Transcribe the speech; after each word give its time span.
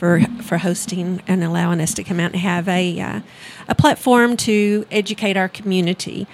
For 0.00 0.22
for 0.42 0.56
hosting 0.56 1.22
and 1.28 1.44
allowing 1.44 1.78
us 1.78 1.92
to 1.92 2.02
come 2.02 2.18
out 2.18 2.32
and 2.32 2.40
have 2.40 2.66
a 2.66 2.98
uh, 2.98 3.20
a 3.68 3.74
platform 3.74 4.34
to 4.34 4.86
educate 4.90 5.36
our 5.36 5.48
community. 5.48 6.26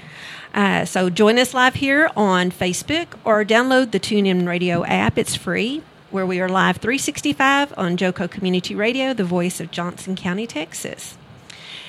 Uh, 0.54 0.84
so 0.84 1.10
join 1.10 1.36
us 1.36 1.52
live 1.52 1.74
here 1.74 2.08
on 2.16 2.52
Facebook 2.52 3.08
or 3.24 3.44
download 3.44 3.90
the 3.90 3.98
TuneIn 3.98 4.46
Radio 4.46 4.84
app. 4.84 5.18
It's 5.18 5.34
free. 5.34 5.82
Where 6.12 6.24
we 6.24 6.40
are 6.40 6.48
live 6.48 6.76
365 6.76 7.74
on 7.76 7.96
Joco 7.96 8.30
Community 8.30 8.76
Radio, 8.76 9.12
the 9.12 9.24
voice 9.24 9.58
of 9.60 9.72
Johnson 9.72 10.14
County, 10.14 10.46
Texas. 10.46 11.18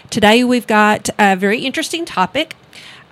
Today 0.09 0.43
we've 0.43 0.65
got 0.65 1.09
a 1.19 1.35
very 1.35 1.59
interesting 1.59 2.05
topic. 2.05 2.55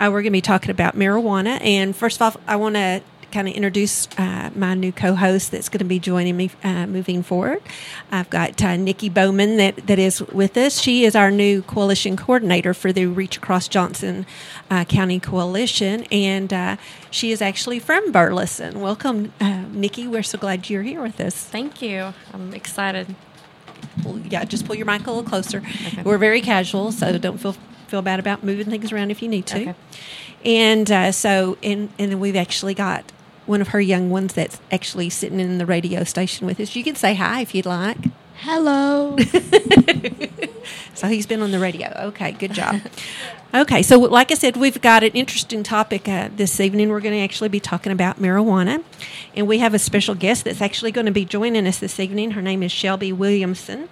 Uh, 0.00 0.10
we're 0.10 0.22
going 0.22 0.24
to 0.24 0.30
be 0.32 0.40
talking 0.40 0.72
about 0.72 0.96
marijuana. 0.96 1.60
And 1.64 1.94
first 1.94 2.20
of 2.20 2.36
all, 2.36 2.42
I 2.48 2.56
want 2.56 2.74
to 2.74 3.00
kind 3.32 3.48
of 3.48 3.54
introduce 3.54 4.08
uh, 4.18 4.50
my 4.54 4.74
new 4.74 4.92
co-host 4.92 5.50
that's 5.50 5.68
going 5.68 5.80
to 5.80 5.84
be 5.84 5.98
joining 5.98 6.36
me 6.36 6.50
uh, 6.62 6.86
moving 6.86 7.22
forward. 7.22 7.62
I've 8.10 8.30
got 8.30 8.62
uh, 8.62 8.76
Nikki 8.76 9.08
Bowman 9.08 9.56
that, 9.56 9.86
that 9.86 9.98
is 9.98 10.22
with 10.22 10.56
us. 10.56 10.80
She 10.80 11.04
is 11.04 11.14
our 11.14 11.30
new 11.30 11.62
coalition 11.62 12.16
coordinator 12.16 12.74
for 12.74 12.92
the 12.92 13.06
Reach 13.06 13.36
Across 13.36 13.68
Johnson 13.68 14.26
uh, 14.70 14.84
County 14.84 15.20
Coalition, 15.20 16.04
and 16.10 16.52
uh, 16.52 16.76
she 17.10 17.32
is 17.32 17.42
actually 17.42 17.78
from 17.78 18.12
Burleson. 18.12 18.80
Welcome, 18.80 19.32
uh, 19.40 19.64
Nikki. 19.70 20.06
We're 20.06 20.22
so 20.22 20.38
glad 20.38 20.70
you're 20.70 20.82
here 20.82 21.02
with 21.02 21.20
us. 21.20 21.34
Thank 21.34 21.82
you. 21.82 22.14
I'm 22.32 22.54
excited. 22.54 23.14
Well, 24.04 24.18
yeah, 24.18 24.44
just 24.44 24.66
pull 24.66 24.74
your 24.74 24.86
mic 24.86 25.06
a 25.06 25.10
little 25.10 25.22
closer. 25.22 25.58
Okay. 25.58 26.02
We're 26.02 26.18
very 26.18 26.40
casual, 26.40 26.92
so 26.92 27.18
don't 27.18 27.38
feel 27.38 27.56
feel 27.88 28.02
bad 28.02 28.18
about 28.18 28.42
moving 28.42 28.66
things 28.66 28.90
around 28.90 29.10
if 29.10 29.22
you 29.22 29.28
need 29.28 29.46
to. 29.46 29.60
Okay. 29.60 29.74
And 30.44 30.90
uh, 30.90 31.12
so, 31.12 31.56
and 31.62 31.90
and 31.98 32.12
then 32.12 32.20
we've 32.20 32.36
actually 32.36 32.74
got 32.74 33.12
one 33.46 33.60
of 33.60 33.68
her 33.68 33.80
young 33.80 34.10
ones 34.10 34.34
that's 34.34 34.60
actually 34.70 35.10
sitting 35.10 35.40
in 35.40 35.58
the 35.58 35.66
radio 35.66 36.04
station 36.04 36.46
with 36.46 36.60
us. 36.60 36.74
You 36.76 36.84
can 36.84 36.96
say 36.96 37.14
hi 37.14 37.40
if 37.40 37.54
you'd 37.54 37.66
like. 37.66 37.98
Hello. 38.40 39.16
so 40.94 41.08
he's 41.08 41.26
been 41.26 41.40
on 41.40 41.52
the 41.52 41.58
radio. 41.58 41.90
Okay, 42.08 42.32
good 42.32 42.52
job. 42.52 42.80
Okay, 43.54 43.82
so 43.82 43.98
like 43.98 44.30
I 44.30 44.34
said, 44.34 44.56
we've 44.56 44.80
got 44.82 45.02
an 45.02 45.12
interesting 45.12 45.62
topic 45.62 46.06
uh, 46.06 46.28
this 46.34 46.60
evening. 46.60 46.90
We're 46.90 47.00
going 47.00 47.14
to 47.14 47.22
actually 47.22 47.48
be 47.48 47.60
talking 47.60 47.92
about 47.92 48.20
marijuana, 48.20 48.84
and 49.34 49.48
we 49.48 49.58
have 49.58 49.72
a 49.72 49.78
special 49.78 50.14
guest 50.14 50.44
that's 50.44 50.60
actually 50.60 50.92
going 50.92 51.06
to 51.06 51.12
be 51.12 51.24
joining 51.24 51.66
us 51.66 51.78
this 51.78 51.98
evening. 51.98 52.32
Her 52.32 52.42
name 52.42 52.62
is 52.62 52.70
Shelby 52.70 53.12
Williamson. 53.12 53.88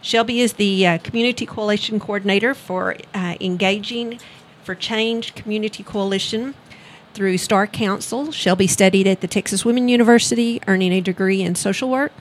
Shelby 0.00 0.40
is 0.40 0.54
the 0.54 0.86
uh, 0.86 0.98
Community 0.98 1.44
Coalition 1.44 2.00
Coordinator 2.00 2.54
for 2.54 2.96
uh, 3.14 3.36
Engaging 3.40 4.18
for 4.64 4.74
Change 4.74 5.34
Community 5.34 5.82
Coalition 5.82 6.54
through 7.14 7.38
Star 7.38 7.66
Council. 7.66 8.32
Shelby 8.32 8.66
studied 8.66 9.06
at 9.06 9.20
the 9.20 9.26
Texas 9.26 9.64
Women 9.64 9.88
University, 9.88 10.60
earning 10.66 10.92
a 10.92 11.00
degree 11.00 11.42
in 11.42 11.54
social 11.54 11.90
work. 11.90 12.12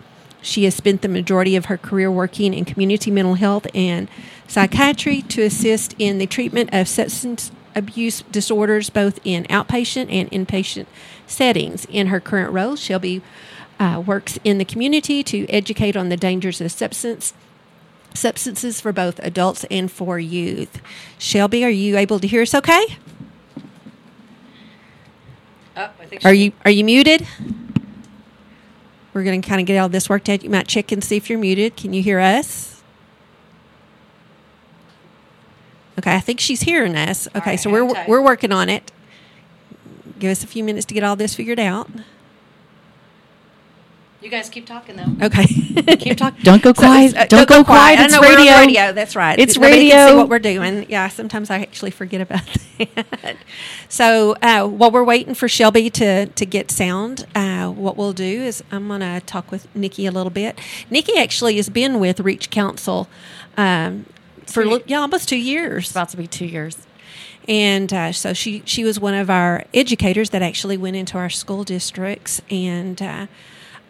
She 0.42 0.64
has 0.66 0.76
spent 0.76 1.02
the 1.02 1.08
majority 1.08 1.56
of 1.56 1.66
her 1.66 1.78
career 1.78 2.12
working 2.12 2.54
in 2.54 2.66
community 2.66 3.12
mental 3.12 3.36
health 3.36 3.68
and 3.76 4.10
psychiatry 4.48 5.22
to 5.24 5.44
assist 5.44 5.96
in 6.00 6.18
the 6.18 6.26
treatment 6.26 6.70
of 6.74 6.88
substance 6.88 7.52
abuse 7.76 8.22
disorders 8.32 8.90
both 8.90 9.20
in 9.24 9.46
outpatient 9.46 10.12
and 10.12 10.30
inpatient 10.32 10.88
settings. 11.28 11.86
In 11.86 12.08
her 12.08 12.20
current 12.20 12.52
role, 12.52 12.76
Shelby 12.76 13.22
uh, 13.80 14.04
works 14.06 14.40
in 14.44 14.58
the 14.58 14.66
community 14.66 15.24
to 15.24 15.48
educate 15.48 15.96
on 15.96 16.10
the 16.10 16.18
dangers 16.18 16.62
of 16.62 16.72
substance 16.72 17.34
substances 18.14 18.82
for 18.82 18.92
both 18.92 19.20
adults 19.20 19.64
and 19.72 19.90
for 19.90 20.20
youth. 20.20 20.82
Shelby, 21.18 21.64
are 21.64 21.70
you 21.70 21.98
able 21.98 22.20
to 22.20 22.28
hear 22.28 22.42
us 22.42 22.54
okay? 22.54 22.98
Oh, 25.78 25.90
are 26.24 26.34
you 26.34 26.52
are 26.66 26.72
you 26.72 26.84
muted? 26.84 27.26
We're 29.14 29.24
going 29.24 29.42
to 29.42 29.48
kind 29.48 29.60
of 29.60 29.68
get 29.68 29.78
all 29.78 29.90
this 29.90 30.10
worked 30.10 30.30
out. 30.30 30.44
You 30.44 30.50
might 30.50 30.68
check 30.68 30.92
and 30.92 31.04
see 31.04 31.18
if 31.18 31.30
you're 31.30 31.40
muted. 31.40 31.76
Can 31.76 31.94
you 31.94 32.02
hear 32.02 32.20
us? 32.20 32.82
Okay, 36.00 36.16
I 36.16 36.20
think 36.20 36.40
she's 36.40 36.62
hearing 36.62 36.96
us. 36.96 37.28
Okay, 37.36 37.52
right, 37.52 37.60
so 37.60 37.70
we're 37.70 37.86
we're 38.08 38.22
working 38.22 38.52
on 38.52 38.70
it. 38.70 38.92
Give 40.20 40.32
us 40.32 40.44
a 40.44 40.48
few 40.48 40.64
minutes 40.64 40.86
to 40.88 40.94
get 40.94 41.04
all 41.04 41.16
this 41.16 41.36
figured 41.36 41.60
out. 41.60 41.90
You 44.22 44.30
guys 44.30 44.50
keep 44.50 44.68
talking 44.68 44.98
though. 44.98 45.26
Okay, 45.26 45.46
keep 45.98 46.16
talking. 46.16 46.44
Don't 46.44 46.62
go 46.62 46.76
quiet. 46.76 47.14
So, 47.14 47.18
uh, 47.18 47.26
don't, 47.26 47.30
don't, 47.30 47.50
go, 47.50 47.64
quiet. 47.64 47.98
quiet. 47.98 48.12
It's 48.12 48.22
radio. 48.22 48.54
radio. 48.54 48.94
That's 48.94 49.16
right. 49.16 49.40
It's 49.40 49.56
Nobody 49.58 49.78
radio. 49.78 49.96
Can 49.96 50.10
see 50.10 50.16
what 50.16 50.30
we're 50.30 50.38
doing. 50.38 50.86
Yeah, 50.90 51.08
sometimes 51.08 51.50
I 51.50 51.60
actually 51.60 51.90
forget 51.90 52.22
about 52.22 52.44
that. 52.78 53.38
so 53.90 54.36
uh, 54.44 54.68
while 54.68 54.92
we're 54.92 55.04
waiting 55.04 55.34
for 55.34 55.48
Shelby 55.48 55.90
to 55.90 56.28
to 56.28 56.46
get 56.46 56.70
sound, 56.70 57.26
uh, 57.34 57.70
what 57.70 57.98
we'll 57.98 58.14
do 58.14 58.24
is 58.44 58.64
I'm 58.72 58.88
going 58.90 59.00
to 59.00 59.22
talk 59.26 59.50
with 59.50 59.68
Nikki 59.76 60.06
a 60.06 60.12
little 60.12 60.30
bit. 60.30 60.60
Nikki 60.92 61.18
actually 61.18 61.56
has 61.56 61.70
been 61.70 62.00
with 62.00 62.20
Reach 62.20 62.52
Council 62.52 63.08
um, 63.58 64.06
for 64.46 64.64
yeah 64.86 65.00
almost 65.00 65.30
two 65.30 65.36
years. 65.36 65.86
It's 65.86 65.92
about 65.92 66.10
to 66.10 66.18
be 66.18 66.28
two 66.28 66.46
years 66.46 66.78
and 67.48 67.92
uh, 67.92 68.12
so 68.12 68.34
she 68.34 68.62
she 68.66 68.84
was 68.84 69.00
one 69.00 69.16
of 69.16 69.28
our 69.28 69.66
educators 69.74 70.30
that 70.30 70.44
actually 70.44 70.78
went 70.78 70.96
into 70.96 71.18
our 71.18 71.30
school 71.30 71.64
districts 71.64 72.40
and 72.52 73.02
uh, 73.02 73.26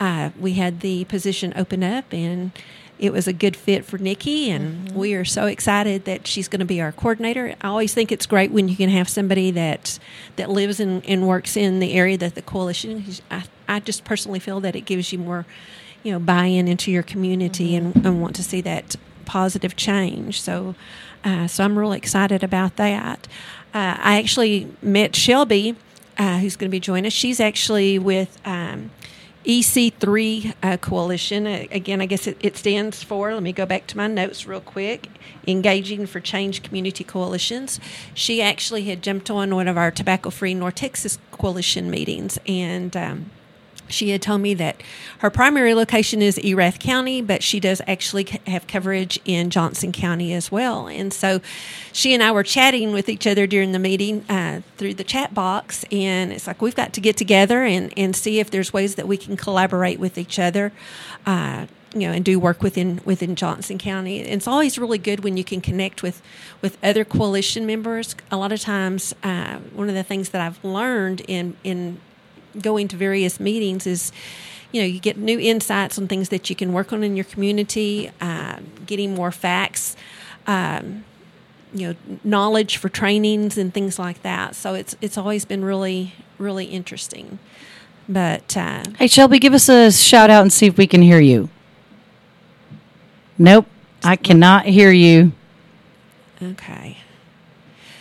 uh, 0.01 0.31
we 0.37 0.53
had 0.53 0.81
the 0.81 1.05
position 1.05 1.53
open 1.55 1.83
up 1.83 2.11
and 2.11 2.51
it 3.01 3.11
was 3.11 3.27
a 3.27 3.33
good 3.33 3.55
fit 3.55 3.83
for 3.83 3.97
Nikki, 3.97 4.51
and 4.51 4.89
mm-hmm. 4.89 4.95
we 4.95 5.15
are 5.15 5.25
so 5.25 5.47
excited 5.47 6.05
that 6.05 6.27
she's 6.27 6.47
going 6.47 6.59
to 6.59 6.67
be 6.67 6.79
our 6.79 6.91
coordinator. 6.91 7.55
I 7.59 7.67
always 7.67 7.95
think 7.95 8.11
it's 8.11 8.27
great 8.27 8.51
when 8.51 8.69
you 8.69 8.75
can 8.75 8.91
have 8.91 9.09
somebody 9.09 9.49
that 9.49 9.97
that 10.35 10.51
lives 10.51 10.79
and, 10.79 11.03
and 11.07 11.27
works 11.27 11.57
in 11.57 11.79
the 11.79 11.93
area 11.93 12.15
that 12.19 12.35
the 12.35 12.43
coalition. 12.43 13.03
I, 13.31 13.45
I 13.67 13.79
just 13.79 14.03
personally 14.03 14.37
feel 14.37 14.59
that 14.59 14.75
it 14.75 14.81
gives 14.81 15.11
you 15.11 15.17
more, 15.17 15.47
you 16.03 16.11
know, 16.11 16.19
buy-in 16.19 16.67
into 16.67 16.91
your 16.91 17.01
community 17.01 17.71
mm-hmm. 17.71 17.97
and, 17.97 18.05
and 18.05 18.21
want 18.21 18.35
to 18.35 18.43
see 18.43 18.61
that 18.61 18.95
positive 19.25 19.75
change. 19.75 20.39
So, 20.39 20.75
uh, 21.23 21.47
so 21.47 21.63
I'm 21.63 21.79
really 21.79 21.97
excited 21.97 22.43
about 22.43 22.75
that. 22.75 23.27
Uh, 23.73 23.97
I 23.97 24.19
actually 24.19 24.71
met 24.83 25.15
Shelby, 25.15 25.75
uh, 26.19 26.37
who's 26.37 26.55
going 26.55 26.69
to 26.69 26.71
be 26.71 26.79
joining 26.79 27.07
us. 27.07 27.13
She's 27.13 27.39
actually 27.39 27.97
with. 27.97 28.39
Um, 28.45 28.91
EC3 29.45 30.53
uh, 30.61 30.77
Coalition. 30.77 31.47
Uh, 31.47 31.65
again, 31.71 32.01
I 32.01 32.05
guess 32.05 32.27
it, 32.27 32.37
it, 32.41 32.57
stands 32.57 33.03
for, 33.03 33.33
let 33.33 33.43
me 33.43 33.51
go 33.51 33.65
back 33.65 33.87
to 33.87 33.97
my 33.97 34.07
notes 34.07 34.45
real 34.45 34.61
quick 34.61 35.07
Engaging 35.47 36.05
for 36.05 36.19
Change 36.19 36.61
Community 36.61 37.03
Coalitions. 37.03 37.79
She 38.13 38.41
actually 38.41 38.83
had 38.83 39.01
jumped 39.01 39.31
on 39.31 39.55
one 39.55 39.67
of 39.67 39.77
our 39.77 39.89
Tobacco 39.89 40.29
Free 40.29 40.53
North 40.53 40.75
Texas 40.75 41.17
Coalition 41.31 41.89
meetings 41.89 42.37
and 42.45 42.95
um, 42.95 43.31
she 43.93 44.09
had 44.09 44.21
told 44.21 44.41
me 44.41 44.53
that 44.55 44.81
her 45.19 45.29
primary 45.29 45.73
location 45.73 46.21
is 46.21 46.37
Erath 46.39 46.79
County, 46.79 47.21
but 47.21 47.43
she 47.43 47.59
does 47.59 47.81
actually 47.87 48.25
have 48.47 48.67
coverage 48.67 49.19
in 49.25 49.49
Johnson 49.49 49.91
County 49.91 50.33
as 50.33 50.51
well. 50.51 50.87
And 50.87 51.13
so 51.13 51.41
she 51.91 52.13
and 52.13 52.23
I 52.23 52.31
were 52.31 52.43
chatting 52.43 52.91
with 52.91 53.09
each 53.09 53.27
other 53.27 53.47
during 53.47 53.71
the 53.71 53.79
meeting 53.79 54.25
uh, 54.29 54.61
through 54.77 54.95
the 54.95 55.03
chat 55.03 55.33
box, 55.33 55.85
and 55.91 56.31
it's 56.31 56.47
like 56.47 56.61
we've 56.61 56.75
got 56.75 56.93
to 56.93 57.01
get 57.01 57.17
together 57.17 57.63
and, 57.63 57.93
and 57.97 58.15
see 58.15 58.39
if 58.39 58.49
there's 58.49 58.73
ways 58.73 58.95
that 58.95 59.07
we 59.07 59.17
can 59.17 59.37
collaborate 59.37 59.99
with 59.99 60.17
each 60.17 60.39
other. 60.39 60.71
Uh, 61.25 61.67
you 61.93 62.07
know 62.07 62.13
and 62.13 62.23
do 62.23 62.39
work 62.39 62.61
within 62.61 63.01
within 63.05 63.35
Johnson 63.35 63.77
County. 63.77 64.19
It's 64.19 64.47
always 64.47 64.77
really 64.77 64.97
good 64.97 65.23
when 65.23 65.37
you 65.37 65.43
can 65.43 65.61
connect 65.61 66.01
with 66.01 66.21
with 66.61 66.77
other 66.83 67.03
coalition 67.03 67.65
members. 67.65 68.15
A 68.31 68.37
lot 68.37 68.51
of 68.51 68.61
times, 68.61 69.13
uh, 69.23 69.57
one 69.73 69.89
of 69.89 69.95
the 69.95 70.03
things 70.03 70.29
that 70.29 70.41
I've 70.41 70.63
learned 70.63 71.21
in 71.27 71.57
in 71.63 71.99
going 72.59 72.87
to 72.87 72.95
various 72.95 73.39
meetings 73.39 73.85
is 73.87 74.11
you 74.71 74.81
know 74.81 74.87
you 74.87 74.99
get 74.99 75.17
new 75.17 75.39
insights 75.39 75.97
on 75.97 76.07
things 76.07 76.29
that 76.29 76.49
you 76.49 76.55
can 76.55 76.73
work 76.73 76.91
on 76.93 77.03
in 77.03 77.15
your 77.15 77.25
community 77.25 78.11
uh, 78.21 78.59
getting 78.85 79.13
more 79.13 79.31
facts 79.31 79.95
um, 80.47 81.03
you 81.73 81.87
know 81.87 81.95
knowledge 82.23 82.77
for 82.77 82.89
trainings 82.89 83.57
and 83.57 83.73
things 83.73 83.97
like 83.99 84.21
that 84.23 84.55
so 84.55 84.73
it's 84.73 84.95
it's 85.01 85.17
always 85.17 85.45
been 85.45 85.63
really 85.63 86.13
really 86.37 86.65
interesting 86.65 87.39
but 88.09 88.57
uh, 88.57 88.83
Hey, 88.97 89.07
Shelby, 89.07 89.39
give 89.39 89.53
us 89.53 89.69
a 89.69 89.89
shout 89.91 90.29
out 90.29 90.41
and 90.41 90.51
see 90.51 90.65
if 90.65 90.77
we 90.77 90.85
can 90.85 91.01
hear 91.01 91.19
you. 91.19 91.49
Nope, 93.37 93.67
I 94.03 94.15
cannot 94.17 94.65
hear 94.65 94.91
you. 94.91 95.31
okay 96.41 96.97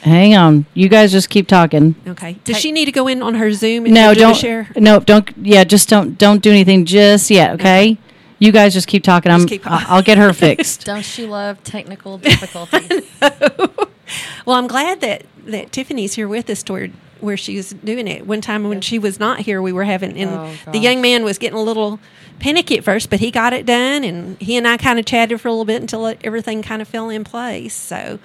Hang 0.02 0.34
on. 0.34 0.64
You 0.72 0.88
guys 0.88 1.12
just 1.12 1.28
keep 1.28 1.46
talking. 1.46 1.94
okay 2.06 2.38
does 2.44 2.56
she 2.58 2.72
need 2.72 2.86
to 2.86 2.92
go 2.92 3.06
in 3.06 3.22
on 3.22 3.34
her 3.34 3.52
zoom 3.52 3.84
and 3.84 3.94
No, 3.94 4.14
do 4.14 4.20
a 4.20 4.22
don't. 4.22 4.36
share 4.36 4.70
No, 4.76 4.98
don't. 5.00 5.28
Yeah, 5.42 5.64
just 5.64 5.88
don't. 5.90 6.16
Don't 6.16 6.42
do 6.42 6.50
anything 6.50 6.86
just 6.86 7.30
yet. 7.30 7.54
Okay. 7.60 7.98
You 8.38 8.50
guys 8.52 8.72
just 8.72 8.86
keep 8.88 9.04
talking. 9.04 9.30
I'm. 9.30 9.46
keep- 9.46 9.66
I- 9.70 9.84
I'll 9.88 10.02
get 10.02 10.16
her 10.16 10.32
fixed. 10.46 10.86
Don't 10.86 11.04
she 11.04 11.26
love 11.26 11.62
technical 11.64 12.16
difficulties? 12.28 13.02
Well, 14.46 14.56
I'm 14.56 14.66
glad 14.66 15.00
that 15.02 15.24
that 15.46 15.70
Tiffany's 15.72 16.14
here 16.14 16.26
with 16.26 16.48
us 16.50 16.62
toward 16.62 16.92
where 17.22 17.36
she's 17.36 17.70
doing 17.72 18.08
it. 18.08 18.26
One 18.26 18.40
time 18.40 18.68
when 18.68 18.80
she 18.80 18.98
was 18.98 19.18
not 19.20 19.40
here, 19.40 19.60
we 19.62 19.72
were 19.72 19.84
having, 19.84 20.16
and 20.16 20.30
Oh, 20.30 20.72
the 20.72 20.78
young 20.78 21.00
man 21.00 21.24
was 21.24 21.38
getting 21.38 21.58
a 21.58 21.62
little 21.62 21.98
panicky 22.38 22.78
at 22.78 22.84
first, 22.84 23.10
but 23.10 23.20
he 23.20 23.30
got 23.30 23.52
it 23.52 23.66
done, 23.66 24.02
and 24.04 24.40
he 24.40 24.56
and 24.56 24.66
I 24.66 24.76
kind 24.76 24.98
of 24.98 25.04
chatted 25.04 25.40
for 25.40 25.48
a 25.48 25.50
little 25.50 25.64
bit 25.64 25.80
until 25.80 26.14
everything 26.24 26.62
kind 26.62 26.80
of 26.80 26.88
fell 26.88 27.10
in 27.10 27.24
place. 27.24 27.74
So, 27.74 28.18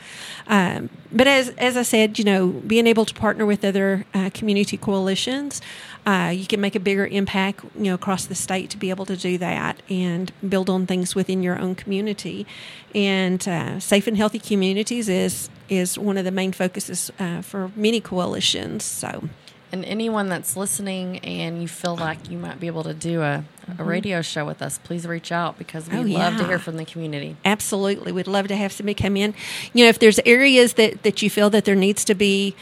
um, 0.47 0.89
but 1.11 1.27
as 1.27 1.49
as 1.57 1.75
I 1.77 1.83
said, 1.83 2.17
you 2.17 2.25
know, 2.25 2.47
being 2.47 2.87
able 2.87 3.05
to 3.05 3.13
partner 3.13 3.45
with 3.45 3.63
other 3.65 4.05
uh, 4.13 4.29
community 4.33 4.77
coalitions. 4.77 5.61
Uh, 6.07 6.29
you 6.29 6.45
can 6.45 6.61
make 6.61 6.75
a 6.75 6.79
bigger 6.79 7.07
impact, 7.07 7.63
you 7.75 7.85
know, 7.85 7.95
across 7.95 8.25
the 8.27 8.35
state 8.35 8.69
to 8.69 8.77
be 8.77 8.91
able 8.91 9.07
to 9.07 9.17
do 9.17 9.39
that 9.39 9.81
and 9.89 10.31
build 10.47 10.69
on 10.69 10.85
things 10.85 11.15
within 11.15 11.41
your 11.41 11.57
own 11.57 11.73
community. 11.73 12.45
And 12.93 13.45
uh, 13.47 13.79
safe 13.79 14.05
and 14.05 14.15
healthy 14.15 14.37
communities 14.37 15.09
is 15.09 15.49
is 15.69 15.97
one 15.97 16.17
of 16.17 16.25
the 16.25 16.31
main 16.31 16.51
focuses 16.51 17.11
uh, 17.19 17.41
for 17.41 17.71
many 17.75 17.99
coalitions. 18.01 18.83
So, 18.83 19.29
and 19.71 19.83
anyone 19.85 20.29
that's 20.29 20.55
listening 20.55 21.19
and 21.19 21.61
you 21.61 21.67
feel 21.67 21.95
like 21.97 22.29
you 22.29 22.37
might 22.37 22.59
be 22.59 22.67
able 22.67 22.83
to 22.83 22.93
do 22.93 23.21
a, 23.21 23.43
a 23.79 23.83
radio 23.83 24.21
show 24.21 24.45
with 24.45 24.61
us, 24.61 24.77
please 24.77 25.05
reach 25.07 25.31
out 25.31 25.57
because 25.57 25.89
we 25.89 25.95
Mm-hmm. 25.95 26.11
Oh, 26.15 26.19
love 26.19 26.37
to 26.37 26.45
hear 26.45 26.59
from 26.59 26.77
the 26.77 26.85
community. 26.85 27.35
absolutely, 27.43 28.11
we'd 28.11 28.27
love 28.27 28.47
to 28.49 28.55
have 28.55 28.71
somebody 28.71 28.93
come 28.93 29.17
in. 29.17 29.33
You 29.73 29.85
know, 29.85 29.89
if 29.89 29.99
there's 29.99 30.19
areas 30.25 30.73
that 30.73 31.03
that 31.03 31.21
you 31.21 31.29
feel 31.29 31.49
that 31.49 31.65
there 31.65 31.75
needs 31.75 32.05
to 32.05 32.15
be, 32.15 32.55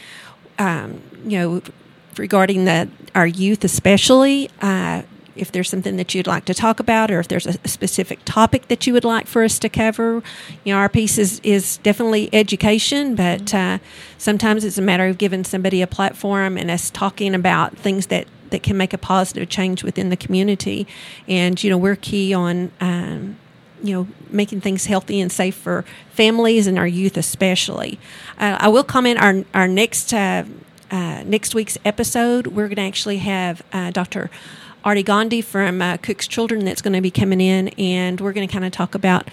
um, 0.58 1.02
you 1.24 1.38
know, 1.38 1.62
regarding 2.16 2.64
the 2.64 2.88
our 3.14 3.26
youth 3.26 3.64
especially. 3.64 4.50
Uh, 4.60 5.02
if 5.36 5.50
there's 5.52 5.68
something 5.68 5.96
that 5.96 6.14
you'd 6.14 6.26
like 6.26 6.44
to 6.44 6.54
talk 6.54 6.80
about, 6.80 7.10
or 7.10 7.20
if 7.20 7.28
there's 7.28 7.46
a 7.46 7.68
specific 7.68 8.20
topic 8.24 8.68
that 8.68 8.86
you 8.86 8.92
would 8.92 9.04
like 9.04 9.26
for 9.26 9.42
us 9.44 9.58
to 9.58 9.68
cover, 9.68 10.22
you 10.64 10.72
know, 10.72 10.78
our 10.78 10.88
piece 10.88 11.18
is, 11.18 11.40
is 11.42 11.78
definitely 11.78 12.28
education, 12.32 13.14
but 13.14 13.52
uh, 13.54 13.78
sometimes 14.18 14.64
it's 14.64 14.78
a 14.78 14.82
matter 14.82 15.06
of 15.06 15.18
giving 15.18 15.44
somebody 15.44 15.82
a 15.82 15.86
platform 15.86 16.56
and 16.56 16.70
us 16.70 16.90
talking 16.90 17.34
about 17.34 17.76
things 17.76 18.06
that, 18.06 18.26
that 18.50 18.62
can 18.62 18.76
make 18.76 18.92
a 18.92 18.98
positive 18.98 19.48
change 19.48 19.82
within 19.82 20.10
the 20.10 20.16
community. 20.16 20.86
And, 21.26 21.62
you 21.62 21.70
know, 21.70 21.78
we're 21.78 21.96
key 21.96 22.32
on, 22.32 22.70
um, 22.80 23.36
you 23.82 23.94
know, 23.94 24.08
making 24.30 24.60
things 24.60 24.86
healthy 24.86 25.20
and 25.20 25.30
safe 25.30 25.54
for 25.54 25.84
families 26.12 26.66
and 26.66 26.78
our 26.78 26.86
youth 26.86 27.16
especially. 27.16 27.98
Uh, 28.38 28.56
I 28.60 28.68
will 28.68 28.84
comment 28.84 29.20
our, 29.20 29.44
our 29.52 29.68
next, 29.68 30.14
uh, 30.14 30.44
uh, 30.90 31.22
next 31.26 31.54
week's 31.54 31.76
episode, 31.84 32.46
we're 32.48 32.68
going 32.68 32.76
to 32.76 32.82
actually 32.82 33.18
have 33.18 33.62
uh, 33.72 33.90
Dr. 33.90 34.30
Artie 34.84 35.02
Gandhi 35.02 35.40
from 35.40 35.80
uh, 35.80 35.96
Cook's 35.96 36.26
Children 36.26 36.64
that's 36.64 36.82
going 36.82 36.92
to 36.92 37.00
be 37.00 37.10
coming 37.10 37.40
in, 37.40 37.68
and 37.70 38.20
we're 38.20 38.32
going 38.34 38.46
to 38.46 38.52
kind 38.52 38.64
of 38.66 38.72
talk 38.72 38.94
about 38.94 39.28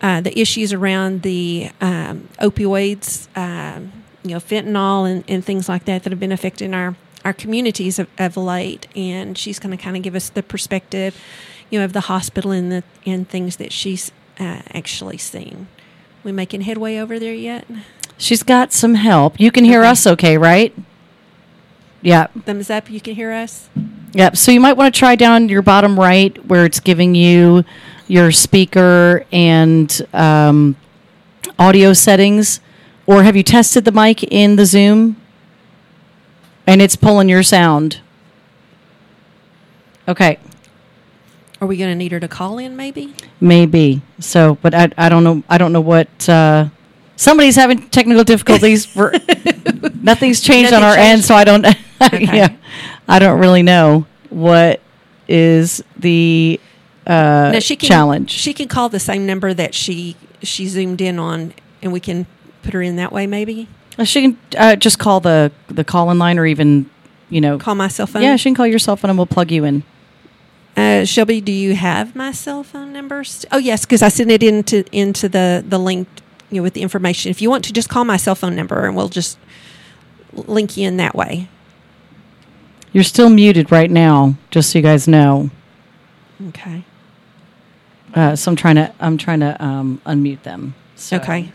uh, 0.00 0.20
the 0.20 0.38
issues 0.38 0.72
around 0.72 1.22
the 1.22 1.70
um, 1.80 2.28
opioids, 2.40 3.26
um, 3.36 3.92
you 4.22 4.30
know, 4.30 4.38
fentanyl 4.38 5.10
and, 5.10 5.24
and 5.28 5.44
things 5.44 5.68
like 5.68 5.84
that 5.86 6.04
that 6.04 6.10
have 6.12 6.20
been 6.20 6.32
affecting 6.32 6.74
our, 6.74 6.94
our 7.24 7.32
communities 7.32 7.98
of, 7.98 8.08
of 8.18 8.36
late. 8.36 8.86
And 8.94 9.36
she's 9.36 9.58
going 9.58 9.76
to 9.76 9.82
kind 9.82 9.96
of 9.96 10.02
give 10.02 10.14
us 10.14 10.28
the 10.28 10.42
perspective, 10.42 11.20
you 11.70 11.78
know, 11.80 11.84
of 11.84 11.92
the 11.92 12.02
hospital 12.02 12.52
and 12.52 12.70
the 12.70 12.84
and 13.04 13.28
things 13.28 13.56
that 13.56 13.72
she's 13.72 14.12
uh, 14.38 14.62
actually 14.72 15.18
seen. 15.18 15.66
We 16.22 16.32
making 16.32 16.62
headway 16.62 16.98
over 16.98 17.18
there 17.18 17.34
yet? 17.34 17.66
She's 18.16 18.42
got 18.44 18.72
some 18.72 18.94
help. 18.94 19.40
You 19.40 19.50
can 19.50 19.64
hear 19.64 19.80
Okay. 19.80 19.88
us, 19.90 20.06
okay? 20.06 20.38
Right? 20.38 20.72
Yeah. 22.00 22.28
Thumbs 22.44 22.70
up. 22.70 22.90
You 22.90 23.00
can 23.00 23.14
hear 23.14 23.32
us. 23.32 23.68
Yep. 24.14 24.36
So 24.36 24.52
you 24.52 24.60
might 24.60 24.74
want 24.74 24.94
to 24.94 24.98
try 24.98 25.16
down 25.16 25.48
your 25.48 25.62
bottom 25.62 25.98
right 25.98 26.44
where 26.46 26.64
it's 26.64 26.80
giving 26.80 27.14
you 27.14 27.64
your 28.06 28.30
speaker 28.30 29.26
and 29.32 30.06
um, 30.12 30.76
audio 31.58 31.92
settings. 31.92 32.60
Or 33.06 33.22
have 33.24 33.36
you 33.36 33.42
tested 33.42 33.84
the 33.84 33.92
mic 33.92 34.22
in 34.22 34.56
the 34.56 34.66
Zoom? 34.66 35.20
And 36.66 36.80
it's 36.80 36.96
pulling 36.96 37.28
your 37.28 37.42
sound. 37.42 38.00
Okay. 40.08 40.38
Are 41.60 41.66
we 41.66 41.76
going 41.76 41.90
to 41.90 41.94
need 41.94 42.12
her 42.12 42.20
to 42.20 42.28
call 42.28 42.58
in? 42.58 42.76
Maybe. 42.76 43.14
Maybe. 43.40 44.02
So, 44.20 44.58
but 44.62 44.74
I, 44.74 44.90
I 44.96 45.08
don't 45.08 45.24
know. 45.24 45.42
I 45.48 45.58
don't 45.58 45.72
know 45.72 45.80
what. 45.80 46.28
Uh, 46.28 46.68
somebody's 47.16 47.56
having 47.56 47.88
technical 47.90 48.24
difficulties. 48.24 48.94
Nothing's 50.02 50.40
changed 50.40 50.72
on 50.72 50.82
our 50.82 50.96
end, 50.96 51.24
so 51.24 51.34
I 51.34 51.44
don't. 51.44 51.66
Okay. 52.02 52.36
yeah, 52.36 52.54
I 53.08 53.18
don't 53.18 53.38
really 53.40 53.62
know 53.62 54.06
what 54.30 54.80
is 55.28 55.82
the 55.96 56.60
uh, 57.06 57.50
No, 57.52 57.60
she 57.60 57.76
can, 57.76 57.88
challenge. 57.88 58.30
She 58.30 58.52
can 58.54 58.68
call 58.68 58.88
the 58.88 59.00
same 59.00 59.26
number 59.26 59.52
that 59.54 59.74
she 59.74 60.16
she 60.42 60.66
zoomed 60.66 61.00
in 61.00 61.18
on, 61.18 61.52
and 61.82 61.92
we 61.92 62.00
can 62.00 62.26
put 62.62 62.72
her 62.74 62.82
in 62.82 62.96
that 62.96 63.12
way. 63.12 63.26
Maybe 63.26 63.68
Uh, 63.98 64.04
she 64.04 64.22
can 64.22 64.38
uh, 64.56 64.76
just 64.76 64.98
call 64.98 65.20
the 65.20 65.52
the 65.68 65.84
call 65.84 66.10
in 66.10 66.18
line, 66.18 66.38
or 66.38 66.46
even 66.46 66.88
you 67.30 67.40
know. 67.40 67.58
call 67.58 67.74
my 67.74 67.88
cell 67.88 68.06
phone. 68.06 68.22
yeah, 68.22 68.36
she 68.36 68.48
can 68.48 68.54
call 68.54 68.66
your 68.66 68.78
cell 68.78 68.96
phone, 68.96 69.10
and 69.10 69.18
we'll 69.18 69.26
plug 69.26 69.50
you 69.50 69.64
in. 69.64 69.82
Uh, 70.76 71.04
Shelby, 71.04 71.40
do 71.40 71.52
you 71.52 71.74
have 71.76 72.16
my 72.16 72.32
cell 72.32 72.64
phone 72.64 72.92
number? 72.92 73.22
Oh 73.52 73.58
yes, 73.58 73.84
because 73.84 74.02
I 74.02 74.08
sent 74.08 74.30
it 74.30 74.42
into 74.42 74.84
into 74.92 75.28
the 75.28 75.64
the 75.66 75.78
link, 75.78 76.08
you 76.50 76.56
know, 76.58 76.62
with 76.62 76.74
the 76.74 76.82
information. 76.82 77.30
If 77.30 77.40
you 77.40 77.48
want 77.50 77.64
to, 77.66 77.72
just 77.72 77.88
call 77.88 78.04
my 78.04 78.16
cell 78.16 78.34
phone 78.34 78.56
number, 78.56 78.84
and 78.86 78.96
we'll 78.96 79.08
just 79.08 79.38
link 80.32 80.76
you 80.76 80.88
in 80.88 80.96
that 80.96 81.14
way. 81.14 81.48
You're 82.94 83.04
still 83.04 83.28
muted 83.28 83.70
right 83.72 83.90
now, 83.90 84.36
just 84.50 84.70
so 84.70 84.78
you 84.78 84.82
guys 84.82 85.06
know. 85.08 85.50
Okay. 86.48 86.84
Uh, 88.14 88.36
so 88.36 88.52
I'm 88.52 88.56
trying 88.56 88.76
to 88.76 88.94
I'm 89.00 89.18
trying 89.18 89.40
to 89.40 89.62
um, 89.62 90.00
unmute 90.06 90.42
them. 90.44 90.74
So. 90.94 91.16
Okay. 91.16 91.52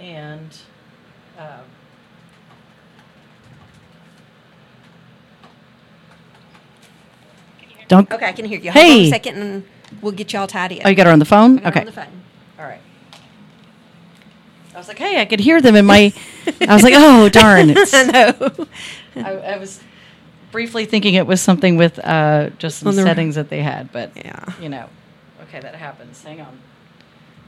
and 0.00 0.56
um, 1.38 1.60
don't. 7.88 8.10
Okay, 8.10 8.26
I 8.26 8.32
can 8.32 8.44
hear 8.44 8.58
you. 8.58 8.70
Hold 8.70 8.84
on 8.84 8.90
Hey. 8.90 9.06
a 9.06 9.10
second, 9.10 9.36
and 9.38 9.64
we'll 10.02 10.12
get 10.12 10.32
y'all 10.32 10.46
tied 10.46 10.72
in. 10.72 10.82
Oh, 10.84 10.88
you 10.88 10.94
got 10.96 11.06
her 11.06 11.12
on 11.12 11.18
the 11.18 11.24
phone. 11.24 11.58
I 11.60 11.62
got 11.62 11.64
her 11.64 11.68
Okay. 11.70 11.80
on 11.80 11.86
the 11.86 11.92
phone. 11.92 12.22
All 12.58 12.64
right. 12.64 12.80
I 14.74 14.78
was 14.78 14.88
like, 14.88 14.98
hey, 14.98 15.20
I 15.20 15.24
could 15.24 15.40
hear 15.40 15.60
them 15.60 15.74
in 15.76 15.86
my. 15.86 16.12
I 16.60 16.74
was 16.74 16.82
like, 16.82 16.94
oh 16.96 17.28
darn! 17.28 17.70
I 17.92 18.34
know. 18.38 18.66
I, 19.24 19.32
I 19.54 19.58
was 19.58 19.80
briefly 20.52 20.84
thinking 20.86 21.14
it 21.14 21.26
was 21.26 21.40
something 21.40 21.76
with 21.76 21.98
uh, 22.04 22.50
just 22.58 22.78
some 22.80 22.94
the- 22.96 23.02
settings 23.02 23.34
that 23.34 23.48
they 23.50 23.62
had, 23.62 23.92
but 23.92 24.12
Yeah. 24.16 24.44
you 24.60 24.68
know, 24.68 24.86
okay, 25.44 25.60
that 25.60 25.74
happens. 25.74 26.22
Hang 26.22 26.40
on. 26.40 26.58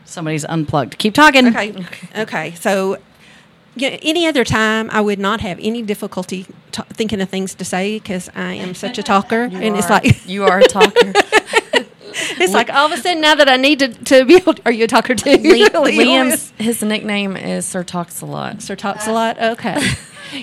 Somebody's 0.05 0.45
unplugged. 0.45 0.99
Keep 0.99 1.15
talking. 1.15 1.47
Okay. 1.49 1.75
Okay. 2.17 2.51
So, 2.57 2.99
yeah, 3.77 3.97
any 4.03 4.27
other 4.27 4.45
time, 4.45 4.91
I 4.91 5.01
would 5.01 5.21
not 5.21 5.41
have 5.41 5.59
any 5.63 5.83
difficulty 5.83 6.47
t- 6.73 6.83
thinking 6.93 7.21
of 7.21 7.29
things 7.29 7.55
to 7.55 7.65
say 7.65 7.99
because 8.01 8.29
I 8.35 8.55
am 8.55 8.75
such 8.75 8.99
a 8.99 9.03
talker, 9.05 9.47
You 9.53 9.59
and 9.59 9.77
it's 9.77 9.89
like 9.89 10.27
you 10.27 10.45
are 10.45 10.59
a 10.59 10.65
talker. 10.65 11.13
it's 12.13 12.53
like 12.53 12.71
all 12.71 12.87
of 12.87 12.93
a 12.93 12.97
sudden 13.01 13.21
now 13.21 13.37
that 13.37 13.49
I 13.49 13.57
need 13.57 13.79
to, 13.79 13.89
to 13.89 14.25
be 14.25 14.35
able. 14.35 14.55
To, 14.55 14.63
are 14.67 14.73
you 14.73 14.85
a 14.85 14.89
talker 14.89 15.15
too? 15.15 15.31
Li- 15.31 15.69
Really? 15.73 15.93
Liam's 15.97 16.53
his 16.59 16.83
nickname 16.83 17.37
is 17.37 17.65
Sir 17.65 17.85
Talks 17.85 18.21
a 18.21 18.27
Lot. 18.27 18.63
Sir 18.63 18.75
talks 18.75 19.07
a 19.07 19.13
lot. 19.13 19.39
Okay. 19.41 19.79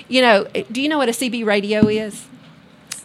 You 0.08 0.20
know, 0.22 0.46
do 0.70 0.80
you 0.80 0.88
know 0.88 0.98
what 0.98 1.08
a 1.08 1.12
CB 1.12 1.44
radio 1.44 1.86
is? 1.86 2.26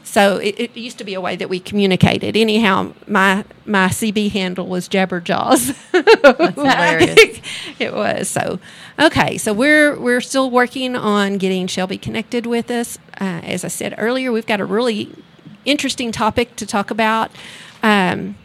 So 0.03 0.37
it, 0.37 0.59
it 0.59 0.77
used 0.77 0.99
to 0.99 1.03
be 1.03 1.15
a 1.15 1.21
way 1.21 1.35
that 1.35 1.49
we 1.49 1.59
communicated. 1.59 2.37
Anyhow, 2.37 2.93
my 3.07 3.45
my 3.65 3.87
CB 3.87 4.31
handle 4.31 4.67
was 4.67 4.87
Jabberjaws. 4.87 5.75
That's 5.91 6.55
hilarious. 6.55 7.41
it 7.79 7.95
was 7.95 8.29
so 8.29 8.59
okay. 8.99 9.39
So 9.39 9.53
we're 9.53 9.99
we're 9.99 10.21
still 10.21 10.51
working 10.51 10.95
on 10.95 11.39
getting 11.39 11.65
Shelby 11.65 11.97
connected 11.97 12.45
with 12.45 12.69
us. 12.69 12.99
Uh, 13.19 13.41
as 13.43 13.65
I 13.65 13.69
said 13.69 13.95
earlier, 13.97 14.31
we've 14.31 14.45
got 14.45 14.59
a 14.59 14.65
really 14.65 15.09
interesting 15.65 16.11
topic 16.11 16.55
to 16.57 16.67
talk 16.67 16.91
about. 16.91 17.31
Um, 17.81 18.35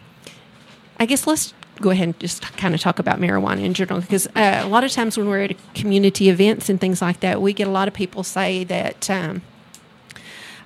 I 0.98 1.04
guess 1.04 1.26
let's 1.26 1.52
go 1.80 1.90
ahead 1.90 2.08
and 2.08 2.18
just 2.20 2.42
kind 2.56 2.74
of 2.74 2.80
talk 2.80 2.98
about 2.98 3.20
marijuana 3.20 3.64
in 3.64 3.74
general 3.74 4.00
because 4.00 4.26
uh, 4.28 4.60
a 4.62 4.68
lot 4.68 4.84
of 4.84 4.92
times 4.92 5.16
when 5.16 5.28
we're 5.28 5.42
at 5.44 5.74
community 5.74 6.28
events 6.28 6.68
and 6.68 6.80
things 6.80 7.00
like 7.00 7.20
that, 7.20 7.40
we 7.40 7.52
get 7.52 7.66
a 7.66 7.70
lot 7.70 7.88
of 7.88 7.94
people 7.94 8.22
say 8.22 8.64
that 8.64 9.08
um, 9.10 9.42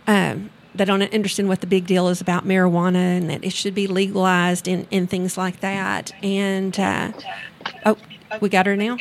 um, 0.07 0.51
they 0.75 0.85
don't 0.85 1.03
understand 1.03 1.49
what 1.49 1.61
the 1.61 1.67
big 1.67 1.87
deal 1.87 2.09
is 2.09 2.21
about 2.21 2.45
marijuana 2.45 3.19
and 3.19 3.31
that 3.31 3.45
it 3.45 3.53
should 3.53 3.75
be 3.75 3.87
legalized 3.87 4.67
and, 4.67 4.87
and 4.91 5.09
things 5.09 5.37
like 5.37 5.61
that. 5.61 6.13
And 6.23 6.79
uh, 6.79 7.13
oh, 7.85 7.97
we 8.41 8.49
got 8.49 8.67
her 8.67 8.77
now. 8.77 8.97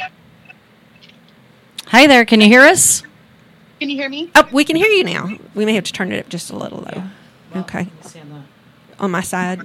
Hi 1.88 2.08
there. 2.08 2.26
Can 2.26 2.42
you 2.42 2.48
hear 2.48 2.62
us? 2.62 3.04
Can 3.80 3.90
you 3.90 3.96
hear 3.96 4.10
me? 4.10 4.30
Oh, 4.36 4.48
we 4.52 4.64
can 4.64 4.76
hear 4.76 4.88
you 4.88 5.04
now. 5.04 5.30
We 5.56 5.66
may 5.66 5.74
have 5.74 5.86
to 5.86 5.94
turn 5.94 6.12
it 6.12 6.20
up 6.20 6.30
just 6.30 6.52
a 6.52 6.56
little 6.56 6.82
though. 6.82 7.04
Okay, 7.62 7.88
on 9.00 9.12
my 9.12 9.22
side. 9.22 9.62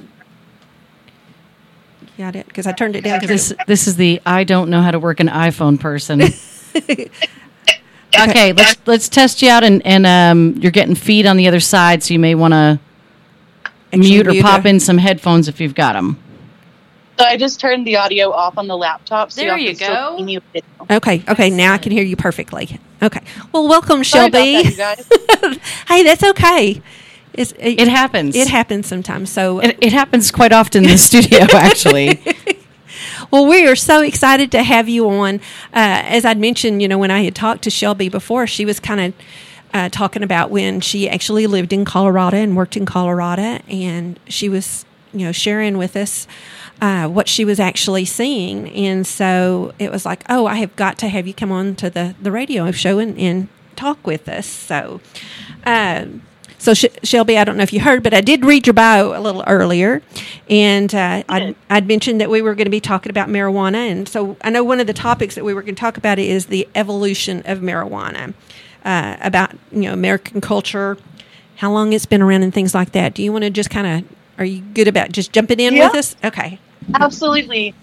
Got 2.19 2.35
it 2.37 2.47
because 2.47 2.67
I 2.67 2.73
turned 2.73 2.97
it 2.97 3.05
down. 3.05 3.21
Cause 3.21 3.29
This 3.29 3.53
this 3.67 3.87
is 3.87 3.97
the 3.97 4.21
I 4.25 4.45
don't 4.45 4.71
know 4.71 4.81
how 4.83 4.91
to 4.91 4.99
work 4.99 5.21
an 5.21 5.29
iPhone 5.29 5.79
person. 5.79 6.23
okay, 8.19 8.53
let's 8.53 8.77
let's 8.87 9.09
test 9.09 9.43
you 9.43 9.51
out, 9.51 9.65
and 9.65 9.85
and 9.87 10.07
um, 10.07 10.55
you're 10.61 10.73
getting 10.73 10.95
feed 10.95 11.27
on 11.27 11.37
the 11.37 11.47
other 11.49 11.61
side, 11.61 12.03
so 12.03 12.15
you 12.15 12.21
may 12.21 12.35
want 12.35 12.53
to 12.53 12.81
mute 13.97 14.27
or 14.27 14.31
mute 14.33 14.43
pop 14.43 14.65
a- 14.65 14.69
in 14.69 14.81
some 14.81 14.99
headphones 14.99 15.49
if 15.49 15.61
you've 15.61 15.75
got 15.75 15.93
them. 15.93 16.19
So 17.19 17.25
I 17.25 17.37
just 17.39 17.61
turned 17.61 17.87
the 17.87 17.97
audio 17.97 18.31
off 18.31 18.59
on 18.59 18.67
the 18.67 18.77
laptop. 18.77 19.33
So 19.33 19.41
There 19.41 19.57
y'all 19.57 19.59
you 19.71 19.75
can 19.75 19.91
go. 19.91 20.17
see 20.19 20.23
me 20.25 20.37
with 20.37 20.45
video. 20.53 20.97
Okay, 20.99 21.23
okay, 21.29 21.49
now 21.51 21.73
I 21.73 21.79
can 21.79 21.91
hear 21.93 22.03
you 22.05 22.15
perfectly. 22.17 22.79
Okay, 23.03 23.21
well, 23.53 23.67
welcome, 23.69 24.05
Sorry 24.05 24.27
about 24.27 24.39
Shelby. 24.45 24.73
that, 24.75 25.05
you 25.41 25.51
guys. 25.51 25.59
hey, 25.89 26.03
that's 26.03 26.23
okay. 26.25 26.83
It's, 27.37 27.53
it, 27.53 27.81
It 27.81 27.89
happens. 27.89 28.35
It 28.35 28.49
happens 28.49 28.87
sometimes. 28.87 29.31
So, 29.31 29.61
It, 29.61 29.79
it 29.81 29.93
happens 29.93 30.31
quite 30.31 30.53
often 30.53 30.85
in 30.85 30.91
the 30.91 30.99
studio, 31.11 31.47
actually. 31.53 32.21
well, 33.31 33.47
we 33.47 33.67
are 33.67 33.77
so 33.77 34.03
excited 34.03 34.51
to 34.53 34.63
have 34.63 34.89
you 34.89 35.09
on. 35.09 35.37
Uh, 35.73 36.03
as 36.05 36.25
I'd 36.25 36.39
mentioned, 36.39 36.83
you 36.83 36.89
know, 36.89 36.99
when 36.99 37.11
I 37.11 37.23
had 37.25 37.35
talked 37.35 37.63
to 37.63 37.71
Shelby 37.71 38.09
before, 38.09 38.47
she 38.47 38.65
was 38.65 38.81
kind 38.81 39.01
of 39.01 39.15
uh, 39.75 39.89
talking 39.91 40.23
about 40.23 40.51
when 40.51 40.81
she 40.81 41.09
actually 41.09 41.47
lived 41.47 41.73
in 41.73 41.85
Colorado 41.85 42.39
and 42.39 42.57
worked 42.57 42.77
in 42.77 42.87
Colorado, 42.87 43.61
and 43.69 44.19
she 44.27 44.49
was, 44.49 44.87
you 45.13 45.27
know, 45.27 45.33
sharing 45.33 45.77
with 45.77 45.97
us 45.97 46.27
uh, 46.81 47.09
what 47.09 47.29
she 47.29 47.45
was 47.45 47.61
actually 47.61 48.05
seeing. 48.05 48.71
And 48.71 49.07
so 49.07 49.75
it 49.79 49.91
was 49.91 50.05
like, 50.05 50.25
oh, 50.29 50.47
I 50.47 50.57
have 50.57 50.75
got 50.77 50.99
to 50.99 51.09
have 51.09 51.27
you 51.27 51.35
come 51.35 51.53
on 51.53 51.75
to 51.77 51.91
the, 51.91 52.15
the 52.21 52.31
radio 52.31 52.71
show 52.73 52.99
and, 52.99 53.19
and 53.19 53.49
talk 53.77 54.07
with 54.07 54.29
us. 54.29 54.47
So, 54.47 55.01
um, 55.65 56.23
so 56.59 56.75
Sh- 56.75 56.85
Shelby, 57.03 57.39
I 57.39 57.45
don't 57.45 57.57
know 57.57 57.63
if 57.63 57.73
you 57.73 57.81
heard, 57.81 58.03
but 58.03 58.15
I 58.15 58.21
did 58.21 58.45
read 58.45 58.67
your 58.67 58.75
bio 58.75 59.19
a 59.19 59.21
little 59.21 59.45
earlier, 59.47 60.03
and 60.49 60.95
uh, 60.95 61.23
I'd, 61.29 61.55
I'd 61.71 61.87
mentioned 61.87 62.21
that 62.21 62.31
we 62.31 62.43
were 62.43 62.55
going 62.55 62.67
to 62.67 62.71
be 62.71 62.81
talking 62.81 63.11
about 63.11 63.29
marijuana, 63.29 63.91
and 63.91 64.09
so 64.09 64.37
I 64.43 64.51
know 64.51 64.65
one 64.65 64.81
of 64.81 64.87
the 64.87 64.93
topics 64.95 65.35
that 65.35 65.45
we 65.45 65.55
were 65.55 65.63
going 65.63 65.75
to 65.75 65.81
talk 65.81 65.97
about 65.97 66.19
is 66.19 66.47
the 66.47 66.67
evolution 66.75 67.43
of 67.47 67.59
marijuana, 67.61 68.35
uh, 68.85 69.17
about 69.21 69.53
you 69.73 69.83
know 69.83 69.93
American 69.93 70.41
culture, 70.41 70.97
how 71.57 71.71
long 71.73 71.93
it's 71.93 72.07
been 72.07 72.23
around, 72.23 72.43
and 72.43 72.53
things 72.55 72.75
like 72.75 72.93
that. 72.93 73.15
Do 73.15 73.23
you 73.23 73.33
want 73.33 73.45
to 73.45 73.51
just 73.51 73.71
kind 73.71 73.87
of 74.05 74.17
are 74.39 74.45
you 74.45 74.61
good 74.61 74.89
about 74.89 75.13
just 75.13 75.33
jumping 75.33 75.61
in 75.61 75.75
Yeah. 75.75 75.87
with 75.87 75.95
us? 75.97 76.17
Okay. 76.25 76.59
Absolutely. 76.95 77.75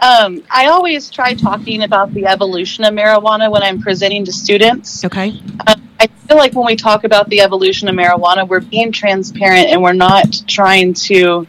Um, 0.00 0.44
I 0.50 0.66
always 0.66 1.10
try 1.10 1.34
talking 1.34 1.82
about 1.82 2.14
the 2.14 2.26
evolution 2.26 2.84
of 2.84 2.94
marijuana 2.94 3.50
when 3.50 3.62
I'm 3.62 3.80
presenting 3.80 4.24
to 4.26 4.32
students. 4.32 5.04
Okay. 5.04 5.40
Um, 5.66 5.88
I 5.98 6.06
feel 6.06 6.36
like 6.36 6.54
when 6.54 6.66
we 6.66 6.76
talk 6.76 7.04
about 7.04 7.28
the 7.28 7.40
evolution 7.40 7.88
of 7.88 7.96
marijuana, 7.96 8.46
we're 8.46 8.60
being 8.60 8.92
transparent 8.92 9.68
and 9.68 9.82
we're 9.82 9.92
not 9.94 10.42
trying 10.46 10.94
to 10.94 11.46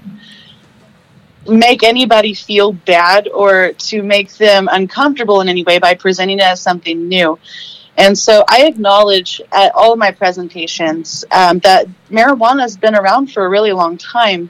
make 1.48 1.84
anybody 1.84 2.34
feel 2.34 2.74
bad 2.74 3.28
or 3.28 3.74
to 3.74 4.02
make 4.02 4.36
them 4.38 4.68
uncomfortable 4.72 5.42
in 5.42 5.50
any 5.50 5.64
way 5.64 5.78
by 5.80 5.94
presenting 5.94 6.40
it 6.40 6.44
as 6.44 6.62
something 6.62 7.08
new. 7.08 7.38
And 7.98 8.18
so 8.18 8.44
I 8.48 8.66
acknowledge 8.66 9.42
at 9.52 9.76
all 9.76 9.94
of 9.94 10.00
my 10.00 10.12
presentations 10.12 11.26
um, 11.32 11.60
that 11.60 11.88
marijuana 12.10 12.62
has 12.62 12.78
been 12.78 12.96
around 12.96 13.32
for 13.32 13.46
a 13.46 13.50
really 13.50 13.74
long 13.74 13.98
time. 13.98 14.50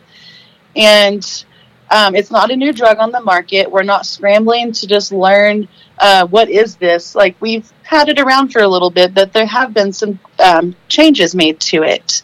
And 0.75 1.45
um, 1.91 2.15
it's 2.15 2.31
not 2.31 2.51
a 2.51 2.55
new 2.55 2.71
drug 2.73 2.97
on 2.99 3.11
the 3.11 3.21
market. 3.21 3.69
We're 3.71 3.83
not 3.83 4.05
scrambling 4.05 4.71
to 4.73 4.87
just 4.87 5.11
learn 5.11 5.67
uh, 5.97 6.27
what 6.27 6.49
is 6.49 6.75
this. 6.75 7.15
Like 7.15 7.35
we've 7.41 7.71
had 7.83 8.09
it 8.09 8.19
around 8.19 8.49
for 8.53 8.61
a 8.61 8.67
little 8.67 8.91
bit, 8.91 9.13
but 9.13 9.33
there 9.33 9.45
have 9.45 9.73
been 9.73 9.91
some 9.91 10.19
um, 10.43 10.75
changes 10.87 11.33
made 11.35 11.59
to 11.61 11.83
it. 11.83 12.21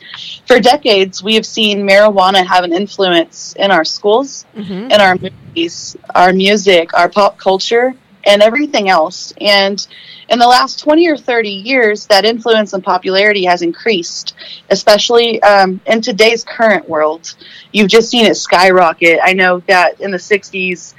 For 0.48 0.60
decades, 0.60 1.24
we 1.24 1.34
have 1.36 1.46
seen 1.46 1.80
marijuana 1.88 2.46
have 2.46 2.64
an 2.64 2.74
influence 2.74 3.54
in 3.58 3.72
our 3.72 3.84
schools, 3.84 4.46
Mm-hmm. 4.56 4.92
in 4.92 5.02
our 5.02 5.16
movies, 5.18 5.98
our 6.14 6.32
music, 6.32 6.94
our 6.94 7.10
pop 7.10 7.38
culture, 7.38 7.94
and 8.26 8.42
everything 8.42 8.90
else. 8.90 9.34
And 9.40 9.86
in 10.30 10.40
the 10.40 10.48
last 10.48 10.80
20 10.80 11.08
or 11.08 11.18
30 11.18 11.50
years, 11.50 12.08
that 12.08 12.26
influence 12.26 12.74
and 12.74 12.84
popularity 12.84 13.46
has 13.46 13.62
increased, 13.62 14.34
especially 14.70 15.42
um, 15.44 15.80
in 15.86 16.02
today's 16.02 16.44
current 16.44 16.90
world. 16.90 17.36
You've 17.72 17.90
just 17.90 18.10
seen 18.10 18.26
it 18.26 18.36
skyrocket. 18.36 19.20
I 19.24 19.34
know 19.34 19.60
that 19.68 20.02
in 20.02 20.12
the 20.12 20.18
60s 20.18 20.94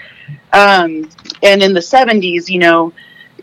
um, 0.52 1.08
and 1.42 1.62
in 1.62 1.72
the 1.72 1.80
70s, 1.80 2.48
you 2.48 2.58
know, 2.58 2.92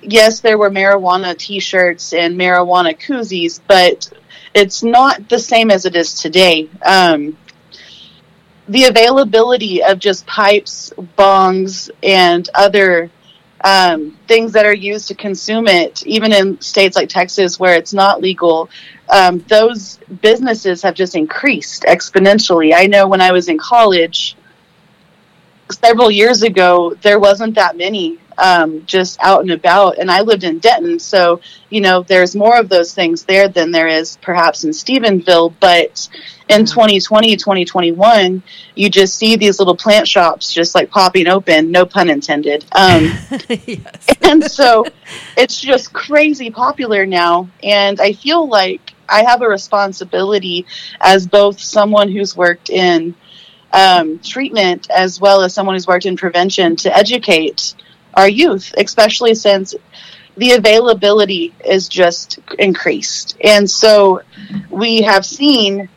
yes, 0.02 0.40
there 0.40 0.58
were 0.58 0.70
marijuana 0.70 1.38
t 1.38 1.60
shirts 1.60 2.14
and 2.14 2.40
marijuana 2.40 2.98
koozies, 2.98 3.60
but 3.68 4.12
it's 4.54 4.84
not 4.84 5.30
the 5.30 5.40
same 5.40 5.72
as 5.72 5.86
it 5.86 5.96
is 5.96 6.14
today. 6.20 6.70
Um, 6.86 7.38
the 8.68 8.86
availability 8.86 9.84
of 9.84 10.00
just 10.00 10.26
pipes, 10.26 10.94
bongs, 11.18 11.90
and 12.02 12.50
other 12.54 13.12
um, 13.64 14.18
things 14.28 14.52
that 14.54 14.66
are 14.66 14.74
used 14.74 15.08
to 15.08 15.16
consume 15.16 15.68
it, 15.68 16.06
even 16.06 16.34
in 16.34 16.60
states 16.60 16.96
like 16.96 17.10
Texas 17.10 17.60
where 17.60 17.76
it's 17.76 17.94
not 17.94 18.22
legal, 18.22 18.70
um, 19.10 19.40
those 19.48 20.00
businesses 20.22 20.82
have 20.82 20.96
just 20.96 21.16
increased 21.16 21.84
exponentially. 21.84 22.74
I 22.76 22.88
know 22.88 23.08
when 23.08 23.22
I 23.22 23.32
was 23.32 23.48
in 23.48 23.58
college 23.58 24.36
several 25.72 26.12
years 26.12 26.44
ago, 26.44 26.94
there 27.02 27.20
wasn't 27.20 27.56
that 27.56 27.78
many 27.78 28.20
um, 28.38 28.86
just 28.86 29.20
out 29.22 29.42
and 29.42 29.52
about, 29.52 29.98
and 29.98 30.10
I 30.10 30.22
lived 30.22 30.44
in 30.44 30.60
Denton, 30.60 31.00
so 31.00 31.42
you 31.70 31.82
know 31.82 32.04
there's 32.04 32.36
more 32.36 32.58
of 32.58 32.70
those 32.70 32.94
things 32.94 33.24
there 33.24 33.48
than 33.48 33.72
there 33.72 33.88
is 33.88 34.18
perhaps 34.22 34.64
in 34.64 34.72
Stephenville, 34.72 35.54
but 35.60 36.10
in 36.50 36.66
2020 36.66 37.38
2021 37.38 38.44
you 38.76 38.90
just 38.90 39.16
see 39.16 39.36
these 39.36 39.60
little 39.60 39.76
plant 39.76 40.08
shops 40.08 40.54
just 40.54 40.76
like 40.76 40.90
popping 40.90 41.28
open 41.28 41.72
no 41.72 41.86
pun 41.86 42.10
intended 42.10 42.66
um, 42.74 43.04
yes. 43.66 44.08
and 44.22 44.44
so 44.44 44.86
it's 45.38 45.60
just 45.60 45.94
crazy 45.94 46.50
popular 46.50 47.06
now 47.06 47.48
and 47.64 48.02
i 48.02 48.12
feel 48.12 48.48
like 48.48 48.94
i 49.08 49.24
have 49.24 49.42
a 49.42 49.48
responsibility 49.48 50.66
as 51.00 51.26
both 51.26 51.60
someone 51.60 52.12
who's 52.12 52.36
worked 52.36 52.70
in 52.70 53.16
um, 53.72 54.20
treatment 54.20 54.90
as 54.92 55.20
well 55.20 55.42
as 55.42 55.54
someone 55.54 55.76
who's 55.76 55.88
worked 55.88 56.06
in 56.06 56.16
prevention 56.16 56.76
to 56.76 56.96
educate 56.96 57.74
our 58.16 58.30
youth 58.30 58.74
especially 58.78 59.34
since 59.36 59.76
the 60.38 60.52
availability 60.52 61.54
is 61.66 61.88
just 61.88 62.40
increased 62.60 63.38
and 63.44 63.70
so 63.70 64.22
we 64.70 65.02
have 65.02 65.26
seen 65.26 65.90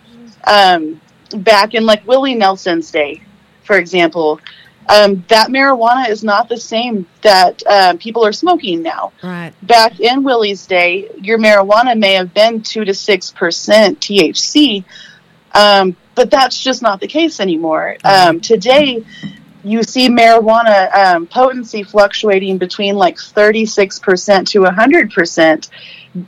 um, 0.46 1.00
back 1.38 1.74
in 1.74 1.84
like 1.86 2.06
willie 2.06 2.34
nelson's 2.34 2.90
day 2.90 3.20
for 3.64 3.76
example 3.76 4.40
um, 4.88 5.24
that 5.28 5.48
marijuana 5.48 6.08
is 6.08 6.22
not 6.22 6.48
the 6.48 6.56
same 6.56 7.06
that 7.22 7.60
uh, 7.66 7.96
people 7.98 8.24
are 8.24 8.32
smoking 8.32 8.82
now 8.82 9.12
Right. 9.20 9.52
back 9.62 9.98
in 9.98 10.22
Willie's 10.22 10.64
day, 10.66 11.10
your 11.20 11.38
marijuana 11.38 11.98
may 11.98 12.12
have 12.12 12.32
been 12.32 12.62
two 12.62 12.84
to 12.84 12.94
six 12.94 13.32
percent 13.32 13.98
THC, 13.98 14.84
um, 15.52 15.96
but 16.14 16.30
that's 16.30 16.62
just 16.62 16.82
not 16.82 17.00
the 17.00 17.08
case 17.08 17.40
anymore. 17.40 17.96
Um, 18.04 18.40
today, 18.40 19.04
you 19.66 19.82
see 19.82 20.08
marijuana 20.08 20.94
um, 20.94 21.26
potency 21.26 21.82
fluctuating 21.82 22.58
between 22.58 22.94
like 22.96 23.18
thirty 23.18 23.66
six 23.66 23.98
percent 23.98 24.48
to 24.48 24.64
hundred 24.64 25.10
percent 25.12 25.68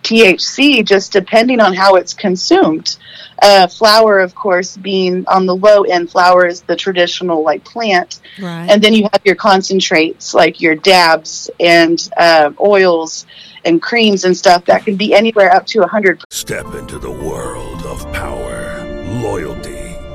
THC, 0.02 0.84
just 0.84 1.12
depending 1.12 1.60
on 1.60 1.72
how 1.74 1.94
it's 1.94 2.12
consumed. 2.12 2.96
Uh, 3.40 3.66
flower, 3.66 4.18
of 4.18 4.34
course, 4.34 4.76
being 4.76 5.24
on 5.28 5.46
the 5.46 5.54
low 5.54 5.84
end. 5.84 6.10
Flower 6.10 6.46
is 6.46 6.60
the 6.62 6.76
traditional 6.76 7.42
like 7.42 7.64
plant 7.64 8.20
Right. 8.40 8.68
and 8.68 8.82
then 8.82 8.92
you 8.92 9.04
have 9.12 9.22
your 9.24 9.36
concentrates 9.36 10.34
like 10.34 10.60
your 10.60 10.74
dabs 10.74 11.48
and 11.60 12.08
uh, 12.16 12.50
oils 12.60 13.26
and 13.64 13.80
creams 13.80 14.24
and 14.24 14.36
stuff 14.36 14.64
that 14.66 14.84
can 14.84 14.96
be 14.96 15.14
anywhere 15.14 15.50
up 15.52 15.66
to 15.66 15.80
100 15.80 16.22
Step 16.30 16.66
into 16.74 16.98
the 16.98 17.10
world 17.10 17.82
of 17.86 18.10
power, 18.12 18.84
loyalty, 19.22 19.87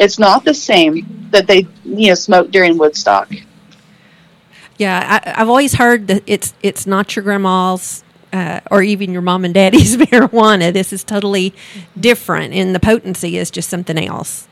it's 0.00 0.18
not 0.18 0.44
the 0.44 0.54
same 0.54 1.28
that 1.30 1.46
they 1.46 1.68
you 1.84 2.08
know 2.08 2.14
smoke 2.14 2.50
during 2.50 2.76
Woodstock. 2.78 3.30
Yeah, 4.78 5.20
I, 5.24 5.42
I've 5.42 5.48
always 5.48 5.74
heard 5.74 6.08
that 6.08 6.24
it's 6.26 6.54
it's 6.62 6.86
not 6.86 7.14
your 7.14 7.22
grandma's 7.22 8.02
uh, 8.32 8.60
or 8.70 8.82
even 8.82 9.12
your 9.12 9.22
mom 9.22 9.44
and 9.44 9.54
daddy's 9.54 9.96
marijuana. 9.98 10.72
This 10.72 10.92
is 10.92 11.04
totally 11.04 11.54
different, 11.98 12.54
and 12.54 12.74
the 12.74 12.80
potency 12.80 13.36
is 13.36 13.50
just 13.50 13.68
something 13.68 13.98
else. 13.98 14.48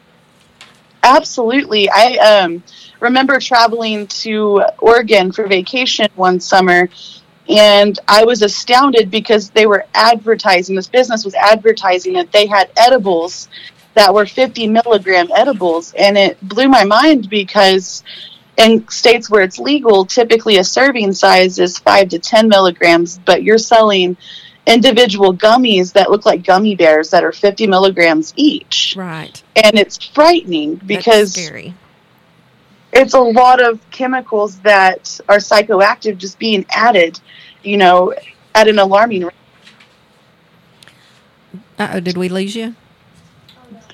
Absolutely. 1.02 1.88
I 1.88 2.16
um, 2.16 2.62
remember 3.00 3.40
traveling 3.40 4.06
to 4.08 4.64
Oregon 4.78 5.32
for 5.32 5.46
vacation 5.46 6.08
one 6.16 6.40
summer, 6.40 6.90
and 7.48 7.98
I 8.06 8.24
was 8.24 8.42
astounded 8.42 9.10
because 9.10 9.48
they 9.50 9.64
were 9.64 9.86
advertising, 9.94 10.76
this 10.76 10.88
business 10.88 11.24
was 11.24 11.34
advertising 11.34 12.12
that 12.14 12.32
they 12.32 12.46
had 12.46 12.70
edibles 12.76 13.48
that 13.94 14.14
were 14.14 14.26
50 14.26 14.68
milligram 14.68 15.28
edibles. 15.34 15.92
And 15.94 16.16
it 16.16 16.40
blew 16.40 16.68
my 16.68 16.84
mind 16.84 17.28
because 17.28 18.02
in 18.56 18.86
states 18.88 19.30
where 19.30 19.42
it's 19.42 19.58
legal, 19.58 20.04
typically 20.04 20.58
a 20.58 20.64
serving 20.64 21.12
size 21.12 21.58
is 21.58 21.78
5 21.78 22.10
to 22.10 22.18
10 22.18 22.48
milligrams, 22.48 23.18
but 23.18 23.42
you're 23.42 23.58
selling 23.58 24.16
individual 24.66 25.34
gummies 25.34 25.94
that 25.94 26.10
look 26.10 26.26
like 26.26 26.44
gummy 26.44 26.76
bears 26.76 27.10
that 27.10 27.24
are 27.24 27.32
50 27.32 27.66
milligrams 27.66 28.34
each. 28.36 28.94
Right. 28.96 29.42
And 29.56 29.78
it's 29.78 30.04
frightening 30.08 30.76
because 30.76 31.36
it's 32.92 33.14
a 33.14 33.20
lot 33.20 33.62
of 33.62 33.80
chemicals 33.90 34.58
that 34.60 35.20
are 35.28 35.38
psychoactive 35.38 36.18
just 36.18 36.38
being 36.38 36.66
added, 36.70 37.18
you 37.62 37.76
know, 37.76 38.14
at 38.54 38.68
an 38.68 38.78
alarming 38.78 39.24
rate. 39.24 39.34
Uh 41.78 41.92
oh, 41.94 42.00
did 42.00 42.16
we 42.16 42.28
lose 42.28 42.56
you? 42.56 42.74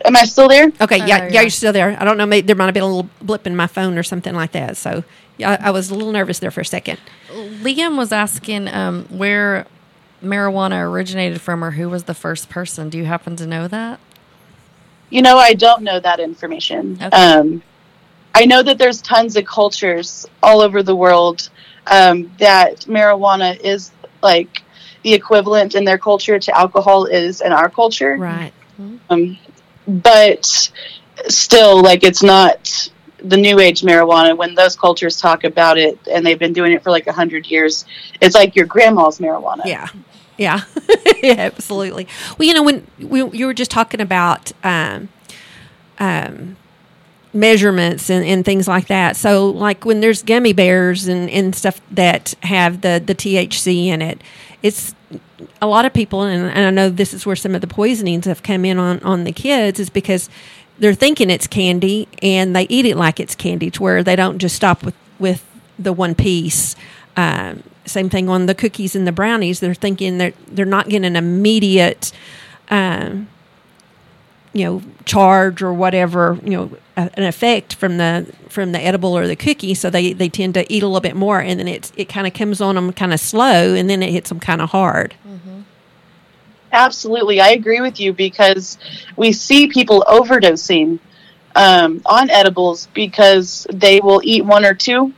Am 0.04 0.16
I 0.16 0.24
still 0.24 0.48
there? 0.48 0.70
Okay, 0.80 1.00
Oh, 1.00 1.06
yeah, 1.06 1.18
there 1.18 1.28
you 1.28 1.34
yeah, 1.34 1.40
are. 1.40 1.42
you're 1.42 1.50
still 1.50 1.72
there. 1.72 1.96
I 1.98 2.04
don't 2.04 2.16
know, 2.16 2.26
maybe 2.26 2.46
there 2.46 2.56
might 2.56 2.66
have 2.66 2.74
been 2.74 2.82
a 2.82 2.86
little 2.86 3.08
blip 3.22 3.46
in 3.46 3.56
my 3.56 3.66
phone 3.66 3.96
or 3.98 4.02
something 4.02 4.34
like 4.34 4.52
that. 4.52 4.76
So, 4.76 5.04
yeah, 5.38 5.58
I, 5.60 5.68
I 5.68 5.70
was 5.70 5.90
a 5.90 5.94
little 5.94 6.12
nervous 6.12 6.38
there 6.38 6.50
for 6.50 6.60
a 6.60 6.64
second. 6.64 6.98
Liam 7.30 7.96
was 7.96 8.12
asking 8.12 8.68
um, 8.68 9.04
where 9.10 9.66
marijuana 10.22 10.82
originated 10.88 11.40
from 11.40 11.64
or 11.64 11.72
who 11.72 11.88
was 11.88 12.04
the 12.04 12.14
first 12.14 12.48
person. 12.48 12.88
Do 12.90 12.98
you 12.98 13.04
happen 13.04 13.36
to 13.36 13.46
know 13.46 13.68
that? 13.68 13.98
You 15.10 15.22
know, 15.22 15.38
I 15.38 15.54
don't 15.54 15.82
know 15.82 16.00
that 16.00 16.18
information. 16.20 16.98
Okay. 17.00 17.16
Um, 17.16 17.62
I 18.34 18.46
know 18.46 18.62
that 18.62 18.78
there's 18.78 19.00
tons 19.00 19.36
of 19.36 19.44
cultures 19.44 20.26
all 20.42 20.60
over 20.60 20.82
the 20.82 20.96
world 20.96 21.50
um, 21.86 22.32
that 22.38 22.80
marijuana 22.80 23.58
is 23.60 23.92
like 24.22 24.62
the 25.02 25.12
equivalent 25.14 25.74
in 25.74 25.84
their 25.84 25.98
culture 25.98 26.38
to 26.38 26.56
alcohol 26.58 27.04
is 27.04 27.40
in 27.40 27.52
our 27.52 27.68
culture. 27.68 28.16
Right. 28.16 28.52
Um, 29.10 29.38
but 29.86 30.70
still, 31.28 31.82
like, 31.82 32.02
it's 32.04 32.22
not 32.22 32.90
the 33.18 33.36
new 33.36 33.58
age 33.58 33.82
marijuana. 33.82 34.36
When 34.36 34.54
those 34.54 34.76
cultures 34.76 35.16
talk 35.16 35.44
about 35.44 35.78
it 35.78 35.98
and 36.10 36.24
they've 36.24 36.38
been 36.38 36.52
doing 36.52 36.72
it 36.72 36.82
for 36.82 36.90
like 36.90 37.06
a 37.06 37.12
hundred 37.12 37.46
years, 37.46 37.84
it's 38.20 38.34
like 38.34 38.54
your 38.54 38.66
grandma's 38.66 39.18
marijuana. 39.18 39.62
Yeah. 39.64 39.88
Yeah. 40.36 40.62
yeah, 41.22 41.34
absolutely. 41.38 42.08
Well, 42.38 42.46
you 42.46 42.54
know, 42.54 42.62
when 42.62 42.86
we, 42.98 43.28
you 43.30 43.46
were 43.46 43.54
just 43.54 43.70
talking 43.70 44.00
about 44.00 44.52
um, 44.62 45.08
um, 45.98 46.56
measurements 47.32 48.10
and, 48.10 48.24
and 48.24 48.44
things 48.44 48.66
like 48.68 48.88
that. 48.88 49.16
So, 49.16 49.48
like 49.48 49.84
when 49.84 50.00
there's 50.00 50.22
gummy 50.22 50.52
bears 50.52 51.06
and, 51.06 51.30
and 51.30 51.54
stuff 51.54 51.80
that 51.92 52.34
have 52.42 52.80
the, 52.80 53.02
the 53.04 53.14
THC 53.14 53.86
in 53.86 54.02
it, 54.02 54.20
it's 54.62 54.94
a 55.60 55.66
lot 55.66 55.84
of 55.84 55.92
people, 55.92 56.22
and, 56.22 56.50
and 56.50 56.66
I 56.66 56.70
know 56.70 56.88
this 56.88 57.14
is 57.14 57.26
where 57.26 57.36
some 57.36 57.54
of 57.54 57.60
the 57.60 57.66
poisonings 57.66 58.26
have 58.26 58.42
come 58.42 58.64
in 58.64 58.78
on, 58.78 59.00
on 59.00 59.24
the 59.24 59.32
kids, 59.32 59.80
is 59.80 59.90
because 59.90 60.28
they're 60.78 60.94
thinking 60.94 61.30
it's 61.30 61.46
candy 61.46 62.08
and 62.22 62.54
they 62.54 62.66
eat 62.68 62.84
it 62.86 62.96
like 62.96 63.20
it's 63.20 63.34
candy 63.34 63.70
to 63.70 63.82
where 63.82 64.02
they 64.02 64.16
don't 64.16 64.38
just 64.38 64.56
stop 64.56 64.82
with, 64.82 64.94
with 65.18 65.44
the 65.78 65.92
one 65.92 66.14
piece. 66.14 66.74
Um, 67.16 67.62
same 67.86 68.08
thing 68.08 68.28
on 68.28 68.46
the 68.46 68.54
cookies 68.54 68.96
and 68.96 69.06
the 69.06 69.12
brownies. 69.12 69.60
They're 69.60 69.74
thinking 69.74 70.18
they're 70.18 70.32
they're 70.48 70.64
not 70.64 70.88
getting 70.88 71.04
an 71.04 71.16
immediate, 71.16 72.12
um, 72.70 73.28
you 74.52 74.64
know, 74.64 74.82
charge 75.04 75.62
or 75.62 75.72
whatever, 75.72 76.38
you 76.42 76.50
know, 76.50 76.70
a, 76.96 77.10
an 77.14 77.24
effect 77.24 77.74
from 77.74 77.98
the 77.98 78.32
from 78.48 78.72
the 78.72 78.80
edible 78.80 79.16
or 79.16 79.26
the 79.26 79.36
cookie. 79.36 79.74
So 79.74 79.90
they, 79.90 80.12
they 80.12 80.28
tend 80.28 80.54
to 80.54 80.72
eat 80.72 80.82
a 80.82 80.86
little 80.86 81.00
bit 81.00 81.16
more, 81.16 81.40
and 81.40 81.60
then 81.60 81.68
it's 81.68 81.92
it 81.96 82.08
kind 82.08 82.26
of 82.26 82.32
comes 82.32 82.60
on 82.60 82.74
them 82.74 82.92
kind 82.92 83.12
of 83.12 83.20
slow, 83.20 83.74
and 83.74 83.88
then 83.90 84.02
it 84.02 84.10
hits 84.10 84.28
them 84.28 84.40
kind 84.40 84.62
of 84.62 84.70
hard. 84.70 85.14
Absolutely, 86.74 87.40
I 87.40 87.50
agree 87.50 87.80
with 87.80 88.00
you 88.00 88.12
because 88.12 88.78
we 89.16 89.32
see 89.32 89.68
people 89.68 90.04
overdosing 90.08 90.98
um, 91.54 92.02
on 92.04 92.30
edibles 92.30 92.88
because 92.94 93.66
they 93.72 94.00
will 94.00 94.20
eat 94.24 94.44
one 94.44 94.64
or 94.64 94.74
two 94.74 95.12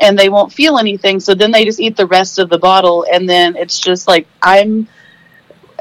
and 0.00 0.18
they 0.18 0.28
won't 0.28 0.52
feel 0.52 0.78
anything. 0.78 1.20
So 1.20 1.34
then 1.34 1.50
they 1.52 1.64
just 1.64 1.80
eat 1.80 1.96
the 1.96 2.06
rest 2.06 2.38
of 2.38 2.50
the 2.50 2.58
bottle, 2.58 3.06
and 3.12 3.28
then 3.28 3.56
it's 3.56 3.80
just 3.80 4.08
like 4.08 4.28
I'm 4.42 4.88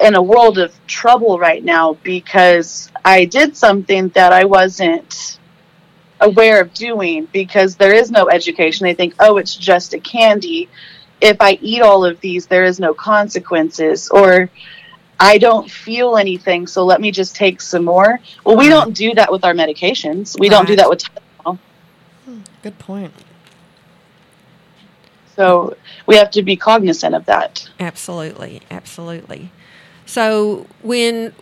in 0.02 0.16
a 0.16 0.22
world 0.24 0.58
of 0.58 0.74
trouble 0.88 1.40
right 1.40 1.64
now 1.64 1.94
because 2.04 2.90
I 3.06 3.26
did 3.26 3.58
something 3.58 4.10
that 4.10 4.34
I 4.34 4.46
wasn't 4.46 5.40
aware 6.20 6.62
of 6.62 6.74
doing 6.74 7.28
because 7.32 7.76
there 7.76 7.94
is 7.94 8.12
no 8.12 8.30
education. 8.30 8.86
They 8.86 8.94
think, 8.94 9.16
oh, 9.20 9.38
it's 9.38 9.56
just 9.56 9.94
a 9.94 10.00
candy. 10.00 10.70
If 11.20 11.38
I 11.42 11.54
eat 11.62 11.82
all 11.82 12.06
of 12.06 12.20
these, 12.22 12.48
there 12.48 12.66
is 12.66 12.80
no 12.80 12.94
consequences. 12.94 14.10
Or 14.10 14.50
I 15.22 15.38
don't 15.38 15.70
feel 15.70 16.18
anything, 16.18 16.66
so 16.66 16.84
let 16.84 17.00
me 17.00 17.12
just 17.12 17.36
take 17.36 17.62
some 17.62 17.86
more. 17.86 18.20
Well, 18.44 18.58
we 18.58 18.70
don't 18.70 18.94
do 18.96 19.14
that 19.14 19.32
with 19.32 19.46
our 19.46 19.54
medications. 19.54 20.38
We 20.40 20.50
don't 20.50 20.68
do 20.68 20.76
that 20.76 20.90
with 20.90 21.04
Tylenol. 21.04 21.60
Good 22.64 22.80
point. 22.80 23.14
So 25.36 25.78
we 26.08 26.16
have 26.18 26.32
to 26.32 26.42
be 26.42 26.56
cognizant 26.56 27.14
of 27.14 27.26
that. 27.28 27.70
Absolutely, 27.80 28.64
absolutely. 28.72 29.52
So 30.08 30.66
when 30.82 31.34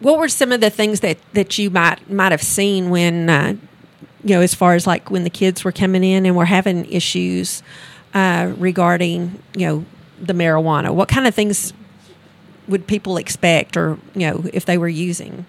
what 0.00 0.18
were 0.18 0.28
some 0.28 0.50
of 0.50 0.62
the 0.62 0.70
things 0.70 1.00
that 1.00 1.18
that 1.34 1.58
you 1.58 1.68
might 1.68 2.10
might 2.10 2.32
have 2.32 2.42
seen 2.42 2.88
when 2.88 3.28
uh, 3.28 3.56
you 4.24 4.36
know 4.36 4.40
as 4.40 4.54
far 4.54 4.74
as 4.74 4.86
like 4.86 5.10
when 5.10 5.24
the 5.24 5.30
kids 5.30 5.64
were 5.64 5.72
coming 5.72 6.02
in 6.02 6.24
and 6.24 6.34
were 6.34 6.46
having 6.46 6.90
issues 6.90 7.62
uh, 8.14 8.52
regarding 8.56 9.42
you 9.54 9.66
know 9.66 9.84
the 10.20 10.32
marijuana? 10.32 10.92
What 10.94 11.08
kind 11.08 11.26
of 11.26 11.34
things 11.34 11.74
would 12.68 12.86
people 12.86 13.16
expect, 13.16 13.76
or 13.76 13.98
you 14.14 14.26
know, 14.28 14.44
if 14.52 14.64
they 14.64 14.78
were 14.78 14.88
using? 14.88 15.46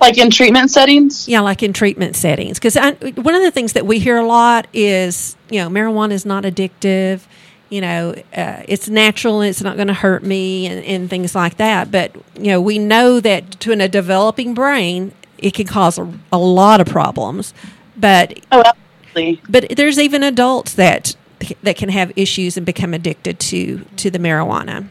Like 0.00 0.18
in 0.18 0.30
treatment 0.30 0.70
settings? 0.70 1.26
Yeah, 1.28 1.40
like 1.40 1.62
in 1.62 1.72
treatment 1.72 2.16
settings. 2.16 2.58
Because 2.58 2.76
one 2.76 3.34
of 3.34 3.42
the 3.42 3.50
things 3.50 3.72
that 3.72 3.86
we 3.86 3.98
hear 3.98 4.18
a 4.18 4.26
lot 4.26 4.66
is, 4.72 5.36
you 5.50 5.58
know, 5.58 5.68
marijuana 5.68 6.12
is 6.12 6.26
not 6.26 6.44
addictive. 6.44 7.22
You 7.70 7.80
know, 7.80 8.14
uh, 8.36 8.62
it's 8.66 8.88
natural 8.88 9.40
and 9.40 9.48
it's 9.48 9.62
not 9.62 9.76
going 9.76 9.88
to 9.88 9.94
hurt 9.94 10.24
me 10.24 10.66
and, 10.66 10.84
and 10.84 11.08
things 11.08 11.34
like 11.34 11.56
that. 11.58 11.90
But, 11.90 12.14
you 12.36 12.48
know, 12.48 12.60
we 12.60 12.78
know 12.78 13.20
that 13.20 13.60
to 13.60 13.72
an, 13.72 13.80
a 13.80 13.88
developing 13.88 14.54
brain, 14.54 15.12
it 15.38 15.54
can 15.54 15.66
cause 15.66 15.96
a, 15.96 16.12
a 16.32 16.38
lot 16.38 16.80
of 16.80 16.88
problems. 16.88 17.54
But, 17.96 18.40
oh, 18.50 18.64
absolutely. 18.64 19.40
But 19.48 19.76
there's 19.76 19.98
even 19.98 20.22
adults 20.22 20.74
that 20.74 21.16
that 21.62 21.76
can 21.76 21.88
have 21.88 22.12
issues 22.16 22.56
and 22.56 22.66
become 22.66 22.92
addicted 22.92 23.38
to 23.40 23.84
to 23.96 24.10
the 24.10 24.18
marijuana. 24.18 24.88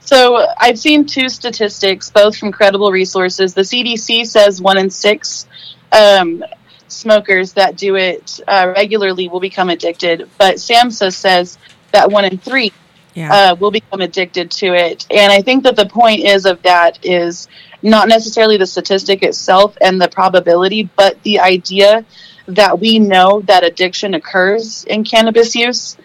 So 0.00 0.46
I've 0.58 0.78
seen 0.78 1.06
two 1.06 1.28
statistics, 1.28 2.10
both 2.10 2.36
from 2.36 2.52
credible 2.52 2.90
resources. 2.90 3.54
The 3.54 3.62
CDC 3.62 4.26
says 4.26 4.60
one 4.60 4.78
in 4.78 4.90
six 4.90 5.46
um, 5.92 6.42
smokers 6.88 7.52
that 7.54 7.76
do 7.76 7.96
it 7.96 8.40
uh, 8.48 8.72
regularly 8.74 9.28
will 9.28 9.40
become 9.40 9.70
addicted, 9.70 10.28
but 10.38 10.56
SAMHSA 10.56 11.12
says 11.12 11.58
that 11.92 12.10
one 12.10 12.24
in 12.24 12.38
three 12.38 12.72
Yeah. 13.14 13.32
uh, 13.32 13.54
will 13.56 13.70
become 13.70 14.00
addicted 14.00 14.50
to 14.52 14.74
it. 14.74 15.06
And 15.10 15.32
I 15.32 15.42
think 15.42 15.64
that 15.64 15.76
the 15.76 15.86
point 15.86 16.20
is 16.24 16.46
of 16.46 16.62
that 16.62 17.04
is 17.04 17.48
not 17.82 18.08
necessarily 18.08 18.56
the 18.56 18.66
statistic 18.66 19.22
itself 19.22 19.76
and 19.80 20.00
the 20.00 20.08
probability, 20.08 20.88
but 20.96 21.22
the 21.22 21.40
idea 21.40 22.04
that 22.46 22.78
we 22.80 22.98
know 22.98 23.40
that 23.42 23.64
addiction 23.64 24.14
occurs 24.14 24.84
in 24.84 25.04
cannabis 25.04 25.54
use 25.54 25.96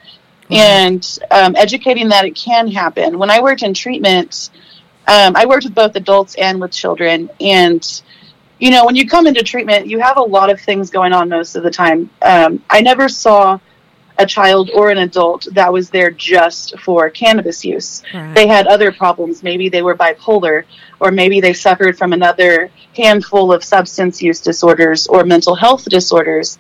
and 0.50 1.20
um, 1.32 1.56
educating 1.56 2.10
that 2.10 2.26
it 2.26 2.36
can 2.36 2.68
happen. 2.68 3.18
When 3.18 3.30
I 3.30 3.42
worked 3.42 3.64
in 3.64 3.74
treatment, 3.74 4.50
um, 5.08 5.36
I 5.36 5.46
worked 5.46 5.66
with 5.66 5.76
both 5.76 5.96
adults 5.96 6.36
and 6.36 6.60
with 6.60 6.72
children. 6.72 7.30
And, 7.40 8.02
you 8.60 8.72
know, 8.72 8.86
when 8.86 8.96
you 8.96 9.08
come 9.08 9.28
into 9.28 9.44
treatment, 9.44 9.88
you 9.88 10.00
have 10.00 10.18
a 10.18 10.22
lot 10.22 10.50
of 10.50 10.60
things 10.60 10.90
going 10.90 11.14
on 11.14 11.30
most 11.30 11.56
of 11.56 11.64
the 11.64 11.72
time. 11.72 12.10
Um, 12.22 12.64
I 12.70 12.82
never 12.82 13.10
saw 13.10 13.60
a 14.18 14.26
child 14.26 14.70
or 14.74 14.92
an 14.92 14.98
adult 15.00 15.48
that 15.52 15.72
was 15.72 15.90
there 15.90 16.10
just 16.10 16.80
for 16.80 17.10
cannabis 17.10 17.66
use. 17.66 18.02
Right. 18.14 18.34
They 18.34 18.48
had 18.48 18.68
other 18.68 18.92
problems. 18.92 19.44
Maybe 19.44 19.70
they 19.70 19.82
were 19.82 19.96
bipolar, 19.96 20.64
or 21.00 21.12
maybe 21.12 21.42
they 21.42 21.54
suffered 21.54 21.98
from 21.98 22.14
another 22.14 22.72
handful 22.96 23.52
of 23.52 23.64
substance 23.64 24.22
use 24.22 24.40
disorders 24.40 25.08
or 25.08 25.26
mental 25.26 25.56
health 25.56 25.86
disorders. 25.86 26.58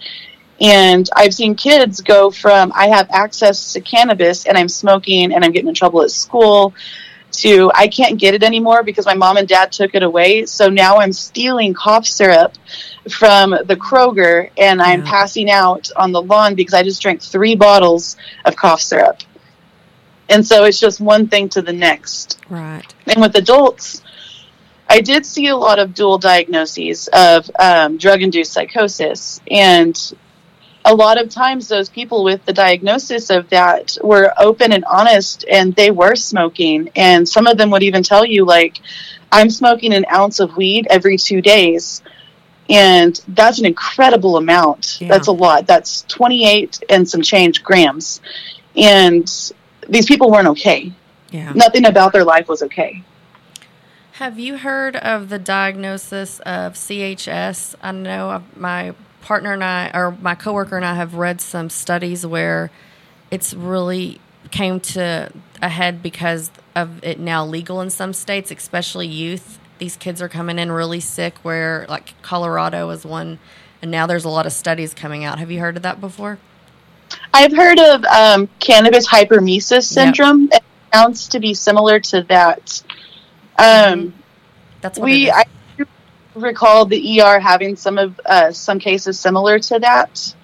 And 0.62 1.10
I've 1.16 1.34
seen 1.34 1.56
kids 1.56 2.02
go 2.02 2.32
from 2.32 2.72
I 2.74 2.88
have 2.88 3.10
access 3.12 3.74
to 3.74 3.82
cannabis 3.82 4.46
and 4.46 4.58
I'm 4.58 4.70
smoking 4.70 5.34
and 5.34 5.44
I'm 5.44 5.52
getting 5.52 5.68
in 5.68 5.76
trouble 5.76 6.02
at 6.02 6.12
school 6.12 6.74
to 7.34 7.72
I 7.76 7.88
can't 7.88 8.18
get 8.18 8.34
it 8.34 8.44
anymore 8.44 8.84
because 8.84 9.06
my 9.06 9.14
mom 9.14 9.38
and 9.38 9.48
dad 9.48 9.72
took 9.72 9.96
it 9.96 10.04
away. 10.04 10.46
So 10.46 10.70
now 10.70 10.98
I'm 10.98 11.12
stealing 11.12 11.74
cough 11.74 12.06
syrup 12.06 12.54
from 13.10 13.52
the 13.52 13.76
Kroger 13.76 14.50
and 14.58 14.82
I'm 14.82 15.04
passing 15.04 15.50
out 15.50 15.90
on 15.96 16.12
the 16.12 16.22
lawn 16.22 16.56
because 16.56 16.74
I 16.74 16.84
just 16.84 17.02
drank 17.02 17.22
three 17.22 17.56
bottles 17.56 18.16
of 18.46 18.56
cough 18.56 18.82
syrup. 18.82 19.18
And 20.30 20.46
so 20.46 20.64
it's 20.64 20.80
just 20.80 21.00
one 21.00 21.28
thing 21.28 21.50
to 21.50 21.62
the 21.62 21.74
next. 21.74 22.40
Right. 22.50 22.86
And 23.06 23.22
with 23.22 23.36
adults, 23.36 24.02
I 24.90 25.02
did 25.02 25.26
see 25.26 25.48
a 25.48 25.56
lot 25.56 25.80
of 25.80 25.94
dual 25.94 26.18
diagnoses 26.18 27.10
of 27.12 27.50
um, 27.60 27.98
drug 27.98 28.22
induced 28.22 28.54
psychosis. 28.54 29.42
And 29.50 29.96
a 30.86 30.94
lot 30.94 31.20
of 31.20 31.30
times, 31.30 31.68
those 31.68 31.90
people 31.90 32.24
with 32.24 32.46
the 32.46 32.54
diagnosis 32.54 33.32
of 33.32 33.50
that 33.50 33.98
were 34.04 34.32
open 34.38 34.72
and 34.72 34.86
honest 34.86 35.44
and 35.52 35.76
they 35.76 35.90
were 35.90 36.16
smoking. 36.16 36.90
And 36.96 37.28
some 37.28 37.48
of 37.48 37.58
them 37.58 37.72
would 37.72 37.84
even 37.84 38.04
tell 38.04 38.24
you, 38.24 38.46
like, 38.46 38.80
I'm 39.32 39.50
smoking 39.50 39.94
an 39.94 40.06
ounce 40.12 40.40
of 40.40 40.56
weed 40.56 40.88
every 40.90 41.18
two 41.18 41.42
days. 41.42 42.04
And 42.70 43.20
that's 43.28 43.60
an 43.60 43.66
incredible 43.66 44.38
amount. 44.38 45.00
That's 45.02 45.28
a 45.28 45.32
lot. 45.32 45.68
That's 45.68 46.04
28 46.04 46.84
and 46.90 47.10
some 47.10 47.22
change 47.22 47.64
grams. 47.64 48.22
And 48.76 49.28
these 49.90 50.06
people 50.06 50.32
weren't 50.32 50.48
okay. 50.50 50.94
Yeah. 51.32 51.52
Nothing 51.54 51.86
about 51.86 52.14
their 52.14 52.24
life 52.24 52.48
was 52.48 52.62
okay. 52.64 53.04
Have 54.14 54.40
you 54.40 54.58
heard 54.58 54.96
of 54.96 55.30
the 55.30 55.40
diagnosis 55.40 56.40
of 56.42 56.74
CHS? 56.74 57.76
I 57.82 57.92
know 57.92 58.44
my 58.56 58.94
partner 59.26 59.54
and 59.54 59.64
I, 59.64 59.90
or 59.94 60.12
my 60.22 60.36
coworker 60.36 60.78
and 60.78 60.86
I, 60.86 60.94
have 60.94 61.16
read 61.16 61.42
some 61.42 61.70
studies 61.70 62.26
where 62.26 62.70
it's 63.32 63.56
really 63.56 64.22
came 64.52 64.80
to 64.80 65.32
a 65.62 65.70
head 65.70 66.04
because 66.04 66.52
of 66.76 67.04
it 67.04 67.20
now 67.20 67.44
legal 67.44 67.82
in 67.82 67.90
some 67.90 68.14
states, 68.14 68.52
especially 68.52 69.08
youth. 69.08 69.60
These 69.80 69.98
kids 69.98 70.22
are 70.22 70.30
coming 70.30 70.60
in 70.60 70.72
really 70.72 71.00
sick. 71.00 71.40
Where 71.40 71.88
like 71.90 72.14
Colorado 72.22 72.92
is 72.92 73.04
one, 73.04 73.40
and 73.82 73.90
now 73.90 74.06
there's 74.06 74.26
a 74.26 74.30
lot 74.30 74.46
of 74.46 74.54
studies 74.54 74.94
coming 74.94 75.26
out. 75.26 75.40
Have 75.40 75.50
you 75.50 75.60
heard 75.60 75.76
of 75.76 75.82
that 75.82 76.00
before? 76.00 76.38
I've 77.34 77.52
heard 77.52 77.80
of 77.80 78.06
um, 78.06 78.48
cannabis 78.60 79.08
hyperemesis 79.08 79.84
syndrome. 79.84 80.50
It 80.52 80.64
sounds 80.94 81.28
to 81.30 81.40
be 81.40 81.56
similar 81.56 82.00
to 82.00 82.22
that. 82.24 82.84
Um, 83.58 84.14
That's 84.82 85.00
what 85.00 85.06
we. 85.06 85.32
I 85.32 85.46
recall 86.36 86.86
the 86.86 87.22
ER 87.22 87.40
having 87.40 87.76
some 87.76 87.98
of 87.98 88.20
uh, 88.26 88.52
some 88.52 88.80
cases 88.80 89.20
similar 89.20 89.60
to 89.60 89.80
that, 89.80 90.36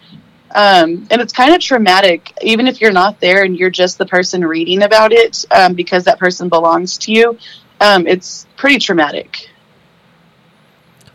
um, 0.54 1.08
and 1.12 1.22
it's 1.22 1.34
kind 1.34 1.54
of 1.54 1.62
traumatic. 1.62 2.34
Even 2.42 2.68
if 2.68 2.82
you're 2.82 2.92
not 2.92 3.20
there 3.20 3.44
and 3.44 3.58
you're 3.58 3.70
just 3.70 3.98
the 3.98 4.06
person 4.06 4.46
reading 4.46 4.84
about 4.84 5.12
it, 5.12 5.46
um, 5.52 5.74
because 5.74 6.04
that 6.06 6.20
person 6.20 6.50
belongs 6.50 6.98
to 7.00 7.12
you, 7.12 7.38
um, 7.80 8.08
it's 8.08 8.48
pretty 8.58 8.80
traumatic. 8.80 9.50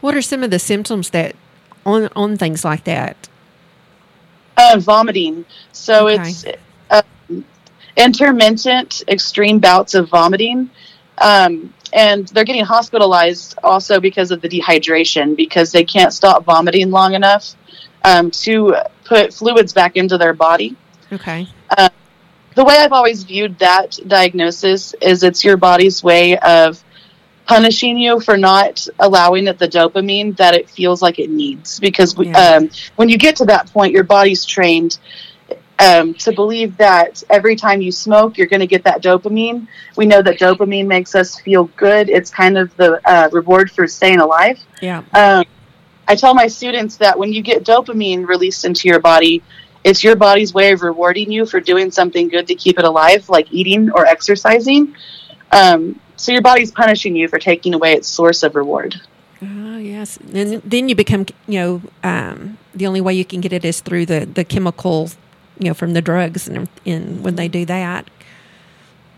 What 0.01 0.15
are 0.15 0.23
some 0.23 0.43
of 0.43 0.51
the 0.51 0.59
symptoms 0.59 1.11
that 1.11 1.35
on 1.85 2.09
on 2.15 2.37
things 2.37 2.65
like 2.65 2.85
that? 2.85 3.29
Uh, 4.57 4.79
vomiting. 4.79 5.45
So 5.73 6.09
Okay. 6.09 6.23
it's 6.23 6.45
um, 6.91 7.45
intermittent, 7.97 9.03
extreme 9.09 9.59
bouts 9.59 9.95
of 9.95 10.09
vomiting. 10.09 10.71
Um, 11.19 11.73
and 11.97 12.29
they're 12.29 12.45
getting 12.45 12.65
hospitalized 12.65 13.59
also 13.65 13.99
because 13.99 14.31
of 14.31 14.43
the 14.43 14.49
dehydration 14.49 15.35
because 15.35 15.73
they 15.73 15.83
can't 15.83 16.13
stop 16.13 16.45
vomiting 16.45 16.91
long 16.91 17.15
enough 17.15 17.57
um, 18.05 18.31
to 18.31 18.77
put 19.05 19.33
fluids 19.33 19.73
back 19.73 19.97
into 19.97 20.19
their 20.19 20.35
body. 20.35 20.77
Okay. 21.11 21.49
Uh, 21.71 21.89
the 22.55 22.65
way 22.65 22.77
I've 22.77 22.93
always 22.93 23.25
viewed 23.25 23.59
that 23.59 23.99
diagnosis 24.07 24.95
is 25.01 25.23
it's 25.23 25.43
your 25.43 25.57
body's 25.57 26.05
way 26.05 26.39
of 26.39 26.83
punishing 27.47 27.97
you 27.97 28.21
for 28.21 28.37
not 28.37 28.87
allowing 28.99 29.47
it 29.47 29.59
the 29.59 29.69
dopamine 29.69 30.37
that 30.37 30.55
it 30.55 30.69
feels 30.69 31.01
like 31.01 31.19
it 31.19 31.31
needs. 31.31 31.81
Because 31.81 32.15
we, 32.15 32.31
um, 32.35 32.69
when 32.97 33.09
you 33.09 33.17
get 33.17 33.37
to 33.37 33.47
that 33.47 33.73
point, 33.73 33.93
your 33.93 34.05
body's 34.05 34.45
trained 34.45 34.99
um, 35.79 36.15
to 36.15 36.33
believe 36.33 36.77
that 36.79 37.23
every 37.29 37.57
time 37.57 37.81
you 37.81 37.93
smoke, 37.93 38.39
you're 38.39 38.47
going 38.47 38.61
to 38.61 38.67
get 38.67 38.85
that 38.85 39.03
dopamine. 39.03 39.69
We 39.97 40.07
know 40.07 40.23
that 40.23 40.39
dopamine 40.39 40.87
makes 40.87 41.15
us 41.15 41.39
feel 41.41 41.65
good. 41.77 42.09
It's 42.09 42.31
kind 42.31 42.57
of 42.57 42.75
the 42.77 43.01
uh, 43.09 43.29
reward 43.33 43.71
for 43.71 43.87
staying 43.87 44.21
alive. 44.21 44.59
Yeah. 44.81 45.03
Um, 45.13 45.45
I 46.09 46.15
tell 46.15 46.35
my 46.35 46.47
students 46.47 46.97
that 46.97 47.19
when 47.19 47.33
you 47.33 47.43
get 47.43 47.65
dopamine 47.65 48.27
released 48.27 48.65
into 48.65 48.89
your 48.89 49.01
body, 49.01 49.43
it's 49.85 50.03
your 50.03 50.17
body's 50.17 50.55
way 50.55 50.73
of 50.73 50.83
rewarding 50.83 51.31
you 51.31 51.47
for 51.47 51.61
doing 51.61 51.91
something 51.91 52.29
good 52.29 52.47
to 52.49 52.55
keep 52.55 52.79
it 52.79 52.85
alive, 52.85 53.29
like 53.29 53.53
eating 53.53 53.91
or 53.91 54.07
exercising. 54.07 54.97
Um, 55.53 56.01
so 56.17 56.33
your 56.33 56.43
body's 56.43 56.73
punishing 56.73 57.15
you 57.15 57.29
for 57.29 57.39
taking 57.39 57.75
away 57.75 57.93
its 57.93 58.09
source 58.09 58.43
of 58.43 58.55
reward. 58.55 59.01
Oh 59.43 59.77
yes, 59.77 60.17
and 60.33 60.63
then 60.63 60.89
you 60.89 60.95
become 60.95 61.27
you 61.47 61.61
know 61.61 61.83
um, 62.03 62.57
the 62.75 62.87
only 62.87 63.03
way 63.03 63.15
you 63.15 63.25
can 63.25 63.41
get 63.41 63.53
it 63.53 63.65
is 63.65 63.81
through 63.81 64.07
the 64.07 64.27
the 64.27 64.45
chemical 64.45 65.11
you 65.59 65.69
know 65.69 65.75
from 65.75 65.93
the 65.93 66.03
drugs 66.03 66.49
and 66.49 66.69
and 66.85 67.25
when 67.25 67.37
they 67.37 67.49
do 67.49 67.65
that. 67.67 68.09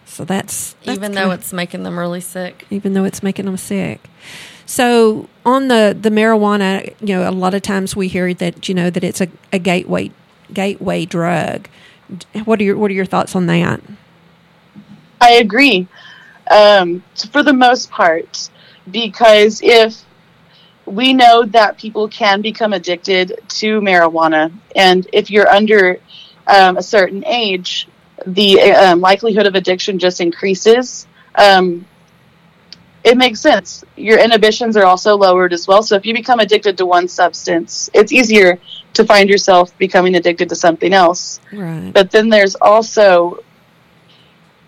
So 0.04 0.24
that's, 0.24 0.72
that's 0.84 0.96
even 0.96 1.12
though 1.12 1.20
kinda- 1.28 1.34
it's 1.34 1.52
making 1.52 1.82
them 1.82 1.98
really 1.98 2.20
sick. 2.20 2.66
even 2.70 2.94
though 2.94 3.04
it's 3.04 3.22
making 3.22 3.44
them 3.44 3.56
sick. 3.56 4.08
So 4.66 5.28
on 5.46 5.68
the 5.68 5.96
the 5.98 6.10
marijuana, 6.10 6.94
you 7.00 7.14
know, 7.14 7.28
a 7.28 7.30
lot 7.30 7.54
of 7.54 7.62
times 7.62 7.94
we 7.94 8.08
hear 8.08 8.34
that 8.34 8.68
you 8.68 8.74
know 8.74 8.90
that 8.90 9.04
it's 9.04 9.20
a, 9.20 9.28
a 9.52 9.58
gateway 9.58 10.10
gateway 10.52 11.04
drug. 11.04 11.68
What 12.44 12.60
are 12.60 12.64
your 12.64 12.76
what 12.76 12.90
are 12.90 12.94
your 12.94 13.04
thoughts 13.04 13.36
on 13.36 13.46
that? 13.46 13.80
I 15.20 15.32
agree, 15.32 15.86
um, 16.50 17.02
for 17.32 17.42
the 17.42 17.52
most 17.52 17.90
part, 17.90 18.50
because 18.90 19.60
if 19.62 20.02
we 20.86 21.12
know 21.12 21.44
that 21.44 21.76
people 21.76 22.08
can 22.08 22.40
become 22.40 22.72
addicted 22.72 23.38
to 23.48 23.80
marijuana, 23.80 24.52
and 24.74 25.06
if 25.12 25.30
you're 25.30 25.48
under 25.48 25.98
um, 26.48 26.76
a 26.76 26.82
certain 26.82 27.24
age, 27.26 27.88
the 28.26 28.60
um, 28.60 29.00
likelihood 29.00 29.46
of 29.46 29.54
addiction 29.54 29.98
just 29.98 30.20
increases. 30.20 31.06
Um, 31.34 31.86
it 33.04 33.16
makes 33.16 33.40
sense. 33.40 33.84
Your 33.96 34.18
inhibitions 34.18 34.76
are 34.76 34.84
also 34.84 35.16
lowered 35.16 35.52
as 35.52 35.68
well. 35.68 35.82
So 35.82 35.94
if 35.94 36.04
you 36.04 36.14
become 36.14 36.40
addicted 36.40 36.76
to 36.78 36.86
one 36.86 37.06
substance, 37.06 37.88
it's 37.94 38.12
easier 38.12 38.58
to 38.94 39.04
find 39.04 39.28
yourself 39.28 39.76
becoming 39.78 40.16
addicted 40.16 40.48
to 40.48 40.56
something 40.56 40.92
else. 40.92 41.40
Right. 41.52 41.92
But 41.92 42.10
then 42.10 42.28
there's 42.28 42.56
also 42.56 43.44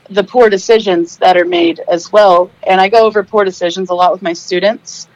the 0.09 0.25
poor 0.25 0.49
decisions 0.49 1.16
that 1.19 1.37
are 1.37 1.45
made 1.45 1.81
as 1.90 2.12
well. 2.12 2.51
And 2.62 2.81
I 2.81 2.88
go 2.88 3.07
over 3.07 3.23
poor 3.23 3.45
decisions 3.45 3.90
a 3.90 3.95
lot 3.95 4.12
with 4.12 4.23
my 4.23 4.33
students. 4.33 5.09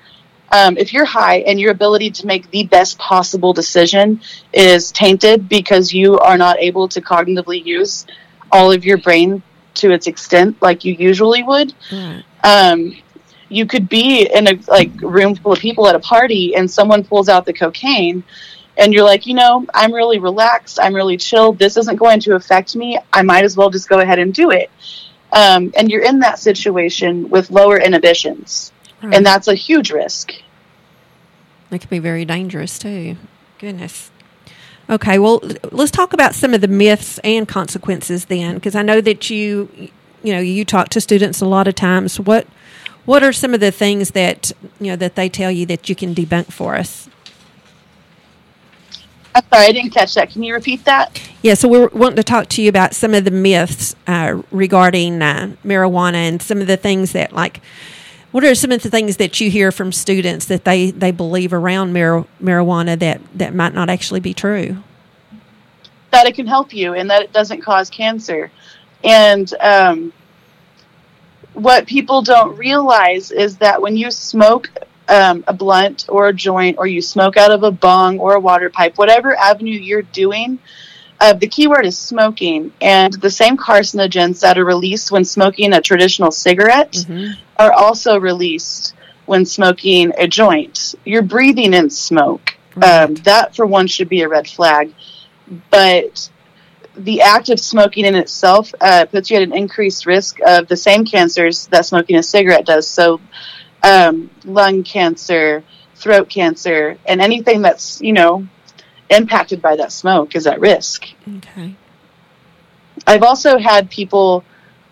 Um, 0.53 0.77
if 0.77 0.93
you're 0.93 1.05
high 1.05 1.39
and 1.39 1.59
your 1.59 1.73
ability 1.73 2.11
to 2.13 2.27
make 2.27 2.51
the 2.51 2.65
best 2.65 2.99
possible 2.99 3.53
decision 3.53 4.21
is 4.53 4.93
tainted 4.93 5.49
because 5.49 5.93
you 5.93 6.19
are 6.19 6.39
not 6.39 6.59
able 6.61 6.87
to 6.89 7.01
cognitively 7.01 7.65
use 7.65 8.07
all 8.53 8.71
of 8.71 8.85
your 8.85 8.99
brain 8.99 9.43
to 9.75 9.91
its 9.91 10.07
extent 10.07 10.61
like 10.63 10.85
you 10.85 10.95
usually 10.95 11.43
would, 11.43 11.75
Right. 11.91 12.23
um, 12.45 12.95
you 13.49 13.67
could 13.67 13.89
be 13.89 14.29
in 14.33 14.47
a 14.47 14.59
like 14.69 14.91
room 15.01 15.35
full 15.35 15.53
of 15.53 15.59
people 15.59 15.89
at 15.89 15.95
a 15.95 16.01
party 16.01 16.55
and 16.55 16.71
someone 16.71 17.05
pulls 17.05 17.29
out 17.29 17.45
the 17.45 17.53
cocaine 17.53 18.23
and 18.77 18.93
you're 18.93 19.05
like 19.05 19.27
you 19.27 19.35
know 19.35 19.65
i'm 19.75 19.93
really 19.93 20.19
relaxed 20.19 20.79
i'm 20.81 20.95
really 20.95 21.17
chilled, 21.17 21.59
this 21.59 21.77
isn't 21.77 21.97
going 21.97 22.21
to 22.21 22.35
affect 22.35 22.75
me 22.77 22.99
i 23.13 23.23
might 23.23 23.45
as 23.45 23.57
well 23.57 23.71
just 23.71 23.89
go 23.89 24.01
ahead 24.01 24.19
and 24.19 24.35
do 24.35 24.51
it 24.51 24.71
um, 25.33 25.73
and 25.77 25.91
you're 25.91 26.03
in 26.03 26.21
that 26.21 26.39
situation 26.39 27.29
with 27.29 27.51
lower 27.51 27.79
inhibitions 27.79 28.73
Right. 29.03 29.15
and 29.15 29.27
that's 29.27 29.49
a 29.49 29.55
huge 29.55 29.91
risk 29.91 30.33
It 31.71 31.79
could 31.81 31.91
be 31.91 31.99
very 31.99 32.25
dangerous 32.25 32.79
too. 32.79 33.17
Goodness. 33.59 34.11
Okay, 34.89 35.19
well, 35.19 35.41
let's 35.73 35.91
talk 35.91 36.13
about 36.13 36.35
some 36.35 36.53
of 36.53 36.61
the 36.61 36.69
myths 36.69 37.19
and 37.25 37.49
consequences 37.49 38.27
then, 38.27 38.57
because 38.57 38.75
I 38.75 38.83
know 38.83 39.01
that 39.01 39.31
you, 39.31 39.69
you 40.23 40.33
know, 40.35 40.41
you 40.41 40.65
talk 40.65 40.91
to 40.91 41.01
students 41.01 41.41
a 41.41 41.47
lot 41.47 41.67
of 41.67 41.75
times. 41.75 42.21
What, 42.21 42.47
what 43.07 43.23
are 43.23 43.33
some 43.33 43.55
of 43.55 43.61
the 43.61 43.71
things 43.71 44.11
that 44.11 44.53
you 44.79 44.89
know 44.89 44.97
that 44.97 45.15
they 45.15 45.31
tell 45.31 45.51
you 45.51 45.65
that 45.67 45.89
you 45.89 45.95
can 45.95 46.15
debunk 46.15 46.53
for 46.53 46.75
us? 46.75 47.09
I'm 49.35 49.43
sorry, 49.53 49.67
I 49.67 49.73
didn't 49.73 49.91
catch 49.91 50.15
that. 50.15 50.31
Can 50.31 50.43
you 50.43 50.55
repeat 50.55 50.85
that? 50.85 51.21
Yeah, 51.43 51.55
so 51.55 51.67
we're 51.67 51.89
wanting 51.89 52.17
to 52.17 52.23
talk 52.23 52.49
to 52.51 52.63
you 52.63 52.69
about 52.69 52.95
some 52.95 53.15
of 53.15 53.25
the 53.25 53.33
myths 53.33 53.97
uh, 54.07 54.43
regarding 54.53 55.23
uh, 55.23 55.57
marijuana 55.65 56.15
and 56.15 56.41
some 56.43 56.61
of 56.61 56.67
the 56.67 56.77
things 56.77 57.13
that, 57.13 57.33
like, 57.33 57.61
what 58.35 58.43
are 58.43 58.57
some 58.57 58.73
of 58.73 58.83
the 58.83 58.91
things 58.91 59.19
that 59.19 59.41
you 59.41 59.49
hear 59.49 59.71
from 59.71 59.93
students 59.93 60.47
that 60.47 60.65
they, 60.65 60.91
they 60.91 61.13
believe 61.13 61.53
around 61.53 61.93
mar- 61.93 62.27
marijuana 62.43 62.99
that, 62.99 63.21
that 63.39 63.55
might 63.55 63.73
not 63.73 63.89
actually 63.89 64.19
be 64.19 64.35
true? 64.35 64.77
That 66.11 66.27
it 66.27 66.35
can 66.35 66.49
help 66.49 66.75
you 66.75 66.95
and 66.95 67.09
that 67.11 67.23
it 67.23 67.33
doesn't 67.33 67.61
cause 67.61 67.91
cancer. 67.91 68.51
And 69.05 69.55
um, 69.61 70.13
what 71.53 71.87
people 71.87 72.23
don't 72.23 72.59
realize 72.59 73.31
is 73.31 73.59
that 73.59 73.81
when 73.81 73.97
you 73.97 74.11
smoke 74.11 74.69
um, 75.07 75.45
a 75.47 75.53
blunt 75.53 76.07
or 76.09 76.27
a 76.27 76.33
joint, 76.33 76.79
or 76.79 76.89
you 76.89 77.03
smoke 77.03 77.37
out 77.37 77.53
of 77.53 77.63
a 77.63 77.71
bong 77.71 78.19
or 78.19 78.35
a 78.35 78.41
water 78.41 78.69
pipe, 78.69 78.99
whatever 78.99 79.37
avenue 79.37 79.79
you're 79.79 80.03
doing, 80.03 80.59
uh, 81.21 81.33
the 81.33 81.47
key 81.47 81.67
word 81.67 81.87
is 81.87 81.97
smoking. 81.99 82.73
And 82.81 83.13
the 83.15 83.31
same 83.31 83.57
carcinogens 83.57 84.41
that 84.41 84.59
are 84.59 84.65
released 84.65 85.11
when 85.11 85.25
smoking 85.25 85.73
a 85.73 85.81
traditional 85.81 86.31
cigarette 86.31 86.93
Mm-hmm. 86.93 87.33
are 87.59 87.73
also 87.73 88.19
released 88.19 88.95
when 89.27 89.45
smoking 89.47 90.13
a 90.19 90.27
joint. 90.29 90.95
You're 91.05 91.23
breathing 91.23 91.73
in 91.75 91.91
smoke. 91.91 92.57
Um, 92.83 93.15
that, 93.23 93.55
for 93.55 93.67
one, 93.67 93.87
should 93.87 94.09
be 94.09 94.23
a 94.23 94.29
red 94.29 94.49
flag. 94.49 94.93
But 95.71 96.31
the 96.97 97.23
act 97.23 97.49
of 97.49 97.59
smoking 97.61 98.05
in 98.05 98.15
itself 98.15 98.73
uh, 98.81 99.07
puts 99.07 99.31
you 99.31 99.37
at 99.37 99.43
an 99.43 99.55
increased 99.55 100.07
risk 100.07 100.39
of 100.47 100.69
the 100.69 100.77
same 100.77 101.05
cancers 101.05 101.67
that 101.69 101.87
smoking 101.87 102.17
a 102.17 102.23
cigarette 102.23 102.67
does. 102.67 102.87
So, 102.89 103.21
um, 103.83 104.31
lung 104.45 104.83
cancer, 104.83 105.63
throat 105.95 106.29
cancer, 106.29 106.99
and 107.07 107.21
anything 107.21 107.63
that's, 107.63 108.01
you 108.01 108.13
know, 108.13 108.47
impacted 109.11 109.61
by 109.61 109.77
that 109.77 109.93
smoke 109.93 110.35
is 110.35 110.47
at 110.47 110.61
risk. 110.61 111.09
Okay. 111.37 111.77
I've 113.07 113.23
also 113.23 113.59
had 113.59 113.91
people, 113.91 114.45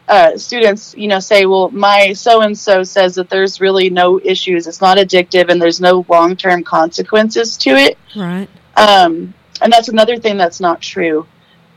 uh, 0.09 0.37
students, 0.37 0.95
you 0.97 1.09
know, 1.09 1.21
say, 1.21 1.47
well, 1.47 1.71
my 1.71 2.13
so 2.13 2.43
and 2.43 2.57
so 2.57 2.83
says 2.83 3.15
that 3.15 3.31
there's 3.31 3.61
really 3.61 3.91
no 3.91 4.21
issues. 4.23 4.67
It's 4.67 4.81
not 4.81 4.99
addictive 4.99 5.49
and 5.49 5.61
there's 5.61 5.81
no 5.81 6.05
long 6.09 6.37
term 6.37 6.63
consequences 6.63 7.57
to 7.59 7.71
it. 7.71 7.99
Right. 8.17 8.49
Um, 8.77 9.35
and 9.61 9.73
that's 9.73 9.89
another 9.89 10.17
thing 10.17 10.37
that's 10.37 10.61
not 10.61 10.81
true. 10.81 11.27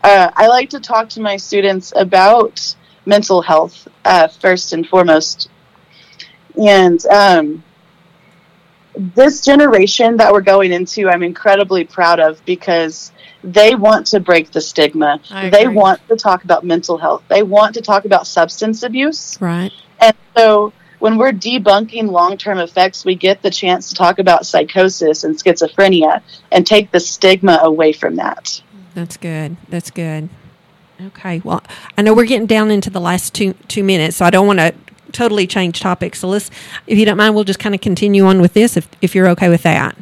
Uh, 0.03 0.31
I 0.35 0.47
like 0.47 0.69
to 0.71 0.79
talk 0.79 1.09
to 1.09 1.21
my 1.21 1.37
students 1.37 1.93
about 1.95 2.75
mental 3.05 3.41
health 3.41 3.87
uh, 4.03 4.27
first 4.27 4.73
and 4.73 4.87
foremost. 4.87 5.49
And 6.55 7.03
um, 7.07 7.63
this 8.97 9.41
generation 9.41 10.17
that 10.17 10.31
we're 10.31 10.41
going 10.41 10.71
into, 10.71 11.09
I'm 11.09 11.23
incredibly 11.23 11.83
proud 11.83 12.19
of 12.19 12.43
because 12.45 13.11
they 13.43 13.75
want 13.75 14.07
to 14.07 14.19
break 14.19 14.51
the 14.51 14.61
stigma. 14.61 15.19
They 15.51 15.67
want 15.67 16.07
to 16.07 16.15
talk 16.15 16.43
about 16.43 16.63
mental 16.63 16.97
health. 16.97 17.23
They 17.27 17.43
want 17.43 17.75
to 17.75 17.81
talk 17.81 18.05
about 18.05 18.27
substance 18.27 18.83
abuse. 18.83 19.39
Right. 19.39 19.71
And 19.99 20.15
so 20.35 20.73
when 20.99 21.17
we're 21.17 21.31
debunking 21.31 22.09
long 22.09 22.37
term 22.37 22.57
effects, 22.57 23.05
we 23.05 23.15
get 23.15 23.41
the 23.41 23.51
chance 23.51 23.89
to 23.89 23.95
talk 23.95 24.19
about 24.19 24.45
psychosis 24.45 25.23
and 25.23 25.35
schizophrenia 25.35 26.21
and 26.51 26.65
take 26.65 26.91
the 26.91 26.99
stigma 26.99 27.59
away 27.61 27.91
from 27.91 28.15
that. 28.15 28.61
That's 28.93 29.17
good. 29.17 29.57
That's 29.69 29.91
good. 29.91 30.29
Okay. 30.99 31.41
Well, 31.43 31.61
I 31.97 32.01
know 32.01 32.13
we're 32.13 32.25
getting 32.25 32.47
down 32.47 32.71
into 32.71 32.89
the 32.89 33.01
last 33.01 33.33
two 33.33 33.53
two 33.67 33.83
minutes, 33.83 34.17
so 34.17 34.25
I 34.25 34.29
don't 34.29 34.47
want 34.47 34.59
to 34.59 34.73
totally 35.11 35.47
change 35.47 35.79
topics. 35.79 36.19
So 36.19 36.27
let's, 36.27 36.49
if 36.87 36.97
you 36.97 37.05
don't 37.05 37.17
mind, 37.17 37.35
we'll 37.35 37.43
just 37.43 37.59
kind 37.59 37.75
of 37.75 37.81
continue 37.81 38.25
on 38.25 38.41
with 38.41 38.53
this, 38.53 38.77
if 38.77 38.87
if 39.01 39.15
you're 39.15 39.27
okay 39.29 39.49
with 39.49 39.63
that. 39.63 39.95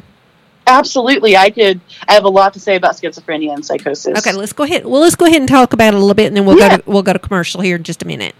Absolutely. 0.66 1.36
I 1.36 1.50
could, 1.50 1.80
I 2.08 2.14
have 2.14 2.24
a 2.24 2.28
lot 2.28 2.54
to 2.54 2.60
say 2.60 2.76
about 2.76 2.94
schizophrenia 2.94 3.52
and 3.52 3.64
psychosis. 3.64 4.18
Okay. 4.18 4.32
Let's 4.36 4.52
go 4.52 4.64
ahead. 4.64 4.86
Well, 4.86 5.02
let's 5.02 5.14
go 5.14 5.26
ahead 5.26 5.40
and 5.40 5.48
talk 5.48 5.72
about 5.72 5.92
it 5.92 5.96
a 5.96 5.98
little 5.98 6.14
bit, 6.14 6.28
and 6.28 6.36
then 6.36 6.46
we'll 6.46 6.56
go 6.56 6.76
to 6.76 6.82
we'll 6.86 7.02
go 7.02 7.12
to 7.12 7.18
commercial 7.18 7.60
here 7.60 7.76
in 7.76 7.82
just 7.82 8.02
a 8.02 8.06
minute. 8.06 8.34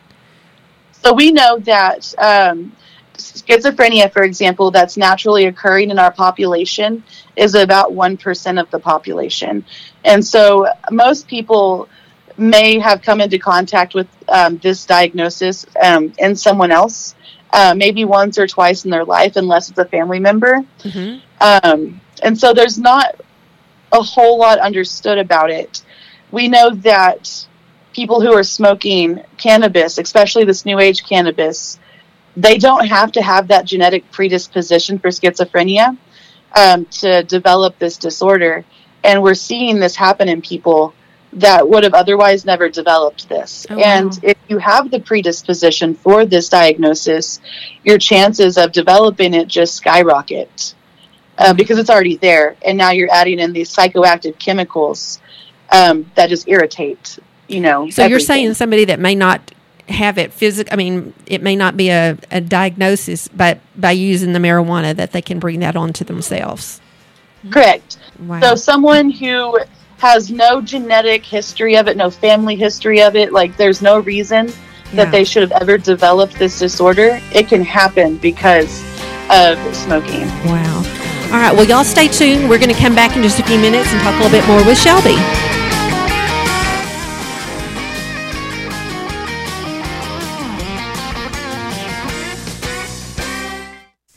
So 0.92 1.12
we 1.12 1.32
know 1.32 1.58
that 1.58 2.14
um, 2.16 2.72
schizophrenia, 3.14 4.10
for 4.10 4.22
example, 4.22 4.70
that's 4.70 4.96
naturally 4.96 5.44
occurring 5.46 5.90
in 5.90 5.98
our 5.98 6.10
population 6.10 7.02
is 7.36 7.54
about 7.54 7.92
1% 7.92 8.60
of 8.60 8.70
the 8.70 8.78
population. 8.78 9.64
And 10.04 10.24
so 10.24 10.66
most 10.90 11.28
people 11.28 11.88
may 12.36 12.78
have 12.78 13.02
come 13.02 13.20
into 13.20 13.38
contact 13.38 13.94
with 13.94 14.08
um, 14.28 14.58
this 14.58 14.84
diagnosis 14.86 15.66
um, 15.82 16.12
in 16.18 16.34
someone 16.34 16.70
else, 16.70 17.14
uh, 17.52 17.74
maybe 17.76 18.04
once 18.04 18.38
or 18.38 18.46
twice 18.46 18.84
in 18.84 18.90
their 18.90 19.04
life, 19.04 19.36
unless 19.36 19.70
it's 19.70 19.78
a 19.78 19.84
family 19.84 20.18
member. 20.18 20.64
Mm-hmm. 20.80 21.18
Um, 21.40 22.00
and 22.22 22.38
so 22.38 22.52
there's 22.52 22.78
not 22.78 23.20
a 23.92 24.02
whole 24.02 24.38
lot 24.38 24.58
understood 24.58 25.18
about 25.18 25.50
it. 25.50 25.82
We 26.30 26.48
know 26.48 26.70
that 26.70 27.46
people 27.92 28.20
who 28.20 28.32
are 28.32 28.42
smoking 28.42 29.22
cannabis, 29.36 29.98
especially 29.98 30.44
this 30.44 30.66
new 30.66 30.80
age 30.80 31.04
cannabis, 31.04 31.78
they 32.36 32.58
don't 32.58 32.86
have 32.86 33.12
to 33.12 33.22
have 33.22 33.48
that 33.48 33.64
genetic 33.64 34.10
predisposition 34.10 34.98
for 34.98 35.08
schizophrenia 35.10 35.96
um, 36.56 36.84
to 36.86 37.22
develop 37.22 37.78
this 37.78 37.96
disorder. 37.96 38.64
And 39.04 39.22
we're 39.22 39.34
seeing 39.34 39.78
this 39.78 39.94
happen 39.94 40.28
in 40.28 40.42
people 40.42 40.92
that 41.34 41.68
would 41.68 41.82
have 41.84 41.94
otherwise 41.94 42.44
never 42.44 42.68
developed 42.68 43.28
this. 43.28 43.66
Oh, 43.68 43.78
and 43.78 44.10
wow. 44.10 44.20
if 44.22 44.38
you 44.48 44.58
have 44.58 44.90
the 44.90 45.00
predisposition 45.00 45.94
for 45.94 46.24
this 46.24 46.48
diagnosis, 46.48 47.40
your 47.82 47.98
chances 47.98 48.56
of 48.56 48.72
developing 48.72 49.34
it 49.34 49.48
just 49.48 49.74
skyrocket 49.74 50.74
uh, 51.38 51.52
because 51.52 51.78
it's 51.78 51.90
already 51.90 52.16
there. 52.16 52.56
And 52.64 52.78
now 52.78 52.90
you're 52.90 53.10
adding 53.10 53.40
in 53.40 53.52
these 53.52 53.74
psychoactive 53.74 54.38
chemicals 54.38 55.20
um, 55.70 56.10
that 56.14 56.28
just 56.28 56.48
irritate, 56.48 57.18
you 57.48 57.60
know. 57.60 57.90
So 57.90 58.06
you're 58.06 58.20
saying 58.20 58.54
somebody 58.54 58.84
that 58.86 59.00
may 59.00 59.14
not 59.14 59.52
have 59.88 60.18
it 60.18 60.32
physical. 60.32 60.72
I 60.72 60.76
mean, 60.76 61.12
it 61.26 61.42
may 61.42 61.56
not 61.56 61.76
be 61.76 61.90
a, 61.90 62.16
a 62.30 62.40
diagnosis, 62.40 63.28
but 63.28 63.58
by 63.76 63.90
using 63.90 64.32
the 64.32 64.38
marijuana, 64.38 64.94
that 64.94 65.12
they 65.12 65.22
can 65.22 65.40
bring 65.40 65.60
that 65.60 65.74
onto 65.76 66.04
themselves. 66.04 66.80
Correct. 67.50 67.98
Wow. 68.20 68.40
So 68.40 68.54
someone 68.54 69.10
who 69.10 69.58
has 69.98 70.30
no 70.30 70.60
genetic 70.60 71.24
history 71.24 71.76
of 71.76 71.88
it, 71.88 71.96
no 71.96 72.10
family 72.10 72.56
history 72.56 73.00
of 73.02 73.16
it, 73.16 73.32
like 73.32 73.56
there's 73.56 73.80
no 73.82 73.98
reason 74.00 74.46
Yeah. 74.92 75.04
that 75.04 75.12
they 75.12 75.24
should 75.24 75.42
have 75.42 75.52
ever 75.62 75.78
developed 75.78 76.38
this 76.38 76.58
disorder. 76.58 77.20
It 77.32 77.48
can 77.48 77.62
happen 77.64 78.16
because 78.18 78.82
of 79.30 79.58
smoking. 79.74 80.26
Wow. 80.46 80.78
All 81.32 81.40
right. 81.40 81.52
Well, 81.54 81.64
y'all 81.64 81.84
stay 81.84 82.06
tuned. 82.08 82.48
We're 82.48 82.58
going 82.58 82.72
to 82.74 82.80
come 82.80 82.94
back 82.94 83.16
in 83.16 83.22
just 83.22 83.38
a 83.40 83.44
few 83.44 83.58
minutes 83.58 83.90
and 83.92 84.00
talk 84.02 84.14
a 84.14 84.22
little 84.22 84.30
bit 84.38 84.46
more 84.46 84.64
with 84.64 84.78
Shelby. 84.80 85.16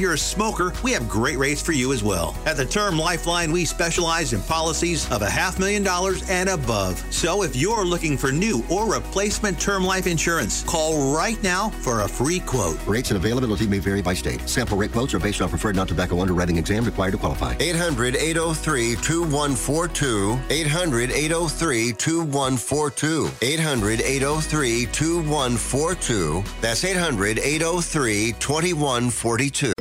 if 0.00 0.04
you're 0.04 0.14
a 0.14 0.18
smoker, 0.18 0.72
we 0.82 0.92
have 0.92 1.06
great 1.10 1.36
rates 1.36 1.60
for 1.60 1.72
you 1.72 1.92
as 1.92 2.02
well. 2.02 2.34
At 2.46 2.56
the 2.56 2.64
Term 2.64 2.96
Lifeline, 2.96 3.52
we 3.52 3.66
specialize 3.66 4.32
in 4.32 4.40
policies 4.40 5.04
of 5.12 5.20
a 5.20 5.28
half 5.28 5.58
million 5.58 5.82
dollars 5.82 6.26
and 6.30 6.48
above. 6.48 7.04
So 7.12 7.42
if 7.42 7.54
you're 7.54 7.84
looking 7.84 8.16
for 8.16 8.32
new 8.32 8.64
or 8.70 8.90
replacement 8.90 9.60
term 9.60 9.84
life 9.84 10.06
insurance, 10.06 10.62
call 10.62 11.14
right 11.14 11.40
now 11.42 11.68
for 11.68 12.00
a 12.00 12.08
free 12.08 12.40
quote. 12.40 12.78
Rates 12.86 13.10
and 13.10 13.18
availability 13.18 13.66
may 13.66 13.78
vary 13.78 14.00
by 14.00 14.14
state. 14.14 14.48
Sample 14.48 14.78
rate 14.78 14.90
quotes 14.90 15.12
are 15.12 15.18
based 15.18 15.42
on 15.42 15.50
preferred 15.50 15.76
non 15.76 15.86
tobacco 15.86 16.18
underwriting 16.18 16.56
exam 16.56 16.82
required 16.82 17.10
to 17.10 17.18
qualify. 17.18 17.54
800 17.60 18.16
803 18.16 18.94
2142. 19.02 20.40
800 20.48 21.10
803 21.10 21.92
2142. 21.92 23.30
800 23.42 24.00
803 24.00 24.86
2142. 24.86 26.42
That's 26.62 26.84
800 26.84 27.38
803 27.38 28.32
2142. 28.40 29.72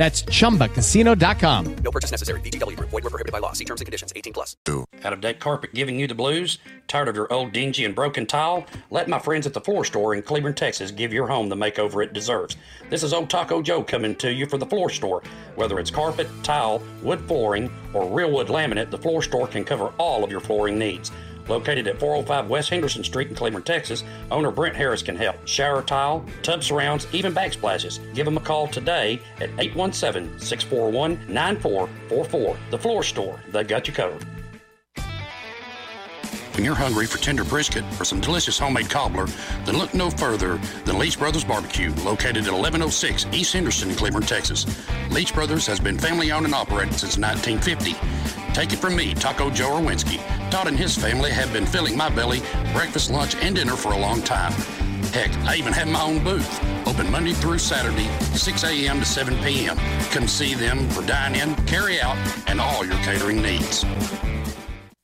That's 0.00 0.22
chumbacasino.com. 0.22 1.76
No 1.84 1.90
purchase 1.90 2.10
necessary. 2.10 2.40
VGW 2.40 2.74
Group. 2.74 2.88
Void 2.88 3.04
were 3.04 3.10
prohibited 3.10 3.32
by 3.32 3.38
law. 3.38 3.52
See 3.52 3.66
terms 3.66 3.82
and 3.82 3.86
conditions. 3.86 4.14
18 4.16 4.32
plus. 4.32 4.56
Out 5.04 5.12
of 5.12 5.20
deck 5.20 5.40
carpet 5.40 5.74
giving 5.74 6.00
you 6.00 6.06
the 6.06 6.14
blues? 6.14 6.58
Tired 6.88 7.08
of 7.08 7.16
your 7.16 7.30
old 7.30 7.52
dingy 7.52 7.84
and 7.84 7.94
broken 7.94 8.24
tile? 8.24 8.64
Let 8.88 9.08
my 9.08 9.18
friends 9.18 9.46
at 9.46 9.52
the 9.52 9.60
floor 9.60 9.84
store 9.84 10.14
in 10.14 10.22
Cleveland, 10.22 10.56
Texas 10.56 10.90
give 10.90 11.12
your 11.12 11.26
home 11.26 11.50
the 11.50 11.54
makeover 11.54 12.02
it 12.02 12.14
deserves. 12.14 12.56
This 12.88 13.02
is 13.02 13.12
Old 13.12 13.28
Taco 13.28 13.60
Joe 13.60 13.82
coming 13.82 14.16
to 14.16 14.32
you 14.32 14.46
for 14.46 14.56
the 14.56 14.64
floor 14.64 14.88
store. 14.88 15.22
Whether 15.54 15.78
it's 15.78 15.90
carpet, 15.90 16.28
tile, 16.42 16.82
wood 17.02 17.20
flooring, 17.28 17.70
or 17.92 18.08
real 18.08 18.30
wood 18.30 18.46
laminate, 18.46 18.90
the 18.90 18.96
floor 18.96 19.20
store 19.20 19.48
can 19.48 19.64
cover 19.64 19.92
all 19.98 20.24
of 20.24 20.30
your 20.30 20.40
flooring 20.40 20.78
needs. 20.78 21.12
Located 21.48 21.86
at 21.86 21.98
405 21.98 22.48
West 22.48 22.70
Henderson 22.70 23.04
Street 23.04 23.28
in 23.28 23.34
Cleburne, 23.34 23.62
Texas, 23.62 24.04
owner 24.30 24.50
Brent 24.50 24.76
Harris 24.76 25.02
can 25.02 25.16
help. 25.16 25.36
Shower 25.46 25.82
tile, 25.82 26.24
tub 26.42 26.62
surrounds, 26.62 27.06
even 27.12 27.32
backsplashes. 27.32 28.00
Give 28.14 28.24
them 28.24 28.36
a 28.36 28.40
call 28.40 28.68
today 28.68 29.20
at 29.40 29.50
817 29.58 30.38
641 30.38 31.20
9444. 31.28 32.56
The 32.70 32.78
Floor 32.78 33.02
Store, 33.02 33.40
they 33.50 33.64
got 33.64 33.86
you 33.86 33.94
covered. 33.94 34.24
When 36.60 36.66
you're 36.66 36.74
hungry 36.74 37.06
for 37.06 37.16
tender 37.16 37.42
brisket 37.42 37.86
or 37.98 38.04
some 38.04 38.20
delicious 38.20 38.58
homemade 38.58 38.90
cobbler, 38.90 39.24
then 39.64 39.78
look 39.78 39.94
no 39.94 40.10
further 40.10 40.58
than 40.84 40.98
Leach 40.98 41.18
Brothers 41.18 41.42
Barbecue, 41.42 41.90
located 42.04 42.46
at 42.46 42.52
1106 42.52 43.24
East 43.32 43.54
Henderson, 43.54 43.94
Cleburne, 43.94 44.24
Texas. 44.24 44.66
Leach 45.08 45.32
Brothers 45.32 45.66
has 45.66 45.80
been 45.80 45.98
family 45.98 46.30
owned 46.32 46.44
and 46.44 46.54
operated 46.54 46.92
since 46.92 47.16
1950. 47.16 47.94
Take 48.52 48.74
it 48.74 48.78
from 48.78 48.94
me, 48.94 49.14
Taco 49.14 49.48
Joe 49.48 49.72
Orwinski. 49.72 50.18
Todd 50.50 50.66
and 50.66 50.76
his 50.76 50.94
family 50.94 51.30
have 51.30 51.50
been 51.50 51.64
filling 51.64 51.96
my 51.96 52.10
belly 52.10 52.42
breakfast, 52.74 53.10
lunch, 53.10 53.36
and 53.36 53.56
dinner 53.56 53.74
for 53.74 53.92
a 53.92 53.98
long 53.98 54.20
time. 54.20 54.52
Heck, 55.14 55.34
I 55.46 55.56
even 55.56 55.72
have 55.72 55.88
my 55.88 56.02
own 56.02 56.22
booth, 56.22 56.62
open 56.86 57.10
Monday 57.10 57.32
through 57.32 57.56
Saturday, 57.56 58.10
6 58.36 58.64
a.m. 58.64 59.00
to 59.00 59.06
7 59.06 59.34
p.m. 59.42 59.78
Come 60.10 60.28
see 60.28 60.52
them 60.52 60.86
for 60.90 61.00
dine 61.06 61.36
in, 61.36 61.54
carry 61.64 62.02
out, 62.02 62.18
and 62.48 62.60
all 62.60 62.84
your 62.84 62.98
catering 62.98 63.40
needs. 63.40 63.82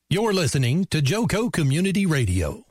You're 0.09 0.31
listening 0.31 0.85
to 0.85 1.01
Joco 1.01 1.51
Community 1.51 2.05
Radio. 2.05 2.63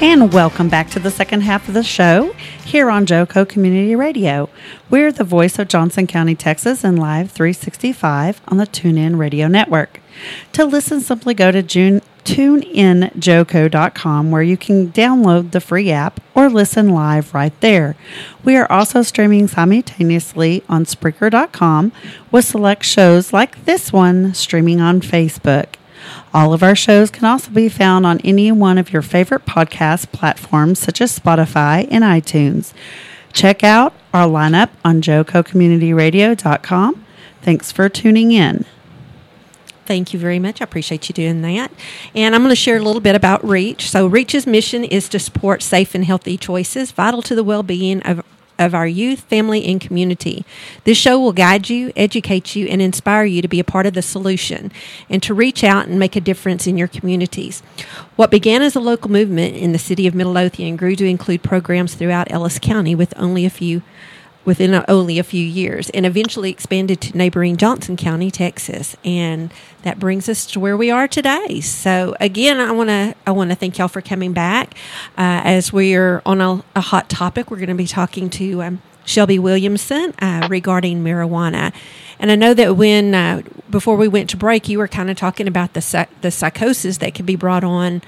And 0.00 0.32
welcome 0.32 0.68
back 0.68 0.88
to 0.90 1.00
the 1.00 1.10
second 1.10 1.40
half 1.40 1.66
of 1.66 1.74
the 1.74 1.82
show 1.82 2.32
here 2.64 2.88
on 2.88 3.04
Joco 3.04 3.48
Community 3.48 3.96
Radio. 3.96 4.48
We're 4.88 5.10
the 5.10 5.24
voice 5.24 5.58
of 5.58 5.66
Johnson 5.66 6.06
County, 6.06 6.36
Texas, 6.36 6.84
and 6.84 7.00
live 7.00 7.32
365 7.32 8.40
on 8.46 8.58
the 8.58 8.66
TuneIn 8.66 9.18
Radio 9.18 9.48
Network. 9.48 10.00
To 10.52 10.64
listen, 10.64 11.00
simply 11.00 11.34
go 11.34 11.50
to 11.50 11.64
June, 11.64 12.00
tuneinjoco.com 12.26 14.30
where 14.32 14.42
you 14.42 14.56
can 14.56 14.92
download 14.92 15.52
the 15.52 15.60
free 15.60 15.92
app 15.92 16.20
or 16.34 16.50
listen 16.50 16.90
live 16.90 17.32
right 17.32 17.58
there. 17.60 17.94
We 18.44 18.56
are 18.56 18.70
also 18.70 19.02
streaming 19.02 19.46
simultaneously 19.46 20.64
on 20.68 20.84
Spreaker.com 20.84 21.92
with 22.30 22.44
select 22.44 22.84
shows 22.84 23.32
like 23.32 23.64
this 23.64 23.92
one 23.92 24.34
streaming 24.34 24.80
on 24.80 25.00
Facebook. 25.00 25.66
All 26.34 26.52
of 26.52 26.62
our 26.62 26.76
shows 26.76 27.10
can 27.10 27.24
also 27.24 27.50
be 27.50 27.68
found 27.68 28.04
on 28.04 28.20
any 28.20 28.52
one 28.52 28.78
of 28.78 28.92
your 28.92 29.02
favorite 29.02 29.46
podcast 29.46 30.12
platforms 30.12 30.78
such 30.78 31.00
as 31.00 31.18
Spotify 31.18 31.88
and 31.90 32.04
iTunes. 32.04 32.72
Check 33.32 33.62
out 33.62 33.94
our 34.12 34.26
lineup 34.26 34.70
on 34.84 35.00
jococommunityradio.com. 35.00 37.04
Thanks 37.42 37.70
for 37.70 37.88
tuning 37.88 38.32
in. 38.32 38.64
Thank 39.86 40.12
you 40.12 40.18
very 40.18 40.38
much. 40.38 40.60
I 40.60 40.64
appreciate 40.64 41.08
you 41.08 41.12
doing 41.12 41.42
that. 41.42 41.70
And 42.14 42.34
I'm 42.34 42.42
going 42.42 42.50
to 42.50 42.56
share 42.56 42.76
a 42.76 42.82
little 42.82 43.00
bit 43.00 43.14
about 43.14 43.44
REACH. 43.44 43.88
So, 43.88 44.06
REACH's 44.06 44.46
mission 44.46 44.84
is 44.84 45.08
to 45.10 45.18
support 45.18 45.62
safe 45.62 45.94
and 45.94 46.04
healthy 46.04 46.36
choices 46.36 46.90
vital 46.90 47.22
to 47.22 47.34
the 47.34 47.44
well 47.44 47.62
being 47.62 48.02
of 48.02 48.24
of 48.58 48.74
our 48.74 48.86
youth, 48.86 49.20
family, 49.20 49.64
and 49.66 49.80
community. 49.80 50.44
This 50.84 50.96
show 50.96 51.20
will 51.20 51.32
guide 51.32 51.68
you, 51.68 51.92
educate 51.96 52.56
you, 52.56 52.66
and 52.66 52.80
inspire 52.80 53.24
you 53.24 53.42
to 53.42 53.48
be 53.48 53.60
a 53.60 53.64
part 53.64 53.86
of 53.86 53.94
the 53.94 54.02
solution 54.02 54.72
and 55.10 55.22
to 55.22 55.34
reach 55.34 55.62
out 55.62 55.86
and 55.86 55.98
make 55.98 56.16
a 56.16 56.20
difference 56.20 56.66
in 56.66 56.78
your 56.78 56.88
communities. 56.88 57.60
What 58.16 58.30
began 58.30 58.62
as 58.62 58.74
a 58.74 58.80
local 58.80 59.10
movement 59.10 59.56
in 59.56 59.72
the 59.72 59.78
city 59.78 60.06
of 60.06 60.14
Midlothian 60.14 60.76
grew 60.76 60.96
to 60.96 61.04
include 61.04 61.42
programs 61.42 61.94
throughout 61.94 62.30
Ellis 62.30 62.58
County 62.58 62.94
with 62.94 63.12
only 63.16 63.44
a 63.44 63.50
few 63.50 63.82
within 64.46 64.82
only 64.88 65.18
a 65.18 65.24
few 65.24 65.44
years 65.44 65.90
and 65.90 66.06
eventually 66.06 66.50
expanded 66.50 67.00
to 67.00 67.16
neighboring 67.18 67.56
Johnson 67.56 67.96
County, 67.96 68.30
Texas. 68.30 68.96
And 69.04 69.52
that 69.82 69.98
brings 69.98 70.28
us 70.28 70.46
to 70.46 70.60
where 70.60 70.76
we 70.76 70.90
are 70.90 71.08
today. 71.08 71.60
So 71.60 72.16
again, 72.20 72.60
I 72.60 72.70
want 72.70 72.88
to 72.88 73.14
I 73.26 73.32
want 73.32 73.50
to 73.50 73.56
thank 73.56 73.76
y'all 73.76 73.88
for 73.88 74.00
coming 74.00 74.32
back. 74.32 74.74
Uh, 75.18 75.42
as 75.44 75.72
we 75.72 75.96
are 75.96 76.22
on 76.24 76.40
a, 76.40 76.64
a, 76.76 76.80
hot 76.80 77.10
topic, 77.10 77.50
we're 77.50 77.58
going 77.58 77.68
to 77.68 77.74
be 77.74 77.88
talking 77.88 78.30
to 78.30 78.62
um, 78.62 78.82
Shelby 79.04 79.38
Williamson 79.38 80.14
uh, 80.20 80.46
regarding 80.48 81.02
marijuana. 81.02 81.74
And 82.18 82.30
I 82.30 82.36
know 82.36 82.54
that 82.54 82.76
when 82.76 83.14
uh, 83.14 83.42
before 83.68 83.96
we 83.96 84.08
went 84.08 84.30
to 84.30 84.36
break, 84.36 84.68
you 84.68 84.78
were 84.78 84.88
kind 84.88 85.10
of 85.10 85.16
talking 85.16 85.48
about 85.48 85.74
the 85.74 86.08
the 86.20 86.30
psychosis 86.30 86.98
that 86.98 87.14
can 87.14 87.26
be 87.26 87.36
brought 87.36 87.64
on 87.64 88.00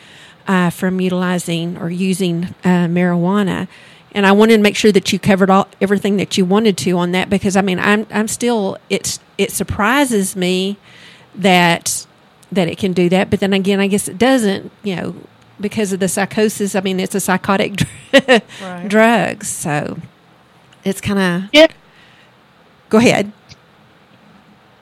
uh, 0.46 0.70
from 0.70 1.00
utilizing 1.00 1.76
or 1.76 1.90
using 1.90 2.44
uh, 2.64 2.86
marijuana 2.86 3.66
and 4.12 4.26
I 4.26 4.32
wanted 4.32 4.56
to 4.56 4.62
make 4.62 4.76
sure 4.76 4.92
that 4.92 5.12
you 5.12 5.18
covered 5.18 5.50
all 5.50 5.68
everything 5.80 6.16
that 6.16 6.38
you 6.38 6.44
wanted 6.44 6.76
to 6.78 6.92
on 6.92 7.12
that 7.12 7.28
because 7.28 7.56
I 7.56 7.60
mean 7.60 7.78
I'm 7.78 8.06
I'm 8.10 8.28
still 8.28 8.78
it's 8.88 9.20
it 9.36 9.50
surprises 9.52 10.34
me 10.34 10.78
that 11.34 12.06
that 12.50 12.68
it 12.68 12.78
can 12.78 12.92
do 12.92 13.08
that, 13.10 13.30
but 13.30 13.40
then 13.40 13.52
again 13.52 13.80
I 13.80 13.86
guess 13.86 14.08
it 14.08 14.18
doesn't, 14.18 14.72
you 14.82 14.96
know, 14.96 15.14
because 15.60 15.92
of 15.92 16.00
the 16.00 16.08
psychosis. 16.08 16.74
I 16.74 16.80
mean 16.80 17.00
it's 17.00 17.14
a 17.14 17.20
psychotic 17.20 17.82
right. 18.62 18.86
drug, 18.88 19.44
so 19.44 19.98
it's 20.84 21.00
kind 21.00 21.18
of 21.18 21.50
yeah. 21.52 21.68
Go 22.88 22.98
ahead. 22.98 23.32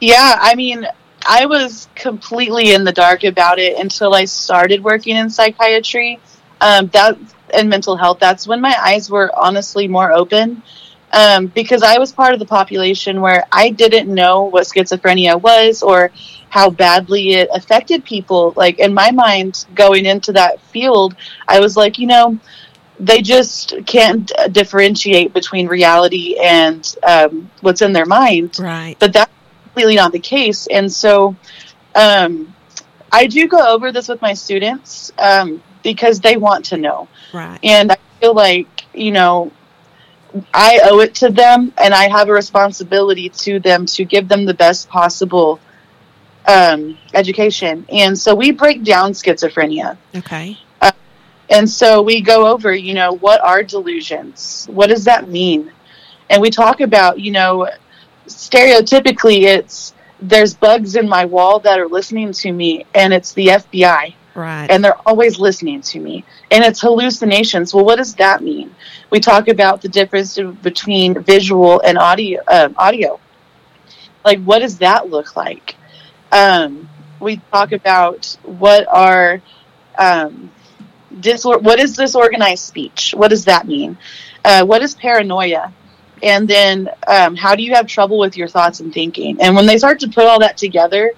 Yeah, 0.00 0.38
I 0.40 0.54
mean 0.54 0.86
I 1.28 1.46
was 1.46 1.88
completely 1.96 2.72
in 2.72 2.84
the 2.84 2.92
dark 2.92 3.24
about 3.24 3.58
it 3.58 3.78
until 3.78 4.14
I 4.14 4.26
started 4.26 4.84
working 4.84 5.16
in 5.16 5.28
psychiatry. 5.28 6.20
Um, 6.60 6.86
that 6.88 7.18
and 7.52 7.68
mental 7.68 7.96
health, 7.96 8.18
that's 8.20 8.46
when 8.46 8.60
my 8.60 8.76
eyes 8.80 9.10
were 9.10 9.30
honestly 9.36 9.88
more 9.88 10.12
open. 10.12 10.62
Um, 11.12 11.46
because 11.46 11.82
I 11.82 11.98
was 11.98 12.12
part 12.12 12.34
of 12.34 12.40
the 12.40 12.46
population 12.46 13.20
where 13.20 13.46
I 13.52 13.70
didn't 13.70 14.12
know 14.12 14.44
what 14.44 14.64
schizophrenia 14.64 15.40
was 15.40 15.82
or 15.82 16.10
how 16.48 16.68
badly 16.68 17.34
it 17.34 17.48
affected 17.52 18.04
people. 18.04 18.52
Like 18.56 18.80
in 18.80 18.92
my 18.92 19.12
mind, 19.12 19.66
going 19.74 20.04
into 20.04 20.32
that 20.32 20.60
field, 20.60 21.14
I 21.46 21.60
was 21.60 21.76
like, 21.76 21.98
you 21.98 22.06
know, 22.06 22.38
they 22.98 23.22
just 23.22 23.74
can't 23.86 24.30
differentiate 24.52 25.32
between 25.32 25.68
reality 25.68 26.36
and 26.42 26.96
um, 27.06 27.50
what's 27.60 27.82
in 27.82 27.92
their 27.92 28.06
mind. 28.06 28.58
Right. 28.58 28.96
But 28.98 29.12
that's 29.12 29.30
completely 29.64 29.96
not 29.96 30.12
the 30.12 30.18
case. 30.18 30.66
And 30.66 30.92
so 30.92 31.36
um, 31.94 32.54
I 33.12 33.26
do 33.26 33.46
go 33.48 33.74
over 33.74 33.92
this 33.92 34.08
with 34.08 34.22
my 34.22 34.34
students 34.34 35.12
um, 35.18 35.62
because 35.86 36.18
they 36.18 36.36
want 36.36 36.64
to 36.64 36.76
know. 36.76 37.06
Right. 37.32 37.60
And 37.62 37.92
I 37.92 37.96
feel 38.18 38.34
like, 38.34 38.66
you 38.92 39.12
know, 39.12 39.52
I 40.52 40.80
owe 40.82 40.98
it 40.98 41.14
to 41.16 41.30
them 41.30 41.72
and 41.78 41.94
I 41.94 42.08
have 42.08 42.28
a 42.28 42.32
responsibility 42.32 43.28
to 43.28 43.60
them 43.60 43.86
to 43.86 44.04
give 44.04 44.26
them 44.26 44.46
the 44.46 44.52
best 44.52 44.88
possible 44.88 45.60
um, 46.48 46.98
education. 47.14 47.86
And 47.88 48.18
so 48.18 48.34
we 48.34 48.50
break 48.50 48.82
down 48.82 49.12
schizophrenia. 49.12 49.96
Okay. 50.12 50.58
Uh, 50.80 50.90
and 51.50 51.70
so 51.70 52.02
we 52.02 52.20
go 52.20 52.48
over, 52.48 52.74
you 52.74 52.94
know, 52.94 53.12
what 53.12 53.40
are 53.42 53.62
delusions? 53.62 54.66
What 54.68 54.88
does 54.88 55.04
that 55.04 55.28
mean? 55.28 55.70
And 56.28 56.42
we 56.42 56.50
talk 56.50 56.80
about, 56.80 57.20
you 57.20 57.30
know, 57.30 57.70
stereotypically 58.26 59.42
it's 59.42 59.94
there's 60.20 60.52
bugs 60.52 60.96
in 60.96 61.08
my 61.08 61.26
wall 61.26 61.60
that 61.60 61.78
are 61.78 61.86
listening 61.86 62.32
to 62.32 62.50
me 62.50 62.84
and 62.92 63.14
it's 63.14 63.34
the 63.34 63.46
FBI 63.46 64.14
Right. 64.36 64.70
And 64.70 64.84
they're 64.84 65.00
always 65.08 65.38
listening 65.38 65.80
to 65.80 65.98
me. 65.98 66.24
And 66.50 66.62
it's 66.62 66.80
hallucinations. 66.80 67.72
Well, 67.72 67.86
what 67.86 67.96
does 67.96 68.14
that 68.16 68.42
mean? 68.42 68.74
We 69.10 69.18
talk 69.18 69.48
about 69.48 69.80
the 69.80 69.88
difference 69.88 70.38
between 70.62 71.22
visual 71.22 71.80
and 71.80 71.96
audio. 71.96 72.42
Uh, 72.46 72.68
audio. 72.76 73.18
Like, 74.24 74.42
what 74.42 74.58
does 74.58 74.78
that 74.78 75.08
look 75.08 75.36
like? 75.36 75.76
Um, 76.30 76.88
we 77.18 77.38
talk 77.50 77.72
about 77.72 78.36
what 78.42 78.86
are 78.88 79.40
um, 79.98 80.50
disor- 81.20 81.62
what 81.62 81.80
is 81.80 81.96
disorganized 81.96 82.64
speech? 82.64 83.14
What 83.16 83.28
does 83.28 83.46
that 83.46 83.66
mean? 83.66 83.96
Uh, 84.44 84.66
what 84.66 84.82
is 84.82 84.94
paranoia? 84.94 85.72
And 86.22 86.46
then 86.46 86.90
um, 87.06 87.36
how 87.36 87.54
do 87.54 87.62
you 87.62 87.74
have 87.74 87.86
trouble 87.86 88.18
with 88.18 88.36
your 88.36 88.48
thoughts 88.48 88.80
and 88.80 88.92
thinking? 88.92 89.40
And 89.40 89.56
when 89.56 89.66
they 89.66 89.78
start 89.78 90.00
to 90.00 90.08
put 90.08 90.26
all 90.26 90.40
that 90.40 90.56
together, 90.58 91.12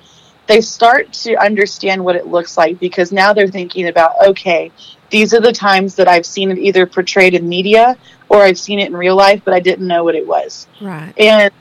they 0.48 0.60
start 0.60 1.12
to 1.12 1.36
understand 1.36 2.04
what 2.04 2.16
it 2.16 2.26
looks 2.26 2.56
like 2.56 2.80
because 2.80 3.12
now 3.12 3.32
they're 3.32 3.48
thinking 3.48 3.88
about 3.88 4.12
okay, 4.26 4.72
these 5.10 5.32
are 5.32 5.40
the 5.40 5.52
times 5.52 5.94
that 5.96 6.08
I've 6.08 6.26
seen 6.26 6.50
it 6.50 6.58
either 6.58 6.86
portrayed 6.86 7.34
in 7.34 7.48
media 7.48 7.96
or 8.28 8.42
I've 8.42 8.58
seen 8.58 8.78
it 8.78 8.88
in 8.88 8.96
real 8.96 9.16
life, 9.16 9.42
but 9.44 9.54
I 9.54 9.60
didn't 9.60 9.86
know 9.86 10.04
what 10.04 10.14
it 10.14 10.26
was. 10.26 10.66
Right. 10.80 11.12
And 11.18 11.52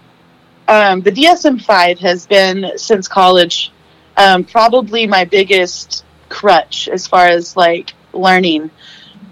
um, 0.68 1.02
the 1.02 1.12
DSM 1.12 1.62
5 1.62 2.00
has 2.00 2.26
been 2.26 2.78
since 2.78 3.08
college 3.08 3.72
um, 4.18 4.44
probably 4.44 5.06
my 5.06 5.26
biggest 5.26 6.04
crutch 6.30 6.90
as 6.90 7.08
far 7.08 7.28
as 7.28 7.56
like 7.56 7.94
learning. 8.14 8.72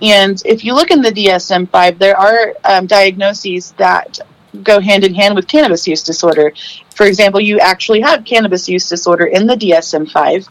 And 0.02 0.42
if 0.46 0.64
you 0.64 0.76
look 0.76 0.92
in 0.92 1.02
the 1.02 1.12
DSM 1.12 1.70
5, 1.70 2.00
there 2.00 2.18
are 2.18 2.54
um, 2.64 2.86
diagnoses 2.86 3.72
that 3.74 4.20
go 4.64 4.80
hand 4.80 5.04
in 5.04 5.14
hand 5.14 5.36
with 5.36 5.48
cannabis 5.48 5.88
use 5.88 6.04
disorder. 6.04 6.54
For 6.96 7.06
example, 7.06 7.40
you 7.40 7.60
actually 7.60 8.02
have 8.02 8.26
cannabis 8.26 8.68
use 8.70 8.88
disorder 8.90 9.26
in 9.26 9.48
the 9.48 9.56
DSM 9.56 10.10
5. 10.10 10.48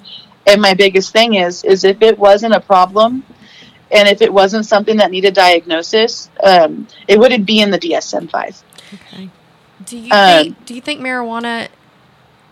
And 0.47 0.61
my 0.61 0.75
biggest 0.75 1.13
thing 1.13 1.35
is, 1.35 1.65
is 1.65 1.85
if 1.85 2.03
it 2.03 2.19
wasn't 2.19 2.55
a 2.55 2.61
problem 2.61 3.25
and 3.91 4.09
if 4.09 4.21
it 4.23 4.33
wasn't 4.33 4.67
something 4.67 4.97
that 4.99 5.11
needed 5.11 5.35
diagnosis, 5.35 6.31
um, 6.43 6.87
it 7.09 7.19
wouldn't 7.19 7.47
be 7.47 7.61
in 7.61 7.71
the 7.71 7.79
DSM 7.79 8.31
5. 8.31 8.63
Okay. 8.95 9.31
Do 9.85 9.99
you 9.99 10.13
Um, 10.13 10.43
think, 10.45 10.67
do 10.67 10.75
you 10.75 10.81
think 10.81 11.01
marijuana 11.01 11.69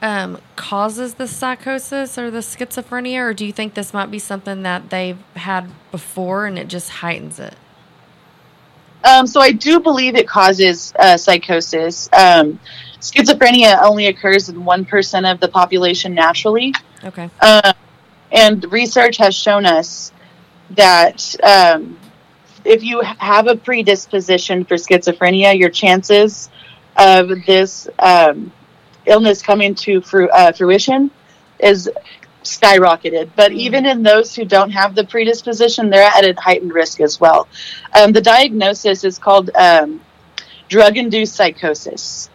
um, 0.03 0.39
causes 0.57 1.15
the 1.15 1.29
psychosis 1.29 2.19
or 2.19 2.31
the 2.31 2.39
schizophrenia, 2.39 3.19
or 3.21 3.35
do 3.35 3.47
you 3.47 3.53
think 3.53 3.75
this 3.75 3.95
might 3.95 4.11
be 4.11 4.19
something 4.19 4.63
that 4.63 4.91
they've 4.91 5.19
had 5.37 5.69
before 5.91 6.47
and 6.47 6.59
it 6.59 6.69
just 6.69 6.91
heightens 6.91 7.39
it? 7.39 7.55
Um, 9.05 9.27
so 9.27 9.41
I 9.41 9.53
do 9.53 9.81
believe 9.81 10.15
it 10.15 10.29
causes 10.29 10.93
uh, 10.99 11.17
psychosis. 11.17 12.09
Um, 12.13 12.59
schizophrenia 13.01 13.83
only 13.83 14.07
occurs 14.07 14.49
in 14.49 14.65
one 14.65 14.85
percent 14.85 15.27
of 15.27 15.41
the 15.41 15.49
population 15.49 16.15
naturally, 16.15 16.75
Okay. 17.05 17.29
uh, 17.41 17.73
and 18.31 18.71
research 18.73 19.17
has 19.17 19.35
shown 19.35 19.67
us 19.67 20.13
that 20.71 21.35
um, 21.43 21.99
if 22.65 22.83
you 22.85 23.01
have 23.19 23.49
a 23.49 23.57
predisposition 23.57 24.65
for 24.65 24.77
schizophrenia, 24.77 25.59
your 25.59 25.69
chances 25.71 26.49
of 26.97 27.29
this 27.47 27.89
um, 27.99 28.53
illness 29.07 29.43
coming 29.43 29.75
to 29.75 30.01
fru- 30.01 30.29
uh, 30.29 30.53
fruition 30.53 31.11
is 31.59 31.91
skyrocketed. 32.45 33.31
But 33.37 33.53
even 33.53 33.87
in 33.87 34.03
those 34.03 34.35
who 34.35 34.45
don't 34.45 34.71
have 34.71 34.95
the 34.95 35.05
predisposition, 35.05 35.91
they're 35.91 36.03
at 36.03 36.25
a 36.25 36.39
heightened 36.41 36.73
risk 36.73 37.01
as 37.01 37.21
well. 37.21 37.49
Um, 37.95 38.13
the 38.13 38.21
diagnosis 38.21 39.05
is 39.05 39.19
called 39.19 39.51
um, 39.55 40.01
drug 40.69 40.97
induced 40.97 41.35
psychosis. 41.35 42.29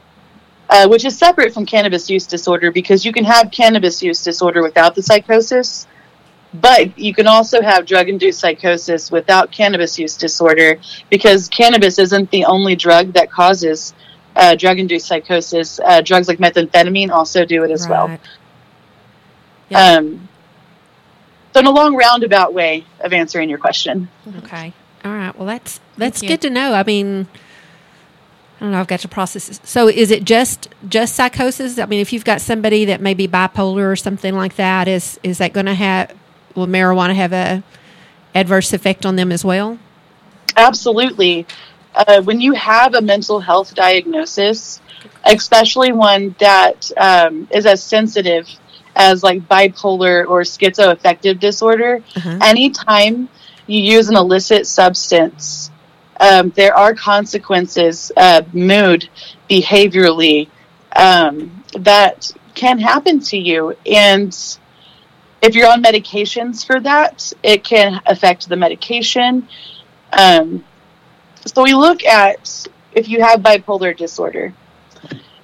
Uh, 0.70 0.86
which 0.86 1.06
is 1.06 1.18
separate 1.18 1.54
from 1.54 1.66
cannabis 1.66 2.10
use 2.10 2.28
disorder 2.28 2.74
because 2.74 3.06
you 3.06 3.14
can 3.14 3.24
have 3.24 3.50
cannabis 3.52 4.04
use 4.04 4.22
disorder 4.22 4.62
without 4.62 4.96
the 4.96 5.02
psychosis, 5.02 5.88
but 6.54 7.00
you 7.00 7.14
can 7.14 7.26
also 7.26 7.62
have 7.62 7.86
drug 7.86 8.10
induced 8.10 8.42
psychosis 8.42 9.10
without 9.10 9.50
cannabis 9.50 9.98
use 9.98 10.18
disorder 10.18 10.78
because 11.10 11.48
cannabis 11.48 11.98
isn't 12.00 12.30
the 12.32 12.44
only 12.44 12.76
drug 12.76 13.14
that 13.14 13.32
causes 13.32 13.94
uh, 14.36 14.56
drug 14.56 14.78
induced 14.78 15.08
psychosis. 15.08 15.80
Uh, 15.80 16.02
drugs 16.02 16.28
like 16.28 16.38
methamphetamine 16.38 17.10
also 17.10 17.46
do 17.46 17.64
it 17.64 17.72
as 17.72 17.88
well. 17.88 18.20
Um, 19.74 20.28
so, 21.54 21.60
in 21.62 21.66
a 21.66 21.72
long 21.72 21.96
roundabout 21.96 22.54
way 22.54 22.86
of 23.00 23.14
answering 23.14 23.50
your 23.50 23.58
question. 23.58 24.10
Okay. 24.44 24.74
All 25.04 25.12
right. 25.12 25.36
Well, 25.38 25.48
that's 25.48 25.80
that's 25.98 26.22
good 26.22 26.42
to 26.42 26.50
know. 26.50 26.74
I 26.74 26.84
mean, 26.84 27.28
I 28.58 28.60
don't 28.62 28.72
know. 28.72 28.80
I've 28.80 28.88
got 28.88 29.00
to 29.02 29.08
process. 29.08 29.48
This. 29.48 29.60
So, 29.64 29.88
is 29.88 30.12
it 30.12 30.24
just 30.24 30.70
just 30.88 31.16
psychosis? 31.16 31.80
I 31.80 31.86
mean, 31.86 32.00
if 32.00 32.14
you've 32.14 32.26
got 32.26 32.42
somebody 32.42 32.86
that 32.86 33.02
may 33.02 33.14
be 33.14 33.28
bipolar 33.28 33.92
or 33.92 33.96
something 33.96 34.36
like 34.36 34.56
that, 34.56 34.88
is 34.88 35.20
is 35.24 35.40
that 35.40 35.54
going 35.54 35.66
to 35.66 35.74
have 35.74 36.16
will 36.56 36.68
marijuana 36.68 37.16
have 37.16 37.34
a 37.34 37.64
adverse 38.36 38.74
effect 38.74 39.06
on 39.06 39.16
them 39.16 39.32
as 39.32 39.44
well? 39.46 39.80
Absolutely. 40.56 41.46
Uh, 41.96 42.22
when 42.22 42.42
you 42.42 42.54
have 42.54 42.94
a 42.94 43.02
mental 43.02 43.40
health 43.40 43.74
diagnosis, 43.74 44.82
especially 45.24 45.92
one 45.92 46.36
that 46.40 46.92
um, 46.98 47.48
is 47.52 47.66
as 47.66 47.82
sensitive 47.82 48.48
as 48.98 49.24
like 49.24 49.48
bipolar 49.48 50.28
or 50.28 50.42
schizoaffective 50.42 51.40
disorder, 51.40 52.04
anytime 52.42 53.30
you 53.68 53.80
use 53.80 54.10
an 54.10 54.18
illicit 54.18 54.66
substance, 54.68 55.72
um, 56.20 56.50
there 56.56 56.76
are 56.76 56.94
consequences, 56.96 58.12
uh, 58.18 58.42
mood, 58.54 59.08
behaviorally, 59.50 60.50
um, 60.96 61.64
that 61.78 62.32
can 62.56 62.80
happen 62.80 63.20
to 63.20 63.38
you. 63.38 63.76
And 63.86 64.36
if 65.42 65.54
you're 65.54 65.70
on 65.70 65.84
medications 65.84 66.66
for 66.66 66.80
that, 66.80 67.32
it 67.44 67.64
can 67.64 68.02
affect 68.08 68.50
the 68.50 68.56
medication. 68.56 69.48
Um, 70.12 70.64
so 71.46 71.64
we 71.64 71.76
look 71.76 72.04
at 72.04 72.68
if 72.94 73.08
you 73.08 73.22
have 73.22 73.42
bipolar 73.42 73.96
disorder, 73.96 74.54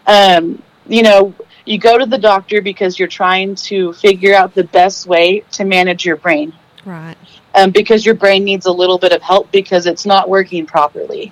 um, 0.07 0.61
you 0.87 1.03
know, 1.03 1.35
you 1.65 1.77
go 1.77 1.97
to 1.97 2.05
the 2.05 2.17
doctor 2.17 2.61
because 2.61 2.99
you're 2.99 3.07
trying 3.07 3.55
to 3.55 3.93
figure 3.93 4.33
out 4.35 4.53
the 4.53 4.65
best 4.65 5.07
way 5.07 5.43
to 5.51 5.63
manage 5.63 6.05
your 6.05 6.17
brain 6.17 6.53
Right. 6.85 7.15
um, 7.55 7.71
because 7.71 8.05
your 8.05 8.15
brain 8.15 8.43
needs 8.43 8.65
a 8.65 8.71
little 8.71 8.97
bit 8.97 9.11
of 9.13 9.21
help 9.21 9.51
because 9.51 9.85
it's 9.85 10.05
not 10.05 10.27
working 10.29 10.65
properly. 10.65 11.31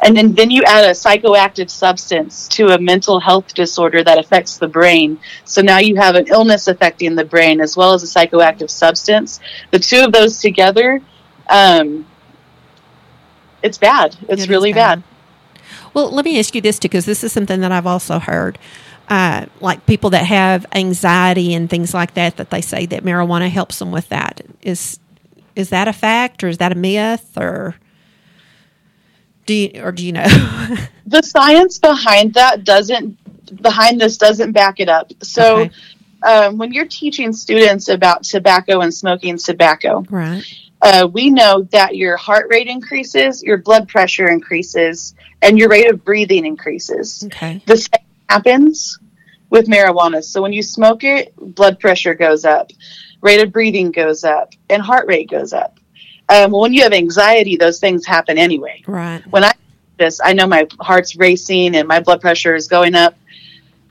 And 0.00 0.16
then, 0.16 0.32
then 0.32 0.50
you 0.50 0.62
add 0.62 0.84
a 0.84 0.90
psychoactive 0.92 1.68
substance 1.68 2.46
to 2.48 2.68
a 2.68 2.78
mental 2.78 3.18
health 3.18 3.52
disorder 3.52 4.04
that 4.04 4.16
affects 4.16 4.56
the 4.56 4.68
brain. 4.68 5.18
So 5.44 5.60
now 5.60 5.78
you 5.78 5.96
have 5.96 6.14
an 6.14 6.28
illness 6.28 6.68
affecting 6.68 7.16
the 7.16 7.24
brain 7.24 7.60
as 7.60 7.76
well 7.76 7.94
as 7.94 8.04
a 8.04 8.06
psychoactive 8.06 8.70
substance. 8.70 9.40
The 9.72 9.80
two 9.80 10.04
of 10.04 10.12
those 10.12 10.40
together, 10.40 11.02
um, 11.50 12.06
it's 13.60 13.76
bad. 13.76 14.16
It's 14.28 14.44
It 14.44 14.48
really 14.48 14.72
bad. 14.72 15.02
Well, 15.94 16.10
let 16.12 16.24
me 16.24 16.38
ask 16.38 16.54
you 16.54 16.60
this 16.60 16.78
too, 16.78 16.88
because 16.88 17.04
this 17.04 17.24
is 17.24 17.32
something 17.32 17.60
that 17.60 17.72
I've 17.72 17.86
also 17.86 18.20
heard. 18.20 18.56
Uh, 19.08 19.46
like 19.60 19.86
people 19.86 20.10
that 20.10 20.24
have 20.26 20.66
anxiety 20.72 21.54
and 21.54 21.70
things 21.70 21.94
like 21.94 22.14
that, 22.14 22.36
that 22.36 22.50
they 22.50 22.60
say 22.60 22.84
that 22.86 23.02
marijuana 23.04 23.48
helps 23.48 23.78
them 23.78 23.90
with 23.90 24.08
that. 24.10 24.42
Is 24.62 25.00
is 25.56 25.70
that 25.70 25.88
a 25.88 25.92
fact, 25.92 26.44
or 26.44 26.48
is 26.48 26.58
that 26.58 26.72
a 26.72 26.74
myth, 26.76 27.36
or 27.36 27.74
do 29.46 29.54
you, 29.54 29.82
or 29.82 29.90
do 29.92 30.04
you 30.04 30.12
know? 30.12 30.26
the 31.06 31.22
science 31.22 31.78
behind 31.78 32.34
that 32.34 32.64
doesn't 32.64 33.16
behind 33.62 33.98
this 33.98 34.18
doesn't 34.18 34.52
back 34.52 34.78
it 34.78 34.90
up 34.90 35.10
so 35.22 35.68
um, 36.22 36.58
when 36.58 36.70
you're 36.72 36.86
teaching 36.86 37.32
students 37.32 37.88
about 37.88 38.22
tobacco 38.22 38.80
and 38.80 38.92
smoking 38.92 39.38
tobacco 39.38 40.04
right. 40.10 40.44
uh, 40.82 41.08
we 41.10 41.30
know 41.30 41.62
that 41.70 41.96
your 41.96 42.18
heart 42.18 42.46
rate 42.50 42.66
increases 42.66 43.42
your 43.42 43.56
blood 43.56 43.88
pressure 43.88 44.28
increases 44.28 45.14
and 45.40 45.58
your 45.58 45.70
rate 45.70 45.88
of 45.90 46.04
breathing 46.04 46.44
increases 46.44 47.24
Okay. 47.24 47.62
the 47.64 47.78
same 47.78 48.04
happens 48.28 48.98
with 49.50 49.66
marijuana 49.66 50.22
so 50.22 50.42
when 50.42 50.52
you 50.52 50.62
smoke 50.62 51.04
it 51.04 51.34
blood 51.36 51.78
pressure 51.80 52.14
goes 52.14 52.44
up 52.44 52.70
rate 53.22 53.40
of 53.42 53.52
breathing 53.52 53.90
goes 53.90 54.24
up 54.24 54.52
and 54.68 54.82
heart 54.82 55.06
rate 55.08 55.28
goes 55.30 55.52
up 55.52 55.78
um, 56.28 56.50
when 56.52 56.72
you 56.74 56.82
have 56.82 56.92
anxiety 56.92 57.56
those 57.56 57.80
things 57.80 58.04
happen 58.04 58.36
anyway 58.38 58.82
Right. 58.86 59.22
when 59.30 59.44
I 59.44 59.52
this, 59.98 60.20
I 60.22 60.32
know 60.32 60.46
my 60.46 60.64
heart's 60.78 61.16
racing 61.16 61.74
and 61.74 61.88
my 61.88 61.98
blood 61.98 62.20
pressure 62.20 62.54
is 62.54 62.68
going 62.68 62.94
up. 62.94 63.16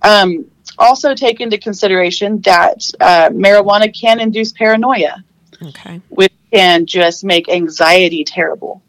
Um, 0.03 0.45
also, 0.77 1.13
take 1.13 1.41
into 1.41 1.57
consideration 1.57 2.39
that 2.45 2.89
uh, 3.01 3.27
marijuana 3.31 3.93
can 3.93 4.21
induce 4.21 4.53
paranoia, 4.53 5.21
Okay. 5.61 5.99
which 6.07 6.31
can 6.53 6.85
just 6.85 7.25
make 7.25 7.49
anxiety 7.49 8.23
terrible. 8.23 8.81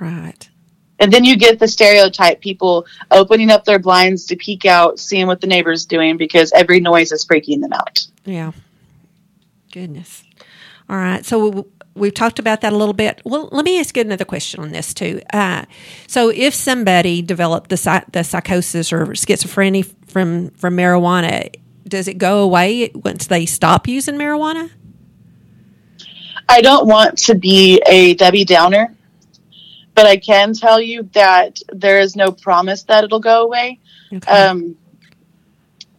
Right. 0.00 0.48
And 0.98 1.12
then 1.12 1.24
you 1.24 1.36
get 1.36 1.58
the 1.58 1.68
stereotype 1.68 2.40
people 2.40 2.86
opening 3.10 3.50
up 3.50 3.64
their 3.64 3.78
blinds 3.78 4.24
to 4.26 4.36
peek 4.36 4.64
out, 4.64 4.98
seeing 4.98 5.26
what 5.26 5.40
the 5.40 5.46
neighbor's 5.46 5.84
doing 5.84 6.16
because 6.16 6.52
every 6.52 6.80
noise 6.80 7.12
is 7.12 7.26
freaking 7.26 7.60
them 7.60 7.72
out. 7.72 8.06
Yeah. 8.24 8.52
Goodness. 9.72 10.24
All 10.88 10.96
right. 10.96 11.24
So 11.24 11.66
we've 11.94 12.14
talked 12.14 12.38
about 12.38 12.60
that 12.60 12.72
a 12.72 12.76
little 12.76 12.94
bit. 12.94 13.20
Well, 13.24 13.48
let 13.52 13.64
me 13.64 13.80
ask 13.80 13.96
you 13.96 14.02
another 14.02 14.24
question 14.24 14.60
on 14.60 14.72
this 14.72 14.94
too. 14.94 15.20
Uh, 15.32 15.64
so 16.06 16.30
if 16.30 16.54
somebody 16.54 17.22
developed 17.22 17.70
the 17.70 18.04
the 18.12 18.22
psychosis 18.22 18.92
or 18.92 19.06
schizophrenia 19.08 19.92
from 20.06 20.50
from 20.50 20.76
marijuana, 20.76 21.54
does 21.86 22.08
it 22.08 22.18
go 22.18 22.40
away 22.40 22.90
once 22.94 23.26
they 23.26 23.46
stop 23.46 23.88
using 23.88 24.16
marijuana? 24.16 24.70
I 26.48 26.60
don't 26.60 26.86
want 26.86 27.18
to 27.18 27.34
be 27.34 27.82
a 27.86 28.14
Debbie 28.14 28.44
Downer, 28.44 28.94
but 29.96 30.06
I 30.06 30.18
can 30.18 30.52
tell 30.52 30.80
you 30.80 31.08
that 31.14 31.58
there 31.70 31.98
is 31.98 32.14
no 32.14 32.30
promise 32.30 32.84
that 32.84 33.02
it'll 33.02 33.18
go 33.18 33.42
away. 33.42 33.80
Um, 34.28 34.76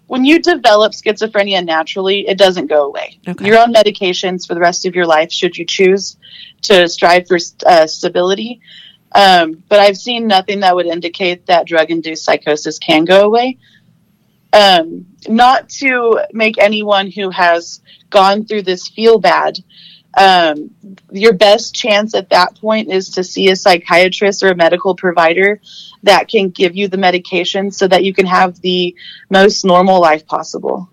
when 0.06 0.24
you 0.24 0.40
develop 0.40 0.94
schizophrenia 0.94 1.66
naturally, 1.66 2.28
it 2.28 2.38
doesn't 2.38 2.68
go 2.68 2.86
away. 2.86 3.20
Okay. 3.28 3.46
You're 3.46 3.60
on 3.60 3.74
medications 3.74 4.48
for 4.48 4.54
the 4.54 4.62
rest 4.62 4.86
of 4.86 4.96
your 4.96 5.08
life, 5.08 5.32
should 5.32 5.58
you 5.58 5.66
choose 5.66 6.16
to 6.62 6.88
strive 6.88 7.28
for 7.28 7.40
uh, 7.66 7.88
stability. 7.88 8.62
Um, 9.14 9.64
but 9.68 9.80
I've 9.80 9.98
seen 9.98 10.28
nothing 10.28 10.60
that 10.62 10.76
would 10.76 10.86
indicate 10.86 11.48
that 11.48 11.66
drug 11.66 11.90
induced 11.90 12.24
psychosis 12.24 12.78
can 12.78 13.04
go 13.04 13.26
away. 13.26 13.58
Um, 14.54 15.08
not 15.28 15.70
to 15.82 16.22
make 16.34 16.58
anyone 16.60 17.10
who 17.10 17.32
has 17.32 17.82
gone 18.12 18.46
through 18.46 18.62
this 18.62 18.88
feel 18.88 19.20
bad. 19.20 19.58
Um, 20.16 20.72
your 21.12 21.34
best 21.34 21.76
chance 21.76 22.16
at 22.16 22.30
that 22.30 22.60
point 22.60 22.92
is 22.92 23.12
to 23.12 23.24
see 23.24 23.50
a 23.50 23.56
psychiatrist 23.56 24.42
or 24.44 24.50
a 24.50 24.56
medical 24.56 24.96
provider 24.96 25.62
that 26.04 26.28
can 26.28 26.50
give 26.50 26.76
you 26.76 26.88
the 26.88 26.98
medication 26.98 27.72
so 27.72 27.88
that 27.88 28.04
you 28.04 28.14
can 28.14 28.26
have 28.26 28.60
the 28.62 28.96
most 29.30 29.64
normal 29.64 30.02
life 30.02 30.26
possible. 30.26 30.90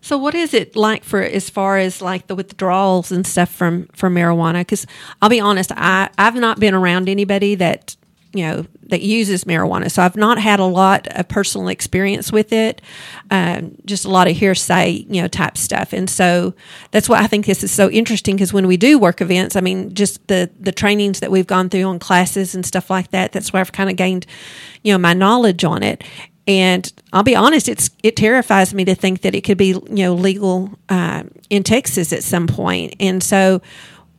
So, 0.00 0.18
what 0.18 0.34
is 0.34 0.52
it 0.52 0.76
like 0.76 1.02
for 1.02 1.22
as 1.22 1.48
far 1.48 1.78
as 1.78 2.02
like 2.02 2.26
the 2.26 2.34
withdrawals 2.34 3.10
and 3.10 3.26
stuff 3.26 3.50
from 3.50 3.86
from 3.94 4.14
marijuana? 4.14 4.60
Because 4.60 4.86
I'll 5.22 5.30
be 5.30 5.40
honest, 5.40 5.72
I 5.72 6.10
I've 6.18 6.34
not 6.34 6.60
been 6.60 6.74
around 6.74 7.08
anybody 7.08 7.54
that 7.54 7.96
you 8.34 8.44
know 8.44 8.66
that 8.88 9.00
uses 9.00 9.44
marijuana, 9.44 9.90
so 9.90 10.02
I've 10.02 10.16
not 10.16 10.38
had 10.38 10.60
a 10.60 10.64
lot 10.64 11.06
of 11.08 11.28
personal 11.28 11.68
experience 11.68 12.32
with 12.32 12.52
it. 12.52 12.82
Um, 13.30 13.76
just 13.84 14.04
a 14.04 14.10
lot 14.10 14.28
of 14.28 14.36
hearsay, 14.36 15.06
you 15.08 15.22
know, 15.22 15.28
type 15.28 15.56
stuff, 15.56 15.92
and 15.92 16.10
so 16.10 16.54
that's 16.90 17.08
why 17.08 17.20
I 17.20 17.26
think 17.26 17.46
this 17.46 17.62
is 17.64 17.70
so 17.70 17.88
interesting. 17.90 18.36
Because 18.36 18.52
when 18.52 18.66
we 18.66 18.76
do 18.76 18.98
work 18.98 19.20
events, 19.20 19.56
I 19.56 19.60
mean, 19.60 19.94
just 19.94 20.26
the 20.28 20.50
the 20.58 20.72
trainings 20.72 21.20
that 21.20 21.30
we've 21.30 21.46
gone 21.46 21.70
through 21.70 21.84
on 21.84 21.98
classes 21.98 22.54
and 22.54 22.66
stuff 22.66 22.90
like 22.90 23.10
that. 23.12 23.32
That's 23.32 23.52
where 23.52 23.60
I've 23.60 23.72
kind 23.72 23.88
of 23.88 23.96
gained, 23.96 24.26
you 24.82 24.92
know, 24.92 24.98
my 24.98 25.14
knowledge 25.14 25.64
on 25.64 25.82
it. 25.82 26.04
And 26.46 26.92
I'll 27.12 27.22
be 27.22 27.36
honest, 27.36 27.68
it's 27.68 27.90
it 28.02 28.16
terrifies 28.16 28.74
me 28.74 28.84
to 28.84 28.94
think 28.94 29.22
that 29.22 29.34
it 29.34 29.42
could 29.42 29.56
be 29.56 29.68
you 29.68 29.84
know 29.88 30.14
legal 30.14 30.70
uh, 30.88 31.22
in 31.48 31.62
Texas 31.62 32.12
at 32.12 32.22
some 32.22 32.46
point. 32.46 32.96
And 33.00 33.22
so 33.22 33.62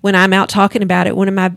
when 0.02 0.16
I'm 0.16 0.34
out 0.34 0.50
talking 0.50 0.82
about 0.82 1.06
it, 1.08 1.16
one 1.16 1.28
of 1.28 1.34
my 1.34 1.52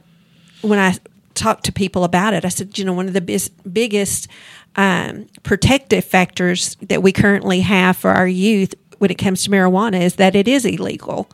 when 0.63 0.79
I 0.79 0.97
talk 1.39 1.63
to 1.63 1.73
people 1.73 2.05
about 2.05 2.35
it, 2.35 2.45
I 2.45 2.49
said, 2.49 2.79
you 2.79 2.85
know, 2.85 2.93
one 2.93 3.07
of 3.07 3.15
the 3.15 3.21
bis- 3.21 3.49
biggest 3.49 4.29
um, 4.77 5.27
protective 5.43 6.05
factors 6.05 6.77
that 6.83 7.03
we 7.03 7.13
currently 7.13 7.61
have 7.61 7.97
for 7.97 8.11
our 8.11 8.29
youth 8.29 8.75
when 8.99 9.11
it 9.11 9.19
comes 9.19 9.45
to 9.45 9.51
marijuana 9.51 10.01
is 10.01 10.17
that 10.17 10.35
it 10.35 10.49
is 10.49 10.65
illegal. 10.65 11.31